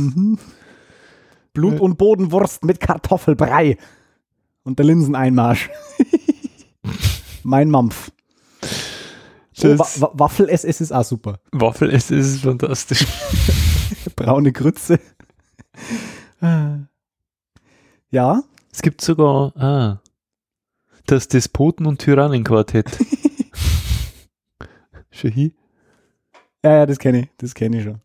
Blut- 1.53 1.80
und 1.80 1.99
Bodenwurst 1.99 2.64
mit 2.64 2.80
Kartoffelbrei. 2.80 3.78
Und 4.64 4.78
der 4.78 4.87
Linseneinmarsch. 4.87 5.70
mein 7.45 7.70
Mampf. 7.70 8.11
Oh, 9.62 9.78
Wa 9.78 9.87
Wa 9.99 10.11
Waffel-SS 10.14 10.80
ist 10.80 10.93
auch 10.93 11.05
super. 11.05 11.39
Waffel 11.53 11.91
es 11.91 12.11
ist 12.11 12.41
fantastisch. 12.41 13.07
Braune 14.16 14.53
Grütze. 14.53 14.99
ja, 18.11 18.43
Es 18.72 18.82
gibt 18.82 19.01
sogar 19.01 19.57
ah, 19.57 20.03
das 21.07 21.28
Despoten- 21.28 21.87
und 21.87 21.99
Tyrannenquartett. 21.99 22.99
Schon 25.11 25.30
hier? 25.30 25.53
Ja, 26.65 26.79
ja, 26.79 26.87
das 26.87 26.99
kenne 26.99 27.21
ich. 27.21 27.29
Das 27.39 27.55
kenne 27.55 27.79
ich 27.79 27.85
schon. 27.85 28.01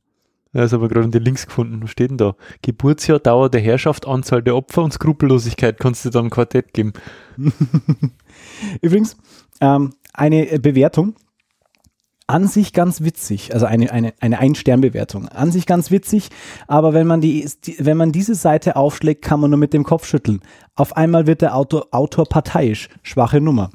Ja, 0.51 0.63
ist 0.63 0.73
aber 0.73 0.87
gerade 0.87 1.05
in 1.05 1.11
den 1.11 1.23
Links 1.23 1.45
gefunden. 1.45 1.81
Was 1.81 1.91
steht 1.91 2.09
denn 2.09 2.17
da? 2.17 2.35
Geburtsjahr, 2.63 3.19
Dauer 3.19 3.49
der 3.49 3.61
Herrschaft, 3.61 4.07
Anzahl 4.07 4.41
der 4.41 4.55
Opfer 4.55 4.83
und 4.83 4.91
Skrupellosigkeit 4.91 5.79
kannst 5.79 6.05
du 6.05 6.09
dann 6.09 6.25
ein 6.25 6.29
Quartett 6.29 6.73
geben. 6.73 6.93
Übrigens, 8.81 9.15
ähm, 9.61 9.93
eine 10.13 10.51
äh, 10.51 10.59
Bewertung. 10.59 11.15
An 12.25 12.47
sich 12.47 12.73
ganz 12.73 13.01
witzig, 13.01 13.55
also 13.55 13.65
eine, 13.65 13.91
eine, 13.91 14.13
eine 14.19 14.37
Ein-Stern-Bewertung. 14.37 15.29
An 15.29 15.51
sich 15.51 15.65
ganz 15.65 15.89
witzig, 15.89 16.29
aber 16.67 16.93
wenn 16.93 17.07
man, 17.07 17.21
die, 17.21 17.49
die, 17.65 17.77
wenn 17.79 17.97
man 17.97 18.11
diese 18.11 18.35
Seite 18.35 18.75
aufschlägt, 18.75 19.23
kann 19.23 19.39
man 19.39 19.49
nur 19.49 19.57
mit 19.57 19.73
dem 19.73 19.83
Kopf 19.83 20.05
schütteln. 20.05 20.41
Auf 20.75 20.95
einmal 20.95 21.25
wird 21.25 21.41
der 21.41 21.55
Autor, 21.55 21.87
Autor 21.89 22.25
parteiisch. 22.25 22.89
Schwache 23.01 23.41
Nummer. 23.41 23.71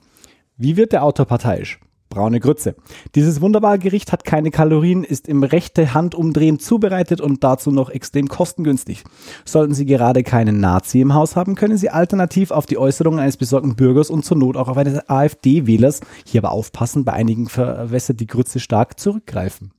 Wie 0.56 0.76
wird 0.76 0.92
der 0.92 1.02
Autor 1.02 1.26
parteiisch? 1.26 1.80
Braune 2.14 2.38
Grütze. 2.40 2.76
Dieses 3.14 3.40
wunderbare 3.40 3.78
Gericht 3.80 4.12
hat 4.12 4.24
keine 4.24 4.50
Kalorien, 4.50 5.02
ist 5.02 5.26
im 5.28 5.42
rechte 5.42 5.94
Handumdrehen 5.94 6.60
zubereitet 6.60 7.20
und 7.20 7.42
dazu 7.42 7.72
noch 7.72 7.90
extrem 7.90 8.28
kostengünstig. 8.28 9.02
Sollten 9.44 9.74
Sie 9.74 9.84
gerade 9.84 10.22
keinen 10.22 10.60
Nazi 10.60 11.00
im 11.00 11.12
Haus 11.14 11.34
haben, 11.34 11.56
können 11.56 11.76
Sie 11.76 11.90
alternativ 11.90 12.52
auf 12.52 12.66
die 12.66 12.78
Äußerungen 12.78 13.18
eines 13.18 13.36
besorgten 13.36 13.74
Bürgers 13.74 14.10
und 14.10 14.24
zur 14.24 14.36
Not 14.36 14.56
auch 14.56 14.68
auf 14.68 14.76
eines 14.76 15.08
AfD-Wählers, 15.08 16.00
hier 16.24 16.44
aber 16.44 16.52
aufpassen, 16.52 17.04
bei 17.04 17.12
einigen 17.14 17.48
verwässert 17.48 18.20
die 18.20 18.28
Grütze 18.28 18.60
stark, 18.60 19.00
zurückgreifen. 19.00 19.72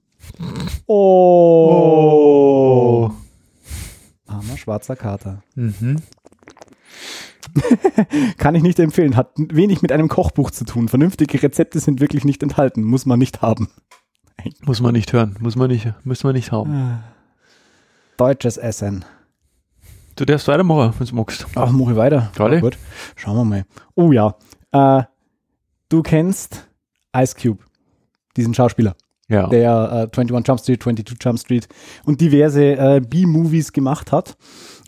Oh. 0.87 1.91
Armer 4.27 4.57
schwarzer 4.57 4.97
Kater. 4.97 5.41
Mhm. 5.55 6.01
Kann 8.37 8.55
ich 8.55 8.63
nicht 8.63 8.79
empfehlen, 8.79 9.15
hat 9.15 9.31
wenig 9.37 9.81
mit 9.81 9.91
einem 9.91 10.07
Kochbuch 10.09 10.51
zu 10.51 10.65
tun. 10.65 10.87
Vernünftige 10.89 11.41
Rezepte 11.41 11.79
sind 11.79 11.99
wirklich 12.01 12.25
nicht 12.25 12.43
enthalten, 12.43 12.83
muss 12.83 13.05
man 13.05 13.19
nicht 13.19 13.41
haben. 13.41 13.69
Muss 14.63 14.81
man 14.81 14.93
nicht 14.93 15.13
hören. 15.13 15.35
Muss 15.39 15.55
man 15.55 15.69
nicht, 15.69 15.91
muss 16.03 16.23
man 16.23 16.33
nicht 16.33 16.51
haben. 16.51 16.99
Deutsches 18.17 18.57
Essen. 18.57 19.05
Du 20.15 20.23
darfst 20.25 20.47
weitermachen, 20.47 20.93
wenn 20.97 21.07
du 21.07 21.15
magst. 21.15 21.45
Ach, 21.55 21.71
mache 21.71 21.91
ich 21.91 21.97
weiter. 21.97 22.31
Gerade? 22.35 22.55
Ja, 22.55 22.61
gut. 22.61 22.77
Schauen 23.15 23.35
wir 23.37 23.43
mal. 23.45 23.65
Oh 23.95 24.11
ja. 24.11 24.35
Äh, 24.71 25.03
du 25.89 26.01
kennst 26.01 26.67
Ice 27.15 27.35
Cube, 27.41 27.63
diesen 28.37 28.53
Schauspieler, 28.53 28.95
Ja. 29.27 29.47
der 29.47 30.09
äh, 30.13 30.17
21 30.17 30.47
Jump 30.47 30.59
Street, 30.61 30.83
22 30.83 31.17
Jump 31.21 31.39
Street 31.39 31.67
und 32.05 32.21
diverse 32.21 32.63
äh, 32.77 33.01
B-Movies 33.01 33.73
gemacht 33.73 34.11
hat. 34.11 34.37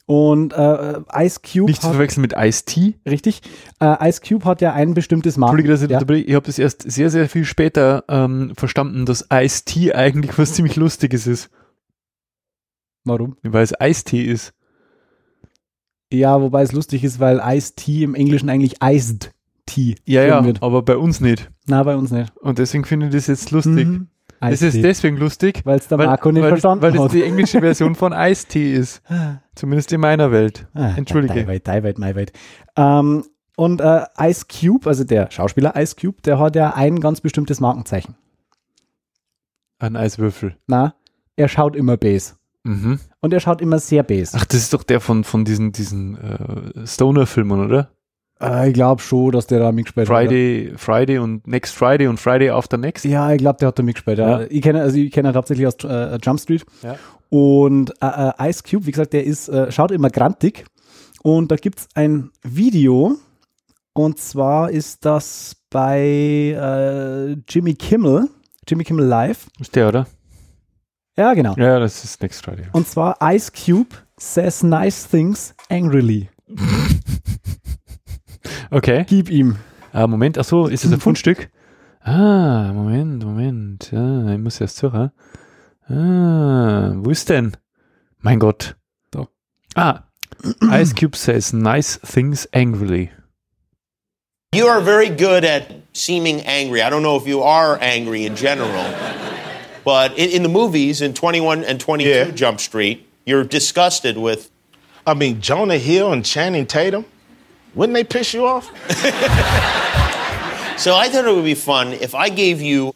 Und 0.07 0.53
äh, 0.53 1.01
Ice 1.15 1.41
Cube 1.41 1.65
nicht 1.69 1.81
zu 1.81 1.89
verwechseln 1.89 2.21
mit 2.21 2.33
Ice-T. 2.33 2.95
richtig, 3.05 3.41
äh, 3.81 4.09
Ice 4.09 4.21
Cube 4.25 4.45
hat 4.45 4.61
ja 4.61 4.71
ein 4.73 4.93
bestimmtes 4.93 5.35
Marken. 5.35 5.59
Entschuldige, 5.59 5.73
dass 5.73 5.81
ich 5.83 5.89
ja. 6.17 6.25
Ich 6.29 6.33
habe 6.33 6.45
das 6.45 6.57
erst 6.57 6.89
sehr, 6.89 7.09
sehr 7.09 7.27
viel 7.27 7.43
später 7.43 8.05
ähm, 8.07 8.53
verstanden, 8.55 9.05
dass 9.05 9.27
Ice-T 9.31 9.93
eigentlich 9.93 10.37
was 10.37 10.53
ziemlich 10.55 10.77
Lustiges 10.77 11.27
ist. 11.27 11.49
Warum? 13.03 13.35
Weil 13.43 13.63
es 13.63 13.79
Eistee 13.79 14.23
ist. 14.23 14.53
Ja, 16.11 16.41
wobei 16.41 16.61
es 16.61 16.71
lustig 16.71 17.03
ist, 17.03 17.19
weil 17.19 17.41
Ice 17.45 17.73
Tea 17.75 18.03
im 18.03 18.15
Englischen 18.15 18.49
eigentlich 18.49 18.75
Iced 18.81 19.31
Tea 19.65 19.95
Ja, 20.05 20.23
ja, 20.23 20.45
wird. 20.45 20.63
aber 20.63 20.81
bei 20.83 20.95
uns 20.97 21.19
nicht. 21.19 21.49
Na, 21.67 21.83
bei 21.83 21.97
uns 21.97 22.11
nicht. 22.11 22.31
Und 22.37 22.59
deswegen 22.59 22.85
finde 22.85 23.07
ich 23.07 23.13
das 23.13 23.27
jetzt 23.27 23.51
lustig. 23.51 23.87
Mhm. 23.87 24.07
Es 24.39 24.61
ist 24.61 24.81
deswegen 24.83 25.17
lustig, 25.17 25.61
weil 25.65 25.79
es 25.79 25.87
der 25.87 25.97
weil, 25.97 26.07
Marco 26.07 26.31
nicht 26.31 26.43
weil, 26.43 26.49
verstanden 26.49 26.81
weil 26.83 26.91
das 26.91 27.01
hat. 27.01 27.13
die 27.13 27.23
englische 27.23 27.59
Version 27.59 27.95
von 27.95 28.13
Eistee 28.13 28.73
ist. 28.73 29.01
Zumindest 29.55 29.91
in 29.91 30.01
meiner 30.01 30.31
Welt. 30.31 30.67
Ah, 30.73 30.93
Entschuldige. 30.95 31.41
Die 31.41 31.47
Welt, 31.47 31.67
Welt, 31.67 31.97
my 31.97 32.15
Welt. 32.15 32.31
Ähm, 32.75 33.23
und 33.55 33.81
äh, 33.81 34.05
Ice 34.19 34.45
Cube, 34.47 34.87
also 34.87 35.03
der 35.03 35.31
Schauspieler 35.31 35.75
Ice 35.75 35.95
Cube, 35.99 36.21
der 36.21 36.39
hat 36.39 36.55
ja 36.55 36.75
ein 36.75 36.99
ganz 36.99 37.21
bestimmtes 37.21 37.59
Markenzeichen. 37.59 38.15
Ein 39.79 39.95
Eiswürfel. 39.95 40.55
Na, 40.67 40.93
er 41.35 41.47
schaut 41.47 41.75
immer 41.75 41.97
Bass. 41.97 42.35
Mhm. 42.63 42.99
Und 43.21 43.33
er 43.33 43.39
schaut 43.39 43.61
immer 43.61 43.79
sehr 43.79 44.03
Bass. 44.03 44.33
Ach, 44.35 44.45
das 44.45 44.59
ist 44.59 44.73
doch 44.73 44.83
der 44.83 44.99
von, 44.99 45.23
von 45.23 45.45
diesen, 45.45 45.71
diesen 45.71 46.17
äh, 46.17 46.85
Stoner-Filmen, 46.85 47.65
oder? 47.65 47.91
Äh, 48.41 48.69
ich 48.69 48.73
glaube 48.73 49.01
schon, 49.01 49.31
dass 49.31 49.47
der 49.47 49.59
da 49.59 49.71
mitgespielt 49.71 50.09
hat. 50.09 50.15
Friday, 50.15 50.73
Friday 50.75 51.17
und 51.19 51.47
Next 51.47 51.75
Friday 51.75 52.07
und 52.07 52.19
Friday 52.19 52.49
After 52.49 52.77
Next. 52.77 53.05
Ja, 53.05 53.31
ich 53.31 53.39
glaube, 53.39 53.59
der 53.59 53.69
hat 53.69 53.79
da 53.79 53.83
mitgespielt. 53.83 54.19
Ja. 54.19 54.41
Ich 54.49 54.61
kenne 54.61 54.81
also 54.81 54.97
ich 54.97 55.11
kenne 55.11 55.29
ihn 55.29 55.35
hauptsächlich 55.35 55.67
aus 55.67 55.75
äh, 55.83 56.17
Jump 56.21 56.39
Street. 56.39 56.65
Ja. 56.83 56.95
Und 57.29 57.91
äh, 58.01 58.29
äh, 58.29 58.49
Ice 58.49 58.63
Cube, 58.63 58.85
wie 58.85 58.91
gesagt, 58.91 59.13
der 59.13 59.25
ist, 59.25 59.49
äh, 59.49 59.71
schaut 59.71 59.91
immer 59.91 60.09
grantig. 60.09 60.65
Und 61.23 61.51
da 61.51 61.55
gibt 61.55 61.79
es 61.79 61.87
ein 61.95 62.29
Video. 62.43 63.17
Und 63.93 64.19
zwar 64.19 64.69
ist 64.69 65.03
das 65.05 65.55
bei 65.69 65.99
äh, 65.99 67.31
Jimmy 67.49 67.73
Kimmel. 67.73 68.29
Jimmy 68.67 68.83
Kimmel 68.83 69.05
Live. 69.05 69.47
Ist 69.59 69.75
der, 69.75 69.87
oder? 69.87 70.07
Ja, 71.17 71.33
genau. 71.33 71.55
Ja, 71.57 71.79
das 71.79 72.03
ist 72.03 72.21
Next 72.21 72.45
Friday. 72.45 72.65
Und 72.73 72.87
zwar 72.87 73.17
Ice 73.21 73.51
Cube 73.51 73.95
says 74.19 74.61
nice 74.61 75.07
things 75.09 75.53
angrily. 75.69 76.29
Okay. 78.71 79.05
Gib 79.07 79.29
ihm. 79.29 79.57
Ah, 79.93 80.07
Moment, 80.07 80.37
ach 80.37 80.45
so, 80.45 80.67
ist 80.67 80.85
es 80.85 80.91
ein 80.91 80.99
Fundstück? 80.99 81.49
Ah, 82.03 82.71
Moment, 82.73 83.23
Moment. 83.23 83.91
Ah, 83.93 84.31
ich 84.33 84.39
muss 84.39 84.61
erst 84.61 84.77
suchen. 84.77 85.11
Ah, 85.89 86.91
wo 86.95 87.09
ist 87.09 87.29
denn? 87.29 87.55
Mein 88.19 88.39
Gott. 88.39 88.75
So. 89.13 89.27
Ah, 89.75 90.03
Ice 90.71 90.93
Cube 90.93 91.15
says 91.15 91.53
nice 91.53 91.99
things 92.03 92.47
angrily. 92.53 93.11
You 94.53 94.67
are 94.67 94.81
very 94.81 95.09
good 95.09 95.43
at 95.43 95.71
seeming 95.93 96.41
angry. 96.41 96.81
I 96.81 96.89
don't 96.89 97.03
know 97.03 97.17
if 97.17 97.27
you 97.27 97.41
are 97.41 97.77
angry 97.81 98.25
in 98.25 98.35
general, 98.35 98.85
but 99.83 100.17
in, 100.17 100.29
in 100.29 100.43
the 100.43 100.49
movies, 100.49 101.01
in 101.01 101.13
21 101.13 101.63
and 101.63 101.79
22 101.79 102.09
Yeah. 102.09 102.31
Jump 102.31 102.59
Street, 102.59 103.07
you're 103.25 103.43
disgusted 103.43 104.17
with. 104.17 104.49
I 105.05 105.13
mean, 105.13 105.41
Jonah 105.41 105.77
Hill 105.77 106.11
and 106.11 106.25
Channing 106.25 106.65
Tatum, 106.65 107.05
wouldn't 107.77 107.95
they 107.95 108.03
piss 108.03 108.33
you 108.33 108.45
off? 108.45 108.69
So 110.77 110.95
I 110.95 111.09
thought 111.09 111.25
it 111.25 111.33
would 111.33 111.43
be 111.43 111.55
fun 111.55 111.93
if 111.93 112.13
I 112.13 112.29
gave 112.29 112.61
you, 112.61 112.93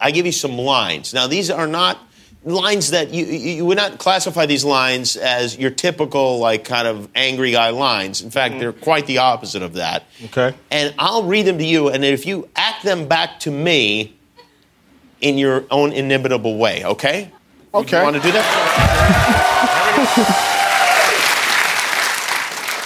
I 0.00 0.10
give 0.10 0.26
you 0.26 0.32
some 0.32 0.58
lines. 0.58 1.14
Now 1.14 1.28
these 1.28 1.48
are 1.48 1.68
not 1.68 1.98
lines 2.42 2.90
that 2.90 3.14
you 3.14 3.24
you 3.24 3.50
you 3.56 3.64
would 3.64 3.76
not 3.76 3.98
classify 3.98 4.46
these 4.46 4.64
lines 4.64 5.16
as 5.16 5.56
your 5.56 5.70
typical 5.70 6.38
like 6.38 6.64
kind 6.64 6.88
of 6.88 7.08
angry 7.14 7.52
guy 7.52 7.70
lines. 7.70 8.20
In 8.20 8.30
fact, 8.32 8.58
they're 8.58 8.72
mm-hmm. 8.72 8.82
quite 8.82 9.06
the 9.06 9.18
opposite 9.18 9.62
of 9.62 9.74
that. 9.74 10.06
Okay. 10.24 10.56
And 10.72 10.92
I'll 10.98 11.22
read 11.22 11.46
them 11.46 11.58
to 11.58 11.64
you, 11.64 11.88
and 11.88 12.04
if 12.04 12.26
you 12.26 12.48
act 12.56 12.82
them 12.82 13.06
back 13.06 13.38
to 13.40 13.50
me 13.52 14.16
in 15.20 15.38
your 15.38 15.64
own 15.70 15.92
inimitable 15.92 16.58
way, 16.58 16.84
okay? 16.84 17.30
Okay. 17.72 17.98
You 17.98 18.02
want 18.02 18.16
to 18.16 18.22
do 18.22 18.32
that? 18.32 18.46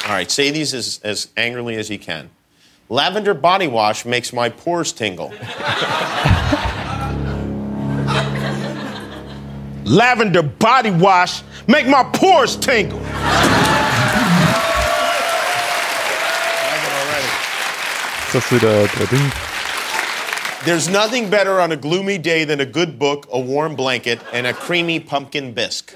All 0.07 0.13
right, 0.13 0.31
say 0.31 0.51
these 0.51 0.75
as, 0.75 1.01
as 1.03 1.29
angrily 1.35 1.77
as 1.77 1.89
you 1.89 1.99
can. 1.99 2.29
Lavender 2.91 3.33
body 3.33 3.67
wash 3.67 4.05
makes 4.05 4.35
my 4.35 4.51
pores 4.51 4.93
tingle. 4.93 5.33
Lavender 9.85 10.43
body 10.43 10.91
wash 10.91 11.43
make 11.67 11.87
my 11.87 12.05
pores 12.05 12.57
tingle. 12.57 13.01
Ist 18.27 18.35
das 18.35 18.51
wieder 18.53 18.87
der 18.89 19.07
Ding? 19.07 19.33
There's 20.67 20.89
nothing 20.89 21.31
better 21.31 21.61
on 21.61 21.73
a 21.73 21.77
gloomy 21.77 22.19
day 22.19 22.45
than 22.45 22.61
a 22.61 22.67
good 22.67 22.99
book, 22.99 23.27
a 23.33 23.39
warm 23.39 23.75
blanket, 23.77 24.21
and 24.33 24.47
a 24.47 24.53
creamy 24.53 25.01
pumpkin 25.01 25.55
bisque. 25.55 25.95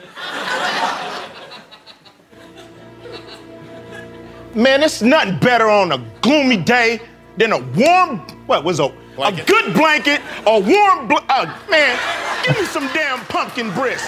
Man, 4.54 4.82
it's 4.82 5.02
nothing 5.02 5.38
better 5.38 5.68
on 5.68 5.92
a 5.92 5.98
gloomy 6.22 6.56
day 6.56 7.00
than 7.36 7.52
a 7.52 7.58
warm, 7.58 8.18
what 8.46 8.64
was 8.64 8.80
a, 8.80 8.86
a 9.22 9.32
good 9.46 9.74
blanket, 9.74 10.20
a 10.46 10.58
warm, 10.58 11.08
bl- 11.08 11.16
uh, 11.28 11.46
man, 11.70 11.98
give 12.44 12.56
me 12.58 12.64
some 12.64 12.86
damn 12.88 13.20
pumpkin 13.26 13.70
brisk. 13.72 14.04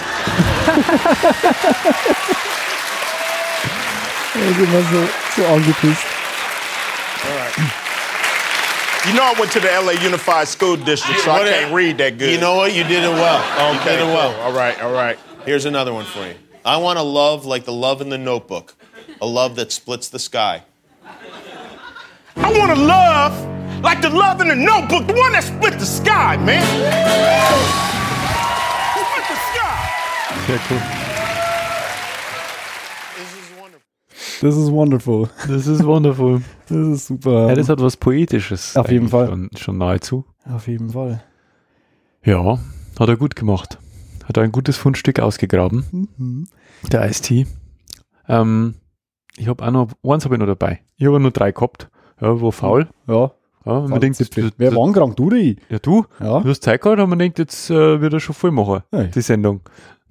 Immer 4.34 4.82
so, 4.82 5.06
so 5.34 5.42
angepisst. 5.42 6.06
You 9.06 9.14
know 9.14 9.22
I 9.22 9.34
went 9.38 9.50
to 9.52 9.60
the 9.60 9.68
LA 9.68 9.92
Unified 10.02 10.46
School 10.46 10.76
District, 10.76 11.20
so 11.20 11.30
I 11.32 11.40
can't 11.48 11.74
read 11.74 11.98
that 11.98 12.18
good. 12.18 12.30
You 12.30 12.38
know 12.38 12.56
what? 12.56 12.74
You 12.74 12.84
did 12.84 13.02
it 13.02 13.08
well. 13.08 13.72
you 13.74 13.80
okay, 13.80 13.96
did 13.96 14.00
it 14.00 14.12
well. 14.12 14.32
cool. 14.32 14.42
All 14.42 14.52
right, 14.52 14.80
all 14.82 14.92
right. 14.92 15.18
Here's 15.44 15.64
another 15.64 15.92
one 15.92 16.04
for 16.04 16.26
you. 16.26 16.34
I 16.64 16.76
want 16.76 16.98
a 16.98 17.02
love 17.02 17.46
like 17.46 17.64
the 17.64 17.72
love 17.72 18.00
in 18.02 18.10
the 18.10 18.18
notebook, 18.18 18.74
a 19.20 19.26
love 19.26 19.56
that 19.56 19.72
splits 19.72 20.08
the 20.08 20.18
sky. 20.18 20.62
I 22.36 22.52
want 22.58 22.74
to 22.74 22.80
love 22.80 23.32
like 23.82 24.00
the 24.02 24.10
love 24.10 24.40
in 24.40 24.48
the 24.48 24.54
notebook, 24.54 25.06
the 25.06 25.14
one 25.14 25.32
that 25.32 25.44
split 25.44 25.78
the 25.78 25.86
sky, 25.86 26.36
man. 26.38 26.62
Split 28.94 29.24
the 29.28 29.38
sky. 29.50 30.46
Sehr 30.46 30.60
cool. 30.68 30.80
This 33.20 33.36
is 33.36 33.50
wonderful. 33.60 33.88
Das 34.46 34.56
ist 34.56 34.70
wonderful. 34.70 35.28
Das 35.48 35.66
ist 35.66 35.84
wonderful. 35.84 36.42
Das 36.70 36.78
ist 36.78 37.06
super. 37.08 37.48
Ja, 37.48 37.54
das 37.56 37.68
hat 37.68 37.80
was 37.80 37.96
Poetisches. 37.96 38.76
Auf 38.76 38.90
jeden 38.92 39.08
Fall. 39.08 39.26
Schon, 39.26 39.50
schon 39.56 39.78
nahezu. 39.78 40.24
Auf 40.48 40.68
jeden 40.68 40.90
Fall. 40.90 41.20
Ja, 42.24 42.60
hat 42.98 43.08
er 43.08 43.16
gut 43.16 43.34
gemacht. 43.34 43.78
Hat 44.24 44.36
er 44.36 44.44
ein 44.44 44.52
gutes 44.52 44.76
Fundstück 44.76 45.18
ausgegraben. 45.18 46.08
Mhm. 46.16 46.46
Der 46.92 47.10
Ice-T. 47.10 47.48
Ähm, 48.28 48.74
ich 49.40 49.48
habe 49.48 49.64
auch 49.66 49.70
noch, 49.70 49.88
eins 50.12 50.24
habe 50.24 50.34
ich 50.34 50.38
noch 50.38 50.46
dabei. 50.46 50.80
Ich 50.96 51.06
habe 51.06 51.18
nur 51.20 51.30
drei 51.30 51.52
gehabt. 51.52 51.88
Ja, 52.20 52.40
wo 52.40 52.50
faul. 52.50 52.88
Ja. 53.08 53.32
Ja, 53.66 53.80
man 53.82 54.00
denkt, 54.00 54.18
jetzt, 54.18 54.34
Wer 54.56 54.74
war 54.74 54.90
krank? 54.92 55.16
Du 55.16 55.26
oder 55.26 55.36
ich? 55.36 55.58
ja, 55.68 55.78
du, 55.78 56.04
Ja. 56.18 56.40
du 56.40 56.48
hast 56.48 56.62
Zeit 56.62 56.80
gehabt, 56.80 56.98
aber 56.98 57.06
man 57.08 57.18
denkt, 57.18 57.38
jetzt 57.38 57.70
äh, 57.70 58.00
wird 58.00 58.12
er 58.14 58.20
schon 58.20 58.34
voll 58.34 58.50
machen, 58.52 58.80
Ja. 58.92 59.04
die 59.04 59.20
Sendung. 59.20 59.60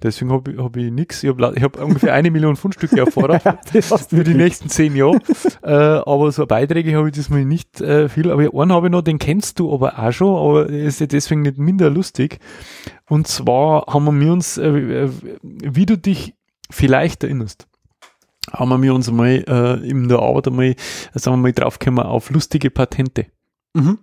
Deswegen 0.02 0.32
habe 0.32 0.52
ich, 0.52 0.58
hab 0.58 0.76
ich 0.76 0.90
nichts. 0.90 1.22
Ich 1.22 1.28
habe 1.28 1.54
hab 1.60 1.82
ungefähr 1.82 2.14
eine 2.14 2.30
Million 2.30 2.56
Fundstücke 2.56 3.02
hast 3.90 4.12
du 4.12 4.16
für 4.16 4.24
die 4.24 4.34
nächsten 4.34 4.68
zehn 4.70 4.96
Jahre. 4.96 5.18
äh, 5.62 5.72
aber 5.72 6.32
so 6.32 6.46
Beiträge 6.46 6.96
habe 6.96 7.08
ich 7.08 7.12
diesmal 7.12 7.44
nicht 7.44 7.80
äh, 7.82 8.08
viel. 8.08 8.30
Aber 8.30 8.40
einen 8.42 8.72
habe 8.72 8.86
ich 8.86 8.92
noch, 8.92 9.02
den 9.02 9.18
kennst 9.18 9.58
du 9.58 9.72
aber 9.74 9.98
auch 9.98 10.12
schon, 10.12 10.34
aber 10.36 10.70
er 10.70 10.84
ist 10.84 11.00
ja 11.00 11.06
deswegen 11.06 11.42
nicht 11.42 11.58
minder 11.58 11.90
lustig. 11.90 12.38
Und 13.10 13.26
zwar 13.26 13.84
haben 13.88 14.20
wir 14.20 14.32
uns, 14.32 14.56
äh, 14.58 14.68
äh, 14.68 15.10
wie 15.42 15.84
du 15.86 15.98
dich 15.98 16.34
vielleicht 16.70 17.22
erinnerst, 17.24 17.66
haben 18.52 18.82
wir 18.82 18.94
uns 18.94 19.10
mal 19.10 19.44
äh, 19.46 19.88
in 19.88 20.08
der 20.08 20.18
Arbeit 20.18 20.48
einmal, 20.48 20.74
sagen 21.14 21.36
wir 21.36 21.42
mal, 21.42 21.52
draufgekommen 21.52 22.04
auf 22.04 22.30
lustige 22.30 22.70
Patente. 22.70 23.26
Mhm. 23.74 23.98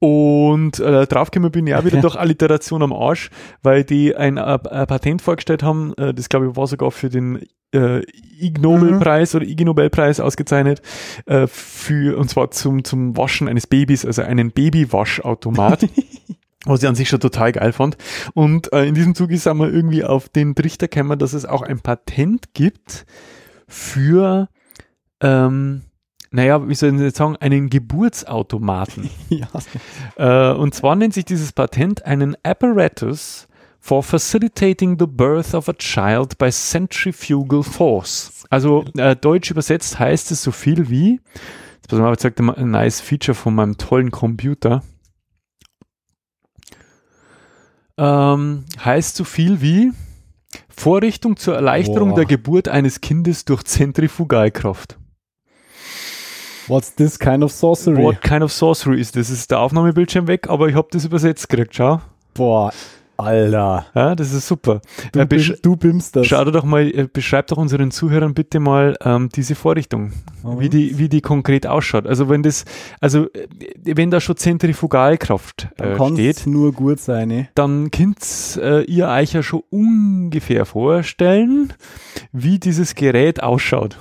Und 0.00 0.78
äh, 0.78 1.06
draufgekommen 1.06 1.50
bin 1.50 1.66
ich 1.66 1.74
auch 1.74 1.84
wieder 1.84 2.00
durch 2.00 2.16
Alliteration 2.16 2.82
am 2.82 2.92
Arsch, 2.92 3.30
weil 3.62 3.82
die 3.82 4.14
ein, 4.14 4.36
äh, 4.36 4.58
ein 4.70 4.86
Patent 4.86 5.22
vorgestellt 5.22 5.62
haben, 5.62 5.92
äh, 5.94 6.14
das 6.14 6.28
glaube 6.28 6.48
ich 6.48 6.56
war 6.56 6.68
sogar 6.68 6.92
für 6.92 7.08
den 7.08 7.44
äh, 7.74 8.02
Ig 8.40 8.60
Nobelpreis 8.60 9.34
oder 9.34 9.44
Ig 9.44 9.64
Nobelpreis 9.64 10.20
ausgezeichnet, 10.20 10.82
äh, 11.26 11.46
für, 11.48 12.16
und 12.16 12.30
zwar 12.30 12.50
zum, 12.52 12.84
zum 12.84 13.16
Waschen 13.16 13.48
eines 13.48 13.66
Babys, 13.66 14.04
also 14.04 14.22
einen 14.22 14.52
Babywaschautomat. 14.52 15.88
Was 16.68 16.82
ich 16.82 16.88
an 16.88 16.94
sich 16.94 17.08
schon 17.08 17.20
total 17.20 17.52
geil 17.52 17.72
fand. 17.72 17.96
Und 18.34 18.72
äh, 18.72 18.84
in 18.84 18.94
diesem 18.94 19.14
Zuge 19.14 19.36
sind 19.38 19.56
wir 19.56 19.72
irgendwie 19.72 20.04
auf 20.04 20.28
den 20.28 20.54
Trichter 20.54 20.88
gekommen, 20.88 21.18
dass 21.18 21.32
es 21.32 21.46
auch 21.46 21.62
ein 21.62 21.80
Patent 21.80 22.52
gibt 22.52 23.06
für, 23.66 24.48
ähm, 25.20 25.82
naja, 26.30 26.68
wie 26.68 26.74
soll 26.74 26.94
ich 26.94 27.00
jetzt 27.00 27.16
sagen, 27.16 27.36
einen 27.36 27.70
Geburtsautomaten. 27.70 29.10
Ja. 29.28 29.48
Äh, 30.16 30.54
und 30.54 30.74
zwar 30.74 30.96
nennt 30.96 31.14
sich 31.14 31.24
dieses 31.24 31.52
Patent 31.52 32.04
einen 32.04 32.36
Apparatus 32.42 33.48
for 33.80 34.02
facilitating 34.02 34.98
the 34.98 35.06
birth 35.06 35.54
of 35.54 35.68
a 35.68 35.72
child 35.72 36.36
by 36.38 36.50
centrifugal 36.50 37.62
force. 37.62 38.44
Also 38.50 38.84
äh, 38.96 39.16
deutsch 39.16 39.50
übersetzt 39.50 39.98
heißt 39.98 40.30
es 40.30 40.42
so 40.42 40.50
viel 40.50 40.90
wie, 40.90 41.20
jetzt 41.76 41.88
pass 41.88 41.98
mal, 41.98 42.14
er 42.14 42.42
mal 42.42 42.56
ein 42.56 42.70
nice 42.70 43.00
Feature 43.00 43.34
von 43.34 43.54
meinem 43.54 43.78
tollen 43.78 44.10
Computer. 44.10 44.82
Ähm, 47.98 48.64
heißt 48.82 49.16
so 49.16 49.24
viel 49.24 49.60
wie 49.60 49.92
Vorrichtung 50.68 51.36
zur 51.36 51.56
Erleichterung 51.56 52.10
Boah. 52.10 52.16
der 52.16 52.24
Geburt 52.26 52.68
eines 52.68 53.00
Kindes 53.00 53.44
durch 53.44 53.64
Zentrifugalkraft. 53.64 54.96
What's 56.68 56.94
this 56.94 57.18
kind 57.18 57.42
of 57.42 57.50
sorcery? 57.50 58.02
What 58.02 58.20
kind 58.20 58.42
of 58.42 58.52
sorcery 58.52 59.00
is 59.00 59.10
this? 59.10 59.30
Ist 59.30 59.50
der 59.50 59.60
Aufnahmebildschirm 59.60 60.28
weg, 60.28 60.48
aber 60.48 60.68
ich 60.68 60.74
habe 60.74 60.88
das 60.90 61.04
übersetzt 61.04 61.48
gekriegt, 61.48 61.74
schau. 61.74 62.00
Boah, 62.34 62.72
Alter. 63.18 63.86
Ja, 63.94 64.14
das 64.14 64.32
ist 64.32 64.46
super. 64.46 64.80
Du, 65.12 65.18
Äh, 65.20 65.26
bim, 65.26 65.42
du 65.60 65.76
bimmst 65.76 66.14
das. 66.14 66.26
Schau 66.28 66.44
doch 66.44 66.64
mal, 66.64 66.86
äh, 66.88 67.08
beschreib 67.12 67.48
doch 67.48 67.56
unseren 67.58 67.90
Zuhörern 67.90 68.32
bitte 68.32 68.60
mal 68.60 68.96
ähm, 69.04 69.28
diese 69.34 69.56
Vorrichtung, 69.56 70.12
wie 70.58 70.68
die, 70.68 70.98
wie 70.98 71.08
die 71.08 71.20
konkret 71.20 71.66
ausschaut. 71.66 72.06
Also 72.06 72.28
wenn 72.28 72.44
das, 72.44 72.64
also 73.00 73.24
äh, 73.32 73.48
wenn 73.84 74.10
da 74.12 74.20
schon 74.20 74.36
Zentrifugalkraft 74.36 75.68
Dann 75.76 75.92
äh, 75.92 75.96
kann 75.96 76.14
steht, 76.14 76.46
nur 76.46 76.72
gut 76.72 77.00
sein. 77.00 77.30
eh? 77.30 77.48
dann 77.56 77.90
könnt 77.90 78.58
äh, 78.62 78.82
ihr 78.84 79.08
euch 79.08 79.32
ja 79.32 79.42
schon 79.42 79.62
ungefähr 79.70 80.64
vorstellen, 80.64 81.72
wie 82.32 82.58
dieses 82.60 82.94
Gerät 82.94 83.42
ausschaut. 83.42 83.98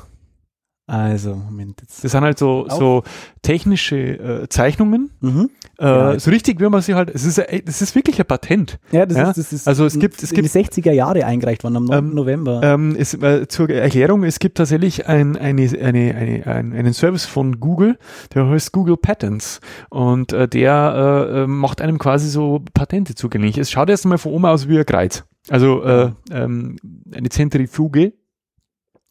Also, 0.89 1.36
Moment. 1.36 1.82
Jetzt. 1.82 2.03
Das 2.05 2.13
sind 2.13 2.22
halt 2.24 2.38
so, 2.38 2.65
Auf. 2.70 2.78
so 2.80 3.03
technische 3.41 3.97
äh, 3.97 4.47
Zeichnungen, 4.47 5.09
Mhm. 5.20 5.49
Äh, 5.80 5.86
Ja. 5.86 6.19
so 6.19 6.32
richtig, 6.32 6.59
wie 6.59 6.67
man 6.69 6.82
sie 6.82 6.95
halt, 6.95 7.09
es 7.13 7.23
ist, 7.25 7.38
das 7.65 7.82
ist 7.82 7.93
wirklich 7.95 8.19
ein 8.19 8.25
Patent. 8.25 8.80
Ja, 8.91 9.05
das, 9.05 9.17
Ja, 9.17 9.30
Ist, 9.30 9.38
das 9.38 9.53
ist 9.53 9.67
also 9.67 9.86
es 9.86 9.97
gibt- 9.99 10.21
es 10.23 10.32
in 10.32 10.36
gibt- 10.36 10.45
die 10.45 10.49
60er 10.51 10.91
Jahre 10.91 11.25
eingereicht 11.25 11.63
worden, 11.63 11.78
am 11.78 11.86
9. 11.86 11.97
Ähm, 12.09 12.15
November. 12.15 12.61
Ähm, 12.63 12.95
es, 12.97 13.13
äh, 13.13 13.47
zur 13.47 13.69
Erklärung, 13.69 14.23
es 14.23 14.39
gibt 14.39 14.57
tatsächlich 14.57 15.07
ein, 15.07 15.36
eine, 15.38 15.61
eine, 15.82 16.15
eine, 16.15 16.47
ein, 16.47 16.73
einen 16.73 16.93
Service 16.93 17.25
von 17.25 17.59
Google, 17.59 17.97
der 18.34 18.47
heißt 18.47 18.71
Google 18.71 18.97
Patents 18.97 19.59
und 19.89 20.34
äh, 20.34 20.47
der 20.47 21.28
äh, 21.34 21.41
äh, 21.43 21.47
macht 21.47 21.82
einem 21.82 21.97
quasi 21.99 22.28
so 22.30 22.63
Patente 22.73 23.15
zugänglich. 23.15 23.57
Es 23.57 23.69
schaut 23.71 23.89
erst 23.89 24.05
mal 24.05 24.17
von 24.17 24.34
oben 24.34 24.45
aus 24.45 24.67
wie 24.67 24.78
ein 24.80 24.86
Kreuz. 24.86 25.23
Also 25.49 25.84
äh, 25.84 26.11
ähm, 26.32 26.78
eine 27.13 27.30
Zentrifuge. 27.30 28.13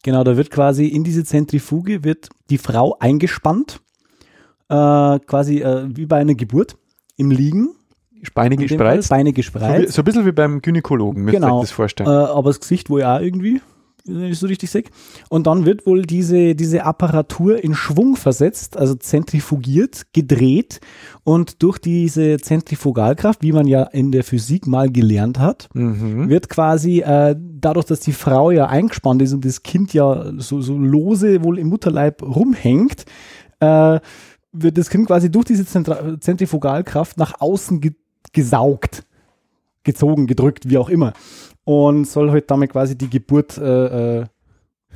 Genau, 0.02 0.22
da 0.22 0.36
wird 0.36 0.50
quasi 0.50 0.86
in 0.86 1.02
diese 1.02 1.24
Zentrifuge 1.24 2.04
wird 2.04 2.28
die 2.50 2.58
Frau 2.58 2.96
eingespannt, 3.00 3.80
äh, 4.68 5.18
quasi 5.26 5.60
äh, 5.62 5.84
wie 5.94 6.06
bei 6.06 6.16
einer 6.18 6.34
Geburt 6.34 6.76
im 7.16 7.30
Liegen. 7.30 7.70
Beine 8.34 8.54
In 8.56 8.60
dem 8.62 8.68
Fall 8.68 8.76
gespreizt. 8.78 9.08
Beine 9.10 9.30
So, 9.30 9.34
gespreizt. 9.34 9.92
so 9.92 10.02
ein 10.02 10.04
bisschen 10.04 10.26
wie 10.26 10.32
beim 10.32 10.60
Gynäkologen, 10.60 11.22
müsst 11.24 11.34
ihr 11.34 11.40
Genau. 11.40 11.56
euch 11.58 11.62
das 11.64 11.70
Äh, 11.70 11.74
vorstellen. 11.74 12.08
aber 12.08 12.50
das 12.50 12.58
Gesicht 12.60 12.90
wohl 12.90 13.04
auch 13.04 13.20
irgendwie, 13.20 13.60
wenn 14.04 14.24
ich 14.24 14.38
so 14.38 14.46
richtig 14.48 14.70
sehe. 14.70 14.82
Und 15.28 15.46
dann 15.46 15.64
wird 15.64 15.86
wohl 15.86 16.02
diese, 16.02 16.54
diese 16.56 16.84
Apparatur 16.84 17.62
in 17.62 17.74
Schwung 17.74 18.16
versetzt, 18.16 18.76
also 18.76 18.94
zentrifugiert, 18.96 20.06
gedreht 20.12 20.80
und 21.24 21.62
durch 21.62 21.78
diese 21.78 22.38
Zentrifugalkraft, 22.38 23.42
wie 23.42 23.52
man 23.52 23.66
ja 23.68 23.82
in 23.84 24.10
der 24.12 24.24
Physik 24.24 24.66
mal 24.66 24.90
gelernt 24.90 25.38
hat, 25.38 25.68
Mhm. 25.74 26.28
wird 26.28 26.48
quasi 26.48 27.00
äh, 27.00 27.36
dadurch, 27.38 27.86
dass 27.86 28.00
die 28.00 28.12
Frau 28.12 28.50
ja 28.50 28.66
eingespannt 28.66 29.22
ist 29.22 29.34
und 29.34 29.44
das 29.44 29.62
Kind 29.62 29.92
ja 29.92 30.32
so, 30.38 30.60
so 30.60 30.76
lose 30.76 31.44
wohl 31.44 31.58
im 31.58 31.68
Mutterleib 31.68 32.22
rumhängt, 32.22 33.04
äh, 33.60 34.00
wird 34.62 34.78
das 34.78 34.90
Kind 34.90 35.06
quasi 35.06 35.30
durch 35.30 35.46
diese 35.46 35.66
Zentra 35.66 36.20
Zentrifugalkraft 36.20 37.18
nach 37.18 37.40
außen 37.40 37.80
ge 37.80 37.92
gesaugt, 38.32 39.04
gezogen, 39.84 40.26
gedrückt, 40.26 40.68
wie 40.68 40.78
auch 40.78 40.88
immer. 40.88 41.12
Und 41.64 42.06
soll 42.06 42.30
halt 42.30 42.50
damit 42.50 42.72
quasi 42.72 42.98
die 42.98 43.08
Geburt 43.08 43.56
äh, 43.56 44.18
äh, 44.20 44.24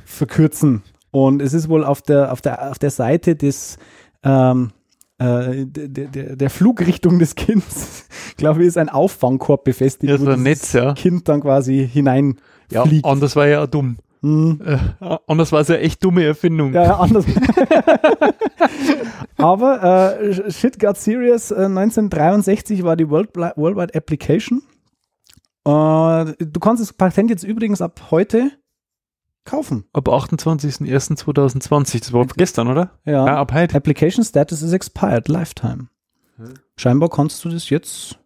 verkürzen. 0.05 0.83
Und 1.11 1.41
es 1.41 1.53
ist 1.53 1.69
wohl 1.69 1.83
auf 1.83 2.01
der, 2.01 2.31
auf 2.31 2.41
der, 2.41 2.71
auf 2.71 2.79
der 2.79 2.91
Seite 2.91 3.35
des 3.35 3.77
ähm, 4.23 4.71
äh, 5.17 5.65
der, 5.65 6.07
der, 6.07 6.35
der 6.35 6.49
Flugrichtung 6.49 7.19
des 7.19 7.35
Kindes, 7.35 8.05
glaube 8.37 8.61
ich, 8.61 8.67
ist 8.67 8.77
ein 8.77 8.89
Auffangkorb 8.89 9.63
befestigt, 9.63 10.09
Ja, 10.09 10.17
so 10.17 10.25
wo 10.25 10.35
Netz, 10.35 10.73
ja. 10.73 10.93
Kind 10.93 11.27
dann 11.29 11.41
quasi 11.41 11.87
hinein 11.91 12.37
Ja, 12.71 12.85
anders 13.03 13.35
war 13.35 13.47
ja 13.47 13.63
auch 13.63 13.67
dumm. 13.67 13.97
Hm. 14.21 14.61
Äh, 14.63 14.77
anders 15.27 15.51
war 15.51 15.61
es 15.61 15.67
ja 15.67 15.75
echt 15.75 16.03
dumme 16.03 16.23
Erfindung. 16.23 16.73
Ja, 16.73 16.83
ja, 16.83 16.97
anders. 16.97 17.25
Aber 19.37 20.19
äh, 20.19 20.51
Shit 20.51 20.79
Got 20.79 20.97
Serious, 20.97 21.51
äh, 21.51 21.65
1963 21.65 22.83
war 22.83 22.95
die 22.95 23.09
World, 23.09 23.35
Worldwide 23.35 23.95
Application. 23.95 24.61
Du 25.63 26.59
kannst 26.59 26.81
das 26.81 26.93
Patent 26.93 27.29
jetzt 27.29 27.43
übrigens 27.43 27.83
ab 27.83 28.07
heute 28.09 28.51
kaufen. 29.45 29.85
Ab 29.93 30.07
28.01.2020, 30.07 31.99
das 31.99 32.13
war 32.13 32.21
ab 32.21 32.33
gestern, 32.35 32.67
oder? 32.67 32.97
Ja. 33.05 33.27
Ja, 33.27 33.37
ab 33.37 33.53
heute. 33.53 33.75
Application 33.75 34.25
Status 34.25 34.63
is 34.63 34.73
expired, 34.73 35.27
lifetime. 35.27 35.89
Scheinbar 36.77 37.09
kannst 37.09 37.45
du 37.45 37.49
das 37.49 37.69
jetzt. 37.69 38.17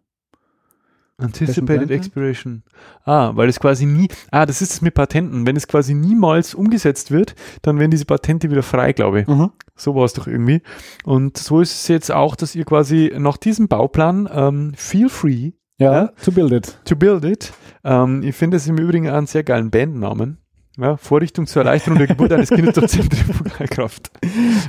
Anticipated? 1.18 1.90
Expiration. 1.90 2.62
Ah, 3.04 3.32
weil 3.34 3.48
es 3.48 3.58
quasi 3.58 3.86
nie, 3.86 4.08
ah, 4.30 4.44
das 4.46 4.60
ist 4.60 4.72
es 4.74 4.82
mit 4.82 4.94
Patenten. 4.94 5.46
Wenn 5.46 5.56
es 5.56 5.66
quasi 5.66 5.94
niemals 5.94 6.54
umgesetzt 6.54 7.10
wird, 7.10 7.34
dann 7.62 7.78
werden 7.78 7.90
diese 7.90 8.04
Patente 8.04 8.50
wieder 8.50 8.62
frei, 8.62 8.92
glaube 8.92 9.22
ich. 9.22 9.26
Mhm. 9.26 9.50
So 9.76 9.94
war 9.94 10.04
es 10.04 10.12
doch 10.12 10.26
irgendwie. 10.26 10.62
Und 11.04 11.36
so 11.38 11.60
ist 11.60 11.72
es 11.72 11.88
jetzt 11.88 12.12
auch, 12.12 12.36
dass 12.36 12.54
ihr 12.54 12.64
quasi 12.64 13.12
nach 13.16 13.36
diesem 13.38 13.68
Bauplan 13.68 14.28
ähm, 14.32 14.72
feel 14.76 15.08
free 15.08 15.52
Ja, 15.78 15.92
Ja. 15.92 16.06
to 16.24 16.32
build 16.32 16.52
it. 16.52 16.78
to 16.84 16.96
build 16.96 17.24
it. 17.24 17.52
Ähm, 17.84 18.22
ich 18.22 18.34
finde 18.36 18.56
es 18.58 18.66
im 18.66 18.78
Übrigen 18.78 19.08
einen 19.08 19.26
sehr 19.26 19.42
geilen 19.44 19.70
Bandnamen. 19.70 20.38
Ja, 20.78 20.96
Vorrichtung 20.98 21.46
zur 21.46 21.62
Erleichterung 21.62 21.98
der 21.98 22.06
Geburt 22.06 22.32
eines 22.32 22.50
Kindes 22.50 22.74
durch 22.74 22.88
Zentrifugalkraft. 22.88 24.10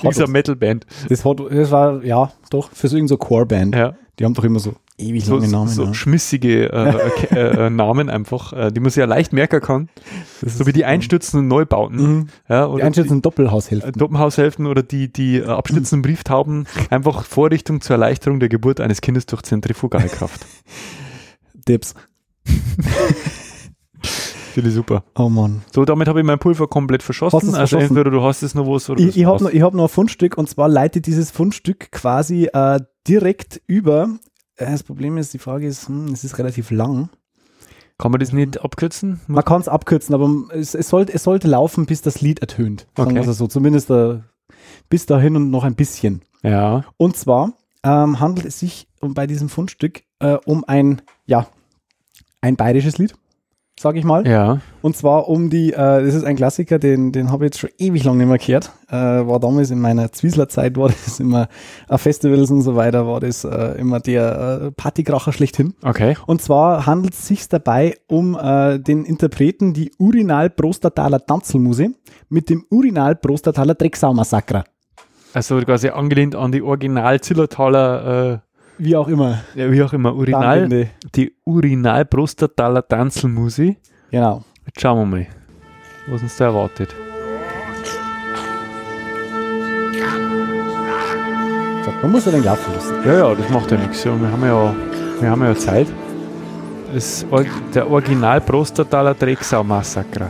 Eine 0.03 0.27
Metalband. 0.27 0.85
Das, 1.09 1.25
hat, 1.25 1.39
das 1.49 1.71
war, 1.71 2.03
ja, 2.03 2.31
doch, 2.49 2.71
für 2.71 2.87
so 2.87 2.95
irgendeine 2.95 3.17
Core-Band. 3.17 3.75
Ja. 3.75 3.95
Die 4.17 4.23
haben 4.25 4.33
doch 4.33 4.45
immer 4.45 4.59
so 4.59 4.73
ewig 4.97 5.25
So, 5.25 5.35
lange 5.35 5.49
Namen. 5.49 5.67
so 5.67 5.83
ja. 5.83 5.93
schmissige 5.93 6.71
äh, 6.71 7.09
Ke- 7.19 7.35
äh, 7.37 7.69
Namen 7.69 8.09
einfach, 8.09 8.51
äh, 8.53 8.71
die 8.71 8.79
man 8.79 8.89
sich 8.89 8.99
ja 9.01 9.05
leicht 9.05 9.31
merken 9.33 9.59
kann. 9.61 9.89
So 10.43 10.65
wie 10.65 10.71
die 10.71 10.85
einstürzenden 10.85 11.47
Neubauten. 11.47 11.97
Mhm. 11.97 12.27
Ja, 12.49 12.65
Die 12.65 12.71
oder 12.71 12.85
einschätzenden 12.85 13.19
äh, 13.19 13.21
Doppelhaushälften. 13.23 13.91
Doppelhaushälften 13.93 14.65
oder 14.65 14.81
die, 14.83 15.11
die 15.11 15.37
äh, 15.37 15.45
abstützenden 15.45 16.01
Brieftauben. 16.03 16.67
Einfach 16.89 17.25
Vorrichtung 17.25 17.81
zur 17.81 17.95
Erleichterung 17.95 18.39
der 18.39 18.49
Geburt 18.49 18.79
eines 18.79 19.01
Kindes 19.01 19.25
durch 19.27 19.41
Zentrifugalkraft. 19.43 20.45
Dips. 21.67 21.93
Finde 24.57 24.69
ich 24.71 24.75
super. 24.75 25.03
Oh 25.15 25.29
Mann. 25.29 25.61
So, 25.71 25.85
damit 25.85 26.07
habe 26.07 26.19
ich 26.19 26.25
mein 26.25 26.39
Pulver 26.39 26.67
komplett 26.67 27.03
verschossen. 27.03 27.35
Also 27.53 27.77
verschossen? 27.77 27.89
entweder 27.95 28.09
du 28.09 28.23
hast 28.23 28.41
es 28.41 28.55
noch 28.55 28.65
was 28.65 28.89
oder 28.89 28.99
Ich, 29.03 29.15
ich 29.15 29.25
habe 29.25 29.43
noch, 29.43 29.51
ich 29.51 29.61
hab 29.61 29.75
noch 29.75 29.83
ein 29.83 29.89
Fundstück 29.89 30.35
und 30.35 30.49
zwar 30.49 30.67
leitet 30.67 31.05
dieses 31.05 31.29
Fundstück 31.29 31.91
quasi 31.91 32.49
äh, 32.51 32.79
direkt 33.07 33.61
über. 33.67 34.09
Äh, 34.55 34.71
Das 34.71 34.81
Problem 34.81 35.19
ist, 35.19 35.31
die 35.35 35.37
Frage 35.37 35.67
ist, 35.67 35.87
hm, 35.89 36.07
es 36.07 36.23
ist 36.23 36.39
relativ 36.39 36.71
lang. 36.71 37.09
Kann 37.99 38.09
man 38.09 38.19
das 38.19 38.33
nicht 38.33 38.59
abkürzen? 38.63 39.19
Man 39.27 39.45
kann 39.45 39.61
es 39.61 39.67
abkürzen, 39.67 40.15
aber 40.15 40.27
es, 40.55 40.73
es, 40.73 40.89
sollte, 40.89 41.13
es 41.13 41.21
sollte 41.21 41.47
laufen, 41.47 41.85
bis 41.85 42.01
das 42.01 42.21
Lied 42.21 42.39
ertönt. 42.39 42.87
Sagen 42.97 43.11
Okay. 43.11 43.23
wir 43.25 43.29
es 43.31 43.37
so. 43.37 43.45
Zumindest 43.45 43.91
äh, 43.91 44.21
bis 44.89 45.05
dahin 45.05 45.35
und 45.35 45.51
noch 45.51 45.65
ein 45.65 45.75
bisschen. 45.75 46.23
Ja. 46.41 46.83
Und 46.97 47.15
zwar 47.15 47.53
ähm, 47.83 48.19
handelt 48.19 48.47
es 48.47 48.57
sich 48.57 48.87
um, 49.01 49.13
bei 49.13 49.27
diesem 49.27 49.49
Fundstück 49.49 50.01
äh, 50.17 50.37
um 50.47 50.63
ein, 50.63 51.03
ja, 51.27 51.45
ein 52.41 52.55
bayerisches 52.55 52.97
Lied, 52.97 53.13
sage 53.79 53.99
ich 53.99 54.05
mal. 54.05 54.27
Ja. 54.27 54.59
Und 54.81 54.95
zwar 54.95 55.27
um 55.27 55.49
die, 55.49 55.73
äh, 55.73 55.75
das 55.75 56.15
ist 56.15 56.23
ein 56.23 56.35
Klassiker, 56.35 56.79
den, 56.79 57.11
den 57.11 57.31
habe 57.31 57.45
ich 57.45 57.49
jetzt 57.49 57.59
schon 57.59 57.69
ewig 57.77 58.03
lang 58.03 58.17
nicht 58.17 58.27
mehr 58.27 58.37
gehört. 58.37 58.71
Äh, 58.89 58.95
war 58.95 59.39
damals 59.39 59.69
in 59.69 59.79
meiner 59.79 60.11
Zwiesler-Zeit, 60.11 60.77
war 60.77 60.89
das 60.89 61.19
immer 61.19 61.47
auf 61.87 62.01
Festivals 62.01 62.49
und 62.49 62.61
so 62.61 62.75
weiter, 62.75 63.05
war 63.07 63.19
das 63.19 63.43
äh, 63.43 63.79
immer 63.79 63.99
der 63.99 64.61
äh, 64.63 64.71
Partykracher 64.71 65.31
schlechthin. 65.31 65.75
Okay. 65.83 66.17
Und 66.25 66.41
zwar 66.41 66.85
handelt 66.85 67.13
es 67.13 67.27
sich 67.27 67.47
dabei 67.47 67.95
um 68.07 68.35
äh, 68.35 68.79
den 68.79 69.05
Interpreten 69.05 69.73
die 69.73 69.91
Urinal-Prostataler 69.99 71.25
Tanzelmuse 71.25 71.89
mit 72.29 72.49
dem 72.49 72.65
Urinal-Prostataler 72.69 73.75
Drecksau-Massaker. 73.75 74.63
Also 75.33 75.59
quasi 75.59 75.89
angelehnt 75.89 76.35
an 76.35 76.51
die 76.51 76.63
Original 76.63 77.21
Zillertaler, 77.21 78.41
Wie 78.77 78.95
auch 78.95 79.07
immer. 79.07 79.39
ja, 79.55 79.71
wie 79.71 79.81
auch 79.81 79.93
immer, 79.93 80.15
Urinal, 80.15 80.89
die 81.15 81.33
Urinal 81.45 82.05
Prostataler 82.05 82.87
Tanzelmusi. 82.87 83.77
Genau. 84.11 84.43
Jetzt 84.65 84.81
schauen 84.81 84.99
wir 84.99 85.17
mal, 85.17 85.27
was 86.07 86.21
uns 86.21 86.37
da 86.37 86.45
erwartet. 86.45 86.93
So, 91.83 91.91
man 92.01 92.11
muss 92.11 92.25
ja 92.25 92.31
den 92.31 92.43
laufen 92.43 92.73
lassen. 92.73 92.95
Ja, 93.05 93.13
ja, 93.13 93.35
das 93.35 93.49
macht 93.49 93.71
ja 93.71 93.77
nichts. 93.77 94.03
Ja, 94.03 94.19
wir 94.19 94.31
haben 94.31 94.43
ja, 94.43 94.75
wir 95.21 95.29
haben 95.29 95.43
ja 95.43 95.55
Zeit. 95.55 95.87
Das, 96.93 97.25
der 97.73 97.89
Original 97.89 98.41
Prostataler 98.41 99.13
Drecksau-Massaker. 99.13 100.29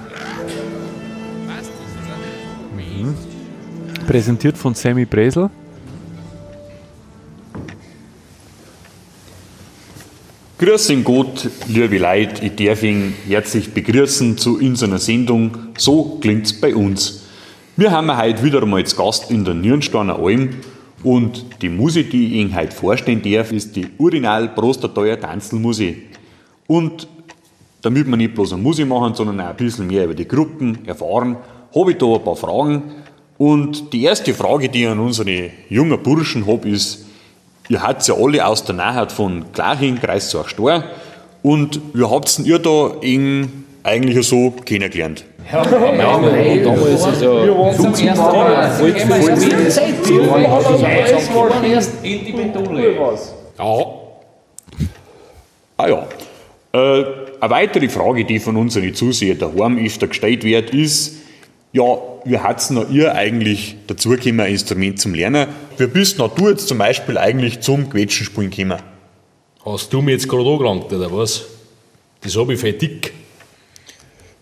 Mhm. 2.75 3.13
Präsentiert 4.07 4.57
von 4.57 4.73
Sammy 4.73 5.05
Bresel. 5.05 5.49
Grüß 10.59 10.91
Gott, 11.03 11.51
liebe 11.67 11.99
Leute, 11.99 12.43
ich 12.43 12.55
darf 12.55 12.81
ihn 12.81 13.13
herzlich 13.27 13.75
begrüßen 13.75 14.39
zu 14.39 14.57
unserer 14.57 14.97
Sendung 14.97 15.51
So 15.77 16.17
klingt's 16.19 16.51
bei 16.51 16.73
uns. 16.73 17.27
Wir 17.75 17.91
haben 17.91 18.17
heute 18.17 18.41
wieder 18.41 18.63
einmal 18.63 18.83
zu 18.83 18.95
Gast 18.95 19.29
in 19.29 19.45
der 19.45 19.53
Nürnsteiner 19.53 20.17
Alm 20.17 20.49
und 21.03 21.45
die 21.61 21.69
Musik, 21.69 22.09
die 22.09 22.25
ich 22.25 22.33
Ihnen 22.33 22.55
heute 22.55 22.71
vorstellen 22.71 23.21
darf, 23.21 23.51
ist 23.51 23.75
die 23.75 23.85
Urinal 23.99 24.49
Prostateuer 24.49 25.19
Tanzelmusik. 25.19 26.17
Und 26.65 27.07
damit 27.83 28.07
wir 28.07 28.17
nicht 28.17 28.33
bloß 28.33 28.53
eine 28.53 28.63
Musik 28.63 28.87
machen, 28.87 29.13
sondern 29.13 29.39
auch 29.39 29.49
ein 29.49 29.57
bisschen 29.57 29.85
mehr 29.85 30.05
über 30.05 30.15
die 30.15 30.27
Gruppen 30.27 30.87
erfahren, 30.87 31.37
habe 31.75 31.91
ich 31.91 31.99
da 31.99 32.07
ein 32.07 32.23
paar 32.23 32.35
Fragen. 32.35 32.81
Und 33.37 33.93
die 33.93 34.01
erste 34.01 34.33
Frage, 34.33 34.69
die 34.69 34.81
ich 34.81 34.89
an 34.89 34.97
unsere 34.97 35.51
jungen 35.69 36.01
Burschen 36.01 36.47
habe, 36.47 36.67
ist, 36.67 37.06
Ihr 37.69 37.81
habt 37.81 38.07
ja 38.07 38.15
alle 38.15 38.45
aus 38.45 38.63
der 38.63 38.75
Nähe 38.75 39.09
von 39.09 39.45
Glaching, 39.51 39.99
Kreis 39.99 40.29
Zachstor. 40.29 40.83
Und 41.43 41.81
wie 41.93 42.05
habt 42.05 42.39
ihr 42.39 42.59
da 42.59 42.91
ihn 43.01 43.65
eigentlich 43.83 44.27
so 44.27 44.51
kennengelernt? 44.51 45.25
Ah 55.77 55.87
ja. 55.87 56.07
Äh, 56.73 57.03
eine 57.39 57.49
weitere 57.49 57.87
Frage, 57.87 58.25
die 58.25 58.39
von 58.39 58.57
unseren 58.57 58.93
Zusehern 58.93 59.39
daheim 59.39 59.77
öfter 59.77 60.07
gestellt 60.07 60.43
wird, 60.43 60.71
ist, 60.71 61.15
ja, 61.73 61.83
wie 62.25 62.37
hat's 62.39 62.69
noch 62.69 62.89
ihr 62.89 63.13
eigentlich 63.13 63.75
dazu 63.87 64.09
gekommen, 64.09 64.39
ein 64.39 64.51
Instrument 64.51 64.99
zum 64.99 65.13
Lernen? 65.13 65.47
Wie 65.77 65.87
bist 65.87 66.17
noch 66.17 66.33
du 66.33 66.49
jetzt 66.49 66.67
zum 66.67 66.77
Beispiel 66.77 67.17
eigentlich 67.17 67.59
zum 67.59 67.89
Quetschenspielen 67.89 68.49
gekommen? 68.49 68.81
Hast 69.63 69.91
du 69.91 70.01
mir 70.01 70.11
jetzt 70.11 70.27
gerade 70.27 70.49
angelangt, 70.49 70.91
oder 70.91 71.11
was? 71.11 71.45
Das 72.21 72.35
hab 72.35 72.49
ich 72.49 72.59
für 72.59 72.73
dick. 72.73 73.13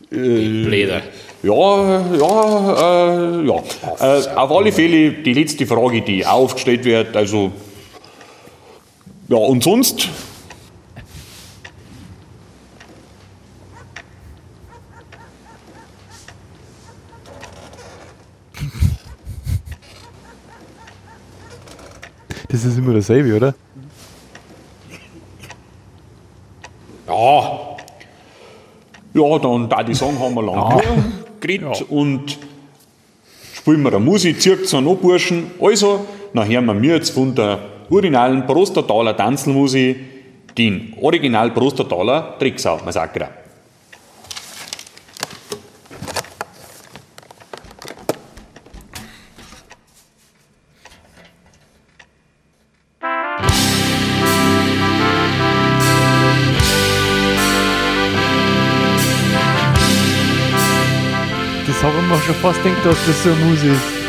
Bläder. 0.10 1.02
Ja, 1.44 2.16
ja, 2.16 3.42
äh, 3.42 3.48
ja. 3.48 3.64
Äh, 4.00 4.36
auf 4.36 4.52
alle 4.52 4.72
Fälle 4.72 5.12
die 5.12 5.34
letzte 5.34 5.66
Frage, 5.68 6.02
die 6.02 6.26
aufgestellt 6.26 6.86
wird, 6.86 7.16
also, 7.16 7.52
ja, 9.28 9.38
und 9.38 9.64
sonst? 9.64 10.08
Das 22.56 22.64
ist 22.64 22.78
immer 22.78 22.94
dasselbe, 22.94 23.36
oder? 23.36 23.54
Ja. 27.06 27.76
Ja, 29.14 29.40
dann 29.40 29.68
da 29.68 29.84
die 29.84 29.94
sagen, 29.94 30.18
haben 30.18 30.36
wir 30.36 30.44
lang 30.44 30.82
geredet 31.42 31.82
und 31.90 32.38
spielen 33.54 33.82
wir 33.82 33.90
eine 33.90 34.00
Musik, 34.00 34.40
zieht's 34.40 34.74
an 34.74 34.88
an, 34.88 34.96
Burschen. 34.96 35.52
Also, 35.60 36.06
dann 36.34 36.48
hören 36.48 36.82
wir 36.82 36.96
jetzt 36.96 37.10
von 37.10 37.36
der 37.36 37.60
originalen 37.90 38.46
Prostataler 38.46 39.18
Tanzelmusik 39.18 39.98
den 40.58 40.94
Original 41.02 41.52
Prostataler 41.52 42.40
Tricksau 42.40 42.80
Massaker. 42.86 43.32
Habe 62.46 62.58
ich 62.58 62.64
mir 62.64 62.76
schon 62.76 62.94
fast 62.94 63.24
gedacht, 63.24 64.05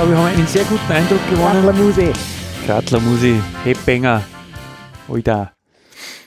glaube 0.00 0.12
ich, 0.14 0.18
haben 0.18 0.26
wir 0.30 0.38
einen 0.38 0.46
sehr 0.46 0.64
guten 0.64 0.92
Eindruck 0.92 1.20
gewonnen. 1.28 1.86
Musik. 1.86 2.14
Gratler 2.66 3.00
Musi, 3.00 3.38
Headbanger. 3.64 4.22
Alter, 5.12 5.52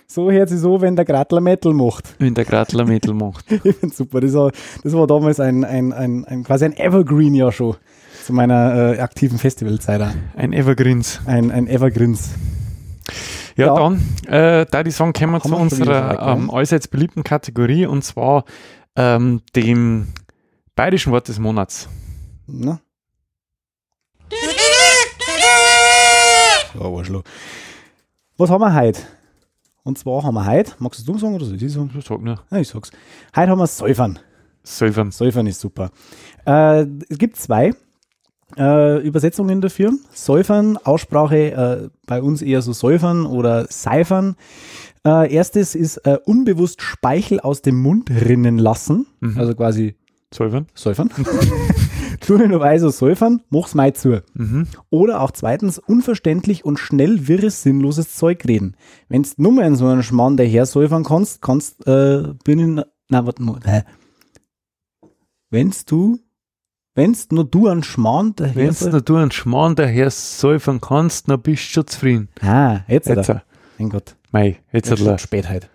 So 0.05 0.29
hört 0.29 0.49
sich 0.49 0.59
so, 0.59 0.79
wenn 0.79 0.95
der 0.95 1.05
Gratler 1.05 1.41
Metal 1.41 1.73
macht. 1.73 2.13
wenn 2.19 2.35
der 2.35 2.45
Gratler 2.45 2.85
Metal 2.85 3.15
macht. 3.15 3.45
Ich 3.63 3.75
finde 3.77 3.95
super. 3.95 4.21
Das 4.21 4.33
war, 4.35 4.51
das 4.83 4.93
war 4.93 5.07
damals 5.07 5.39
ein, 5.39 5.63
ein, 5.63 5.91
ein, 5.91 6.23
ein 6.25 6.43
quasi 6.43 6.65
ein 6.65 6.77
Evergreen 6.77 7.33
ja 7.33 7.51
schon 7.51 7.75
zu 8.23 8.31
meiner 8.33 8.93
äh, 8.95 8.99
aktiven 8.99 9.39
Festivalzeit. 9.39 10.01
Ein 10.35 10.53
Evergreens. 10.53 11.21
Ein, 11.25 11.49
ein 11.49 11.65
Evergreens. 11.67 12.29
Ja, 13.55 13.67
Ja. 13.67 13.75
dann, 13.75 14.03
äh, 14.27 14.67
da 14.69 14.83
die 14.83 14.91
Sagen 14.91 15.13
kommen 15.13 15.33
wir 15.33 15.41
zu 15.41 15.49
wir 15.49 15.57
unserer 15.57 16.35
ähm, 16.37 16.51
allseits 16.51 16.87
beliebten 16.87 17.23
Kategorie 17.23 17.87
und 17.87 18.03
zwar 18.03 18.43
ähm, 18.95 19.41
dem 19.55 20.09
bayerischen 20.75 21.11
Wort 21.11 21.27
des 21.27 21.39
Monats. 21.39 21.89
Na? 22.45 22.79
Ja, 26.73 26.81
war 26.81 27.05
schlau. 27.05 27.21
Was 28.37 28.49
haben 28.49 28.61
wir 28.61 28.73
heute? 28.73 28.99
Und 29.83 29.97
zwar 29.97 30.23
haben 30.23 30.35
wir 30.35 30.45
heute, 30.45 30.71
magst 30.79 31.05
du 31.07 31.17
sagen 31.17 31.35
oder 31.35 31.45
soll 31.45 31.61
ich 31.61 31.71
sagen? 31.71 31.91
Sag 32.05 32.21
nur, 32.21 32.39
Ja, 32.49 32.57
ich 32.57 32.67
sag's. 32.69 32.91
Heute 33.35 33.49
haben 33.51 33.59
wir 33.59 33.67
Säufern. 33.67 34.19
Säufern. 34.63 35.11
Säufern 35.11 35.45
ist 35.45 35.59
super. 35.59 35.91
Äh, 36.45 36.85
es 37.09 37.17
gibt 37.17 37.35
zwei 37.35 37.73
äh, 38.57 39.05
Übersetzungen 39.05 39.59
dafür. 39.61 39.91
Säufern, 40.13 40.77
Aussprache 40.77 41.51
äh, 41.51 41.89
bei 42.07 42.21
uns 42.21 42.41
eher 42.41 42.61
so 42.61 42.71
Säufern 42.71 43.25
oder 43.25 43.67
Seifern. 43.69 44.35
Äh, 45.05 45.33
erstes 45.33 45.75
ist 45.75 45.97
äh, 45.97 46.17
unbewusst 46.23 46.81
Speichel 46.81 47.41
aus 47.41 47.61
dem 47.61 47.81
Mund 47.81 48.09
rinnen 48.09 48.57
lassen. 48.57 49.05
Also 49.35 49.53
quasi 49.53 49.95
Säufern. 50.33 50.67
Säufern. 50.73 51.09
also 52.29 52.89
Säufern, 52.89 53.41
mach's 53.49 53.75
mal 53.75 53.93
zu. 53.93 54.23
Oder 54.89 55.21
auch 55.21 55.31
zweitens 55.31 55.79
unverständlich 55.79 56.65
und 56.65 56.77
schnell 56.79 57.27
wirres, 57.27 57.63
sinnloses 57.63 58.15
Zeug 58.15 58.45
reden. 58.47 58.75
Wenn's 59.09 59.37
nur 59.37 59.51
mal 59.51 59.65
in 59.65 59.75
so 59.75 59.87
einen 59.87 60.03
Schmarrn 60.03 60.37
daher 60.37 60.65
säufern 60.65 61.03
kannst, 61.03 61.41
kannst 61.41 61.85
äh, 61.87 62.33
binnen, 62.43 62.81
na 63.09 63.25
warte 63.25 63.43
mal, 63.43 63.59
hä? 63.65 63.83
Wenn's 65.49 65.85
du, 65.85 66.19
wenn's 66.95 67.29
nur 67.31 67.45
du 67.45 67.67
einen 67.67 67.83
Schmarrn 67.83 68.33
daher 68.35 68.55
Wenn 68.55 68.91
du 68.91 69.01
du 69.01 69.15
einen 69.17 69.31
Schmarrn 69.31 69.75
daher 69.75 70.09
säufern 70.09 70.81
kannst, 70.81 71.29
dann 71.29 71.41
bist 71.41 71.63
du 71.63 71.67
schon 71.73 71.87
zufrieden. 71.87 72.29
Ah, 72.41 72.79
jetzt, 72.87 73.07
Jetzt, 73.07 73.29
äh, 73.29 73.39
Mein 73.77 73.89
Gott, 73.89 74.15
mei, 74.31 74.59
jetzt 74.71 74.89
jetzt 74.89 75.01
hat 75.01 75.07
er. 75.07 75.17
spät 75.19 75.47
halt. 75.49 75.69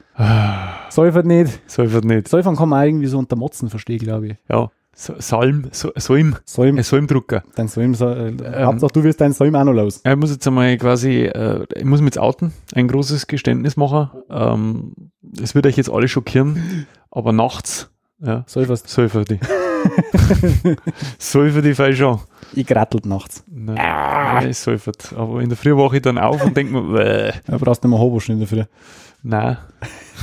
Säufert 0.90 1.26
nicht. 1.26 1.61
Säufert 1.70 2.05
nicht. 2.05 2.26
Säufern 2.26 2.57
kann 2.57 2.68
man 2.68 2.80
auch 2.82 2.86
irgendwie 2.86 3.07
so 3.07 3.18
unter 3.18 3.36
Motzen 3.36 3.70
verstehen, 3.70 4.01
glaube 4.01 4.26
ich. 4.28 4.36
Ja, 4.51 4.68
Salm, 5.01 5.68
Sa- 5.70 5.92
Salm, 5.96 6.36
ein 6.57 6.82
Salmdrucker. 6.82 7.44
dein 7.55 7.68
Säum, 7.68 7.92
äh, 7.94 8.64
Hauptsache 8.64 8.90
du 8.92 9.05
wirst 9.05 9.20
dein 9.20 9.32
Säum 9.32 9.55
auch 9.55 9.62
noch 9.62 9.72
los. 9.72 10.01
Ich 10.05 10.16
muss 10.16 10.32
jetzt 10.32 10.46
einmal 10.49 10.76
quasi, 10.76 11.22
äh, 11.26 11.64
ich 11.76 11.84
muss 11.84 12.01
mich 12.01 12.09
jetzt 12.14 12.18
outen, 12.18 12.53
ein 12.74 12.88
großes 12.88 13.28
Geständnis 13.28 13.76
machen. 13.76 14.11
Ähm, 14.28 14.92
es 15.40 15.55
wird 15.55 15.66
euch 15.66 15.76
jetzt 15.76 15.88
alle 15.90 16.09
schockieren, 16.09 16.86
aber 17.12 17.32
nachts, 17.32 17.90
ja, 18.20 18.42
Säuferst. 18.49 18.88
säufer 18.88 19.24
die. 19.24 19.38
säufer 21.18 21.62
die 21.62 21.74
fall 21.74 21.94
schon. 21.94 22.18
Ich 22.55 22.66
grattelt 22.66 23.07
nachts. 23.07 23.44
Nein, 23.46 23.74
nein, 23.76 24.49
es 24.49 24.62
säufert. 24.64 25.12
Aber 25.16 25.40
in 25.40 25.49
der 25.49 25.59
Früh 25.59 25.76
wache 25.76 25.96
ich 25.96 26.03
dann 26.03 26.18
auf 26.18 26.42
und 26.44 26.57
denke 26.57 26.72
mir, 26.80 27.32
Da 27.46 27.57
brauchst 27.59 27.84
du 27.84 27.88
nicht 27.88 27.96
mehr 27.96 28.01
Hoboschen 28.05 28.32
in 28.34 28.38
der 28.40 28.49
Früh. 28.49 28.64
Nein. 29.22 29.58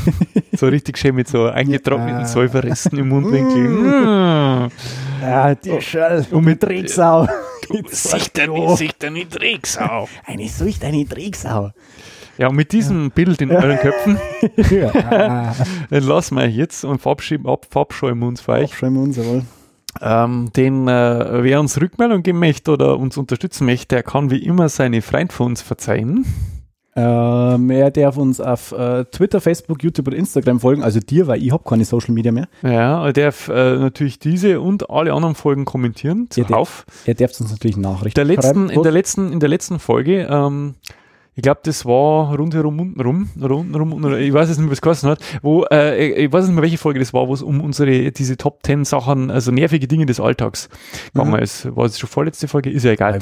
so 0.54 0.68
richtig 0.68 0.98
schön 0.98 1.16
mit 1.16 1.28
so 1.28 1.46
eingetrockneten. 1.46 2.26
Säuferresten 2.26 3.00
im 3.00 3.10
Mundwinkel. 3.10 3.70
Mm. 3.70 4.72
Ja, 5.22 5.56
die 5.56 5.82
Schall. 5.82 6.26
Und 6.32 6.46
mit 6.46 6.62
Drecksau. 6.62 7.28
Sichter 7.90 8.48
nicht, 8.48 8.78
sichter 8.78 9.10
nicht 9.10 9.40
Drecksau. 9.40 10.08
Eine 10.26 10.48
Sucht, 10.48 10.84
eine 10.84 11.04
Drecksau. 11.06 11.72
Ja, 12.38 12.50
und 12.50 12.56
mit 12.56 12.72
diesem 12.74 13.12
Bild 13.12 13.42
in 13.42 13.52
euren 13.52 13.78
Köpfen 13.78 14.20
ja. 14.70 15.56
entlassen 15.90 16.38
wir 16.38 16.44
euch 16.44 16.56
jetzt 16.56 16.84
und 16.84 17.02
verabschieden, 17.02 17.48
ab, 17.48 17.66
verabscheuen 17.70 18.20
wir 18.20 18.28
uns 18.28 18.42
für 18.42 18.52
euch. 18.52 18.76
Schreiben 18.76 18.96
wir 18.96 19.04
uns 19.04 19.18
jawohl. 19.18 19.44
Ähm, 20.02 20.52
den, 20.56 20.88
äh, 20.90 21.44
wer 21.44 21.62
uns 21.62 21.80
Rückmeldung 21.80 22.22
geben 22.22 22.40
möchte 22.40 22.72
oder 22.72 23.00
uns 23.00 23.18
unterstützen 23.18 23.66
möchte, 23.66 23.96
der 23.96 24.04
kann 24.04 24.30
wie 24.30 24.44
immer 24.44 24.68
seine 24.68 25.02
Freund 25.02 25.32
für 25.32 25.44
uns 25.44 25.62
verzeihen. 25.62 26.26
Ähm, 26.98 27.70
er 27.70 27.92
darf 27.92 28.16
uns 28.16 28.40
auf 28.40 28.72
äh, 28.72 29.04
Twitter, 29.06 29.42
Facebook, 29.42 29.84
YouTube 29.84 30.08
und 30.08 30.14
Instagram 30.14 30.62
folgen. 30.62 30.82
Also 30.82 31.00
dir, 31.00 31.28
weil 31.28 31.44
ich 31.44 31.52
habe 31.52 31.64
keine 31.68 31.84
Social 31.84 32.14
Media 32.14 32.32
mehr. 32.32 32.48
Ja, 32.64 33.06
er 33.06 33.14
darf 33.14 33.50
äh, 33.50 33.78
natürlich 33.78 34.18
diese 34.20 34.62
und 34.62 34.90
alle 34.90 35.12
anderen 35.12 35.36
Folgen 35.36 35.66
kommentieren. 35.66 36.28
Zuhauf. 36.30 36.86
Er 37.06 37.16
darf 37.16 37.40
uns 37.40 37.52
natürlich 37.52 37.76
Nachrichten 37.76 38.16
der 38.16 38.26
letzten, 38.26 38.44
schreiben. 38.44 38.70
in, 38.70 38.84
der 38.84 38.92
letzten, 38.94 39.34
in 39.34 39.40
der 39.42 39.50
letzten 39.50 39.80
Folge, 39.80 40.28
ähm, 40.30 40.76
ich 41.36 41.42
glaube, 41.44 41.60
das 41.64 41.86
war 41.86 42.34
rundherum 42.36 42.80
unten 42.80 43.02
rum, 43.02 43.30
rund, 43.42 43.76
rum, 43.76 43.94
unten, 43.94 44.18
ich 44.18 44.32
weiß 44.34 44.50
jetzt 44.50 44.58
nicht, 44.58 44.68
was 44.70 44.78
es 44.78 44.82
geheißen 44.82 45.10
hat, 45.10 45.20
wo, 45.42 45.66
äh, 45.72 46.24
ich 46.26 46.32
weiß 46.32 46.46
nicht 46.46 46.54
mehr, 46.56 46.64
welche 46.64 46.78
Folge 46.78 47.00
das 47.00 47.14
war, 47.14 47.28
wo 47.28 47.34
es 47.34 47.42
um 47.42 47.62
unsere, 47.62 48.12
diese 48.12 48.38
Top 48.38 48.60
10 48.64 48.86
Sachen, 48.86 49.30
also 49.32 49.52
nervige 49.52 49.88
Dinge 49.88 50.06
des 50.06 50.20
Alltags 50.20 50.70
gegangen 51.14 51.32
Mhm. 51.34 51.40
ist. 51.40 51.76
War 51.76 51.86
es 51.86 52.00
schon 52.00 52.10
vorletzte 52.10 52.48
Folge? 52.48 52.70
Ist 52.70 52.84
ja 52.86 52.92
egal. 52.92 53.20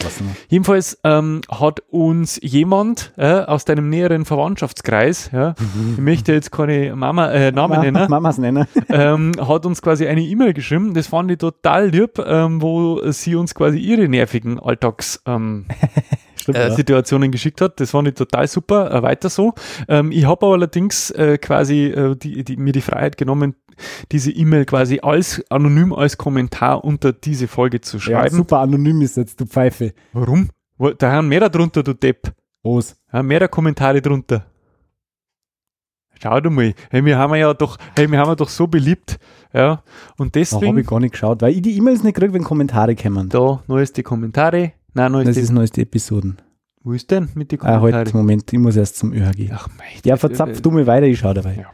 Jedenfalls 0.49 0.97
ähm, 1.03 1.41
hat 1.49 1.81
uns 1.89 2.39
jemand 2.43 3.13
äh, 3.17 3.27
aus 3.41 3.65
deinem 3.65 3.89
näheren 3.89 4.25
Verwandtschaftskreis, 4.25 5.29
ja, 5.33 5.55
ich 5.93 5.97
möchte 5.97 6.33
jetzt 6.33 6.51
keine 6.51 6.95
Mama, 6.95 7.31
äh, 7.31 7.51
Namen 7.51 7.77
Ma- 7.77 7.83
nennen, 7.83 8.09
Mamas 8.09 8.37
nennen. 8.37 8.65
ähm, 8.89 9.31
hat 9.39 9.65
uns 9.65 9.81
quasi 9.81 10.05
eine 10.07 10.21
E-Mail 10.21 10.53
geschrieben. 10.53 10.93
Das 10.93 11.07
fand 11.07 11.31
ich 11.31 11.37
total 11.39 11.89
lieb, 11.89 12.19
ähm, 12.25 12.61
wo 12.61 13.01
sie 13.11 13.35
uns 13.35 13.55
quasi 13.55 13.79
ihre 13.79 14.07
nervigen 14.07 14.59
Alltagssituationen 14.59 15.23
ähm, 15.25 15.65
Stimmt, 16.43 16.57
äh, 16.57 16.67
ja. 16.67 16.75
Situationen 16.75 17.31
geschickt 17.31 17.61
hat. 17.61 17.79
Das 17.79 17.91
fand 17.91 18.09
ich 18.09 18.15
total 18.15 18.47
super. 18.47 18.91
Äh, 18.91 19.01
weiter 19.01 19.29
so. 19.29 19.53
Ähm, 19.87 20.11
ich 20.11 20.25
habe 20.25 20.45
aber 20.45 20.55
allerdings 20.55 21.09
äh, 21.11 21.37
quasi 21.37 21.85
äh, 21.85 22.15
die, 22.15 22.43
die, 22.43 22.57
mir 22.57 22.73
die 22.73 22.81
Freiheit 22.81 23.17
genommen, 23.17 23.55
diese 24.11 24.29
E-Mail 24.31 24.65
quasi 24.65 24.99
als 25.01 25.41
anonym 25.49 25.93
als 25.93 26.17
Kommentar 26.17 26.83
unter 26.83 27.13
diese 27.13 27.47
Folge 27.47 27.79
zu 27.79 27.97
ja, 27.97 28.03
schreiben. 28.03 28.35
super 28.35 28.59
anonym 28.59 29.01
ist 29.01 29.15
jetzt, 29.15 29.39
du 29.39 29.45
Pfeife. 29.45 29.93
Warum? 30.11 30.49
Da 30.97 31.11
haben 31.13 31.29
mehr 31.29 31.49
drunter, 31.49 31.81
du 31.81 31.93
Depp. 31.93 32.33
Was? 32.61 32.97
Ja, 33.11 33.23
mehr 33.23 33.47
Kommentare 33.47 34.01
drunter. 34.01 34.45
Schau 36.21 36.39
du 36.41 36.49
mal. 36.49 36.73
Hey, 36.89 37.03
wir 37.05 37.17
haben 37.17 37.35
ja 37.35 37.53
doch, 37.53 37.77
hey, 37.97 38.09
wir 38.09 38.19
haben 38.19 38.29
ja 38.29 38.35
doch 38.35 38.49
so 38.49 38.67
beliebt. 38.67 39.17
Ja. 39.53 39.83
Und 40.17 40.35
Da 40.35 40.39
habe 40.39 40.59
deswegen, 40.59 40.77
ich 40.77 40.87
gar 40.87 40.99
nicht 40.99 41.11
geschaut, 41.11 41.41
weil 41.41 41.53
ich 41.53 41.61
die 41.61 41.77
E-Mails 41.77 42.03
nicht 42.03 42.15
kriege, 42.15 42.33
wenn 42.33 42.43
Kommentare 42.43 42.95
kommen. 42.95 43.29
da, 43.29 43.63
neueste 43.67 44.03
Kommentare. 44.03 44.73
Nein, 44.93 45.11
Das 45.13 45.23
neueste. 45.25 45.41
ist 45.41 45.51
neueste 45.51 45.81
Episoden. 45.81 46.37
Wo 46.85 46.91
ist 46.93 47.09
denn 47.11 47.29
mit 47.33 47.51
den 47.51 47.61
Ah, 47.61 47.77
Kommentaren? 47.77 47.93
halt, 48.05 48.13
Moment, 48.13 48.51
ich 48.51 48.59
muss 48.59 48.75
erst 48.75 48.97
zum 48.97 49.13
ÖHG. 49.13 49.51
Ach, 49.53 49.69
mei. 49.77 49.85
Ja, 50.03 50.17
verzapf 50.17 50.61
du 50.61 50.69
mal 50.71 50.85
weiter, 50.85 51.05
ich 51.05 51.19
schau 51.19 51.33
dabei. 51.33 51.55
Ja. 51.55 51.65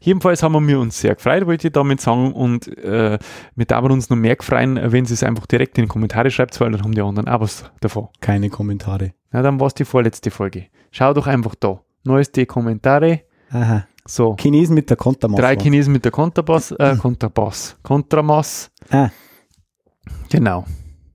Jedenfalls 0.00 0.42
haben 0.42 0.66
wir 0.66 0.78
uns 0.80 0.98
sehr 1.00 1.14
gefreut, 1.16 1.46
wollte 1.46 1.66
ich 1.68 1.72
damit 1.72 2.00
sagen. 2.00 2.32
Und 2.32 2.66
äh, 2.78 3.18
wir 3.56 3.66
haben 3.70 3.90
uns 3.92 4.08
noch 4.08 4.16
mehr 4.16 4.36
gefreuen, 4.36 4.78
wenn 4.82 5.04
sie 5.04 5.14
es 5.14 5.22
einfach 5.22 5.44
direkt 5.46 5.76
in 5.76 5.84
die 5.84 5.88
Kommentare 5.88 6.30
schreibt, 6.30 6.58
weil 6.60 6.70
dann 6.70 6.82
haben 6.82 6.92
die 6.94 7.02
anderen 7.02 7.28
auch 7.28 7.40
was 7.40 7.64
davon. 7.80 8.08
Keine 8.20 8.48
Kommentare. 8.48 9.12
Na, 9.32 9.42
dann 9.42 9.60
war 9.60 9.66
es 9.66 9.74
die 9.74 9.84
vorletzte 9.84 10.30
Folge. 10.30 10.66
Schau 10.92 11.12
doch 11.12 11.26
einfach 11.26 11.54
da. 11.56 11.80
Neueste 12.04 12.46
Kommentare. 12.46 13.20
Aha. 13.50 13.86
So. 14.06 14.34
Chinesen 14.40 14.74
mit 14.74 14.88
der 14.88 14.96
Kontermasse. 14.96 15.42
Drei 15.42 15.56
Chinesen 15.56 15.92
mit 15.92 16.04
der 16.06 16.12
Kontrabass, 16.12 16.70
äh, 16.70 16.96
Kontrabass, 16.96 17.76
Kontramass. 17.82 18.70
Ah. 18.88 19.10
Genau. 20.30 20.64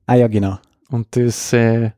Ah 0.06 0.16
ja, 0.16 0.28
genau. 0.28 0.60
Und 0.90 1.08
das 1.16 1.54
äh, 1.54 1.92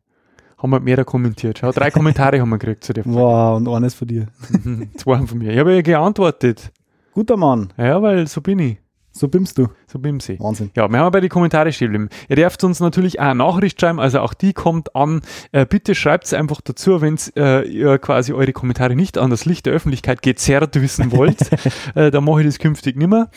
haben 0.57 0.69
wir 0.69 0.79
mehrere 0.79 1.05
kommentiert. 1.05 1.59
Schau, 1.59 1.71
drei 1.71 1.91
Kommentare 1.91 2.39
haben 2.39 2.49
wir 2.49 2.57
gekriegt 2.57 2.83
zu 2.83 2.93
der 2.93 3.03
Folge. 3.03 3.19
Wow, 3.19 3.57
und 3.57 3.67
eines 3.67 3.93
von 3.93 4.07
dir. 4.07 4.27
Zwei 4.97 5.25
von 5.25 5.37
mir. 5.37 5.51
Ich 5.51 5.59
habe 5.59 5.75
ja 5.75 5.81
geantwortet. 5.81 6.71
Guter 7.13 7.37
Mann, 7.37 7.71
Ja, 7.77 8.01
weil 8.01 8.27
so 8.27 8.41
bin 8.41 8.59
ich. 8.59 8.77
So 9.15 9.29
bimmst 9.29 9.57
du. 9.57 9.69
So 9.87 9.97
bin 9.97 10.17
ich. 10.17 10.39
Wahnsinn. 10.41 10.71
Ja, 10.75 10.89
wir 10.89 10.99
haben 10.99 11.11
bei 11.11 11.21
den 11.21 11.29
Kommentare 11.29 11.71
stehen 11.71 11.89
bleiben. 11.89 12.09
Ihr 12.27 12.35
dürft 12.35 12.61
uns 12.65 12.81
natürlich 12.81 13.19
auch 13.19 13.23
eine 13.25 13.35
Nachricht 13.35 13.79
schreiben, 13.79 13.99
also 14.01 14.19
auch 14.19 14.33
die 14.33 14.51
kommt 14.51 14.93
an. 14.93 15.21
Äh, 15.53 15.65
bitte 15.65 15.95
schreibt 15.95 16.25
es 16.25 16.33
einfach 16.33 16.59
dazu, 16.59 16.99
wenn 16.99 17.17
äh, 17.37 17.65
ihr 17.65 17.97
quasi 17.97 18.33
eure 18.33 18.51
Kommentare 18.51 18.93
nicht 18.93 19.17
an 19.17 19.29
das 19.29 19.45
Licht 19.45 19.67
der 19.67 19.73
Öffentlichkeit 19.73 20.21
gezerrt 20.21 20.75
wissen 20.81 21.13
wollt. 21.13 21.49
äh, 21.95 22.11
dann 22.11 22.25
mache 22.25 22.41
ich 22.41 22.47
das 22.47 22.59
künftig 22.59 22.97
nimmer. 22.97 23.29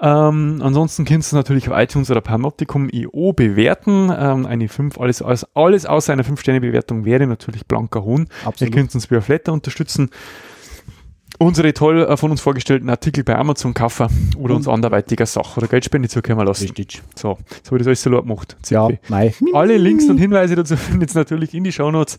Ähm, 0.00 0.60
ansonsten 0.62 1.04
könnt 1.04 1.30
ihr 1.30 1.36
natürlich 1.36 1.68
auf 1.68 1.78
iTunes 1.78 2.10
oder 2.10 2.22
Panoptikum.io 2.22 3.34
bewerten. 3.34 4.10
Ähm, 4.16 4.46
eine 4.46 4.68
5, 4.68 4.98
alles, 4.98 5.20
alles, 5.20 5.46
alles 5.54 5.84
außer 5.84 6.14
einer 6.14 6.24
5-Sterne-Bewertung 6.24 7.04
wäre 7.04 7.26
natürlich 7.26 7.66
blanker 7.66 8.04
Hohn. 8.04 8.28
Absolut. 8.46 8.72
Ihr 8.72 8.74
könnt 8.74 8.94
uns 8.94 9.10
via 9.10 9.20
Flatter 9.20 9.52
unterstützen. 9.52 10.08
Unsere 11.38 11.74
toll 11.74 12.02
äh, 12.02 12.16
von 12.16 12.30
uns 12.30 12.40
vorgestellten 12.40 12.88
Artikel 12.88 13.22
bei 13.22 13.36
Amazon 13.36 13.74
kaufen 13.74 14.08
oder 14.38 14.54
uns 14.54 14.66
anderweitiger 14.66 15.26
Sache 15.26 15.58
oder 15.58 15.68
Geldspende 15.68 16.08
zukommen 16.08 16.46
lassen. 16.46 16.64
Richtig. 16.64 17.02
So, 17.14 17.36
so 17.62 17.76
ich 17.76 17.80
das 17.80 17.88
alles 17.88 18.02
so 18.02 18.10
laut 18.10 18.22
gemacht. 18.22 18.56
Ja, 18.70 18.88
mei. 19.08 19.34
Alle 19.52 19.76
Links 19.76 20.08
und 20.08 20.18
Hinweise 20.18 20.56
dazu 20.56 20.76
findet 20.76 21.14
ihr 21.14 21.18
natürlich 21.18 21.52
in 21.52 21.64
die 21.64 21.72
Shownotes 21.72 22.16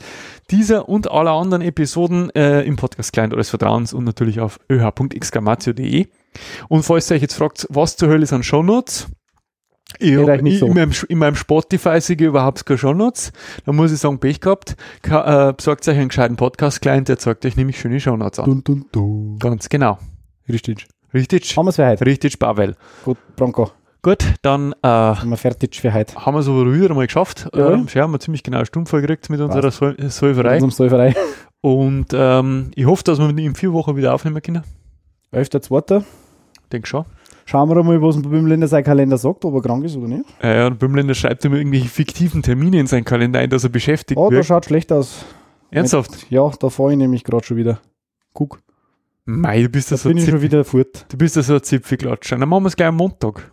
dieser 0.52 0.88
und 0.88 1.10
aller 1.10 1.32
anderen 1.32 1.64
Episoden 1.64 2.30
äh, 2.36 2.62
im 2.62 2.76
Podcast 2.76 3.12
Client 3.12 3.34
eures 3.34 3.50
Vertrauens 3.50 3.94
und 3.94 4.04
natürlich 4.04 4.40
auf 4.40 4.60
öh.exclamatio.de. 4.70 6.08
Und 6.68 6.84
falls 6.84 7.10
ihr 7.10 7.16
euch 7.16 7.24
jetzt 7.24 7.36
fragt, 7.36 7.66
was 7.70 7.98
zur 7.98 8.10
Hölle 8.10 8.26
sind 8.28 8.46
Shownotes? 8.46 9.08
Ich 10.00 10.10
Geht 10.10 10.28
hab, 10.28 10.46
ich, 10.46 10.60
so. 10.60 10.68
in, 10.68 10.74
meinem, 10.74 10.92
in 11.08 11.18
meinem 11.18 11.36
Spotify 11.36 12.02
sehe 12.02 12.16
ich 12.18 12.22
überhaupt 12.22 12.66
keine 12.66 12.78
Shownotes. 12.78 13.32
Da 13.66 13.72
muss 13.72 13.92
ich 13.92 14.00
sagen, 14.00 14.20
Pech 14.20 14.42
gehabt. 14.42 14.76
Ka, 15.02 15.50
äh, 15.50 15.54
besorgt 15.54 15.88
euch 15.88 15.98
einen 15.98 16.10
gescheiten 16.10 16.36
Podcast-Client, 16.36 17.08
der 17.08 17.18
zeigt 17.18 17.46
euch 17.46 17.56
nämlich 17.56 17.80
schöne 17.80 18.00
Shownotes 18.00 18.40
an. 18.40 18.46
Dun, 18.46 18.64
dun, 18.64 18.86
dun. 18.92 19.40
Ganz 19.40 19.70
genau. 19.70 19.98
Richtig. 20.50 20.88
Richtig. 21.14 21.56
Haben 21.56 21.66
wir 21.66 21.70
es 21.70 21.78
für 21.78 21.88
heute. 21.88 22.06
Richtig, 22.06 22.38
Pavel. 22.38 22.76
Gut, 23.06 23.18
Bronco. 23.36 23.72
Gut, 24.04 24.26
dann 24.42 24.74
äh, 24.84 24.88
Haben 24.88 25.30
wir 25.30 25.38
fertig 25.38 25.80
für 25.80 25.94
heute. 25.94 26.16
haben 26.16 26.36
wir 26.36 26.40
es 26.40 26.48
aber 26.48 26.72
wieder 26.72 26.94
mal 26.94 27.08
geschafft. 27.08 27.50
Ja. 27.56 27.72
Ähm, 27.72 27.88
ja, 27.94 28.04
haben 28.04 28.12
wir 28.12 28.20
ziemlich 28.20 28.44
genau 28.44 28.58
eine 28.58 28.66
Stunde 28.66 28.90
gekriegt 28.90 29.30
mit 29.30 29.40
unserer 29.40 29.72
Säuferei. 29.72 30.60
Zum 30.60 30.72
Säuferei. 30.72 31.16
Und 31.62 32.08
ähm, 32.14 32.72
ich 32.76 32.86
hoffe, 32.86 33.04
dass 33.04 33.20
wir 33.20 33.30
in 33.30 33.56
vier 33.56 33.74
Wochen 33.74 33.96
wieder 33.96 34.14
aufnehmen 34.14 34.42
können. 34.42 34.64
11.2. 35.34 36.04
Denk 36.72 36.88
schon. 36.88 37.06
Schauen 37.50 37.70
wir 37.70 37.82
mal, 37.82 38.02
was 38.02 38.18
ein 38.18 38.24
Bimländer 38.24 38.68
sein 38.68 38.84
Kalender 38.84 39.18
sagt, 39.18 39.46
ob 39.46 39.54
er 39.56 39.62
krank 39.62 39.86
ist 39.86 39.96
oder 39.96 40.10
nicht. 40.10 40.26
Äh, 40.42 40.66
und 40.66 40.80
Bümländer 40.80 41.14
schreibt 41.14 41.46
immer 41.46 41.56
irgendwelche 41.56 41.88
fiktiven 41.88 42.42
Termine 42.44 42.78
in 42.78 42.88
seinen 42.88 43.06
Kalender 43.06 43.40
ein, 43.40 43.50
dass 43.50 43.64
er 43.64 43.70
beschäftigt 43.70 44.20
Oh, 44.20 44.30
da 44.30 44.36
wird. 44.36 44.46
schaut 44.46 44.66
schlecht 44.66 44.92
aus. 44.92 45.24
Ernsthaft? 45.72 46.30
Ja, 46.30 46.52
da 46.60 46.70
fahre 46.70 46.92
ich 46.92 46.98
nämlich 46.98 47.24
gerade 47.24 47.46
schon 47.46 47.56
wieder. 47.56 47.80
Guck, 48.34 48.60
Mei, 49.24 49.62
du 49.62 49.70
bist 49.70 49.92
da 49.92 49.96
ja 49.96 49.98
so 49.98 50.10
bin 50.10 50.18
ich 50.18 50.30
schon 50.30 50.42
wieder 50.42 50.66
fort. 50.66 51.06
Du 51.08 51.18
bist 51.18 51.38
ja 51.38 51.42
so 51.42 51.56
ein 51.56 51.64
Zipfelklatscher. 51.64 52.38
Dann 52.38 52.50
machen 52.50 52.64
wir 52.64 52.68
es 52.68 52.76
gleich 52.76 52.90
am 52.90 52.98
Montag. 52.98 53.50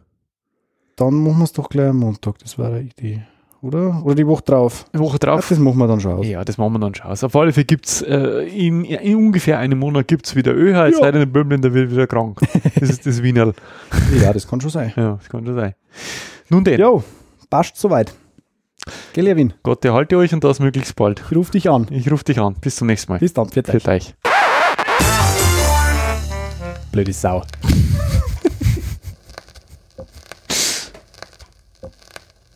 Dann 0.97 1.14
machen 1.14 1.38
wir 1.38 1.45
es 1.45 1.53
doch 1.53 1.68
gleich 1.68 1.88
am 1.88 1.99
Montag. 1.99 2.38
Das 2.40 2.59
wäre 2.59 2.74
eine 2.74 2.80
Idee. 2.82 3.22
Oder? 3.64 4.02
Oder 4.04 4.14
die 4.14 4.26
Woche 4.26 4.42
drauf. 4.44 4.84
Eine 4.92 5.02
Woche 5.02 5.14
Ja, 5.14 5.18
drauf. 5.20 5.48
das 5.48 5.58
machen 5.58 5.78
wir 5.78 5.86
dann 5.88 5.98
schon 5.98 6.12
aus. 6.12 6.26
Ja, 6.26 6.44
das 6.44 6.58
machen 6.58 6.74
wir 6.74 6.78
dann 6.80 6.94
schon 6.94 7.06
aus. 7.06 7.24
Auf 7.24 7.34
alle 7.34 7.50
Fälle 7.52 7.64
gibt 7.64 7.86
es 7.86 8.02
äh, 8.02 8.42
in, 8.46 8.84
in 8.84 9.16
ungefähr 9.16 9.58
einem 9.58 9.78
Monat 9.78 10.06
gibt's 10.06 10.36
wieder 10.36 10.52
ÖH, 10.54 10.84
jetzt 10.86 10.98
Ja. 10.98 11.04
leider 11.06 11.20
der 11.20 11.26
Böhmländer 11.26 11.72
wird 11.72 11.90
wieder 11.90 12.06
krank. 12.06 12.38
Das 12.78 12.90
ist 12.90 13.06
das 13.06 13.22
Wienerl. 13.22 13.54
Ja, 14.20 14.32
das 14.34 14.46
kann 14.46 14.60
schon 14.60 14.68
sein. 14.70 14.92
Ja, 14.96 15.16
das 15.18 15.28
kann 15.30 15.46
schon 15.46 15.54
sein. 15.54 15.74
Nun 16.50 16.62
denn, 16.62 16.78
Jo, 16.78 17.02
passt 17.48 17.76
soweit. 17.78 18.12
Gell, 19.14 19.26
Erwin? 19.28 19.54
Gott 19.62 19.82
erhalte 19.86 20.18
euch 20.18 20.34
und 20.34 20.44
das 20.44 20.60
möglichst 20.60 20.94
bald. 20.94 21.22
Ich 21.30 21.34
ruf 21.36 21.50
dich 21.50 21.70
an. 21.70 21.86
Ich 21.90 22.10
rufe 22.12 22.24
dich 22.24 22.38
an. 22.38 22.56
Bis 22.60 22.76
zum 22.76 22.86
nächsten 22.88 23.12
Mal. 23.12 23.18
Bis 23.18 23.32
dann, 23.32 23.48
Für 23.48 23.62
euch. 23.66 23.88
euch. 23.88 24.14
Blöde 26.92 27.12
Sau. 27.14 27.42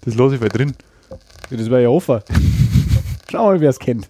Das 0.04 0.14
lasse 0.14 0.34
ich 0.34 0.40
mal 0.40 0.48
drin. 0.50 0.74
Das 1.50 1.70
war 1.70 1.80
ja 1.80 1.88
offen. 1.88 2.20
Schau 3.30 3.46
mal, 3.46 3.60
wer 3.60 3.70
es 3.70 3.78
kennt. 3.78 4.08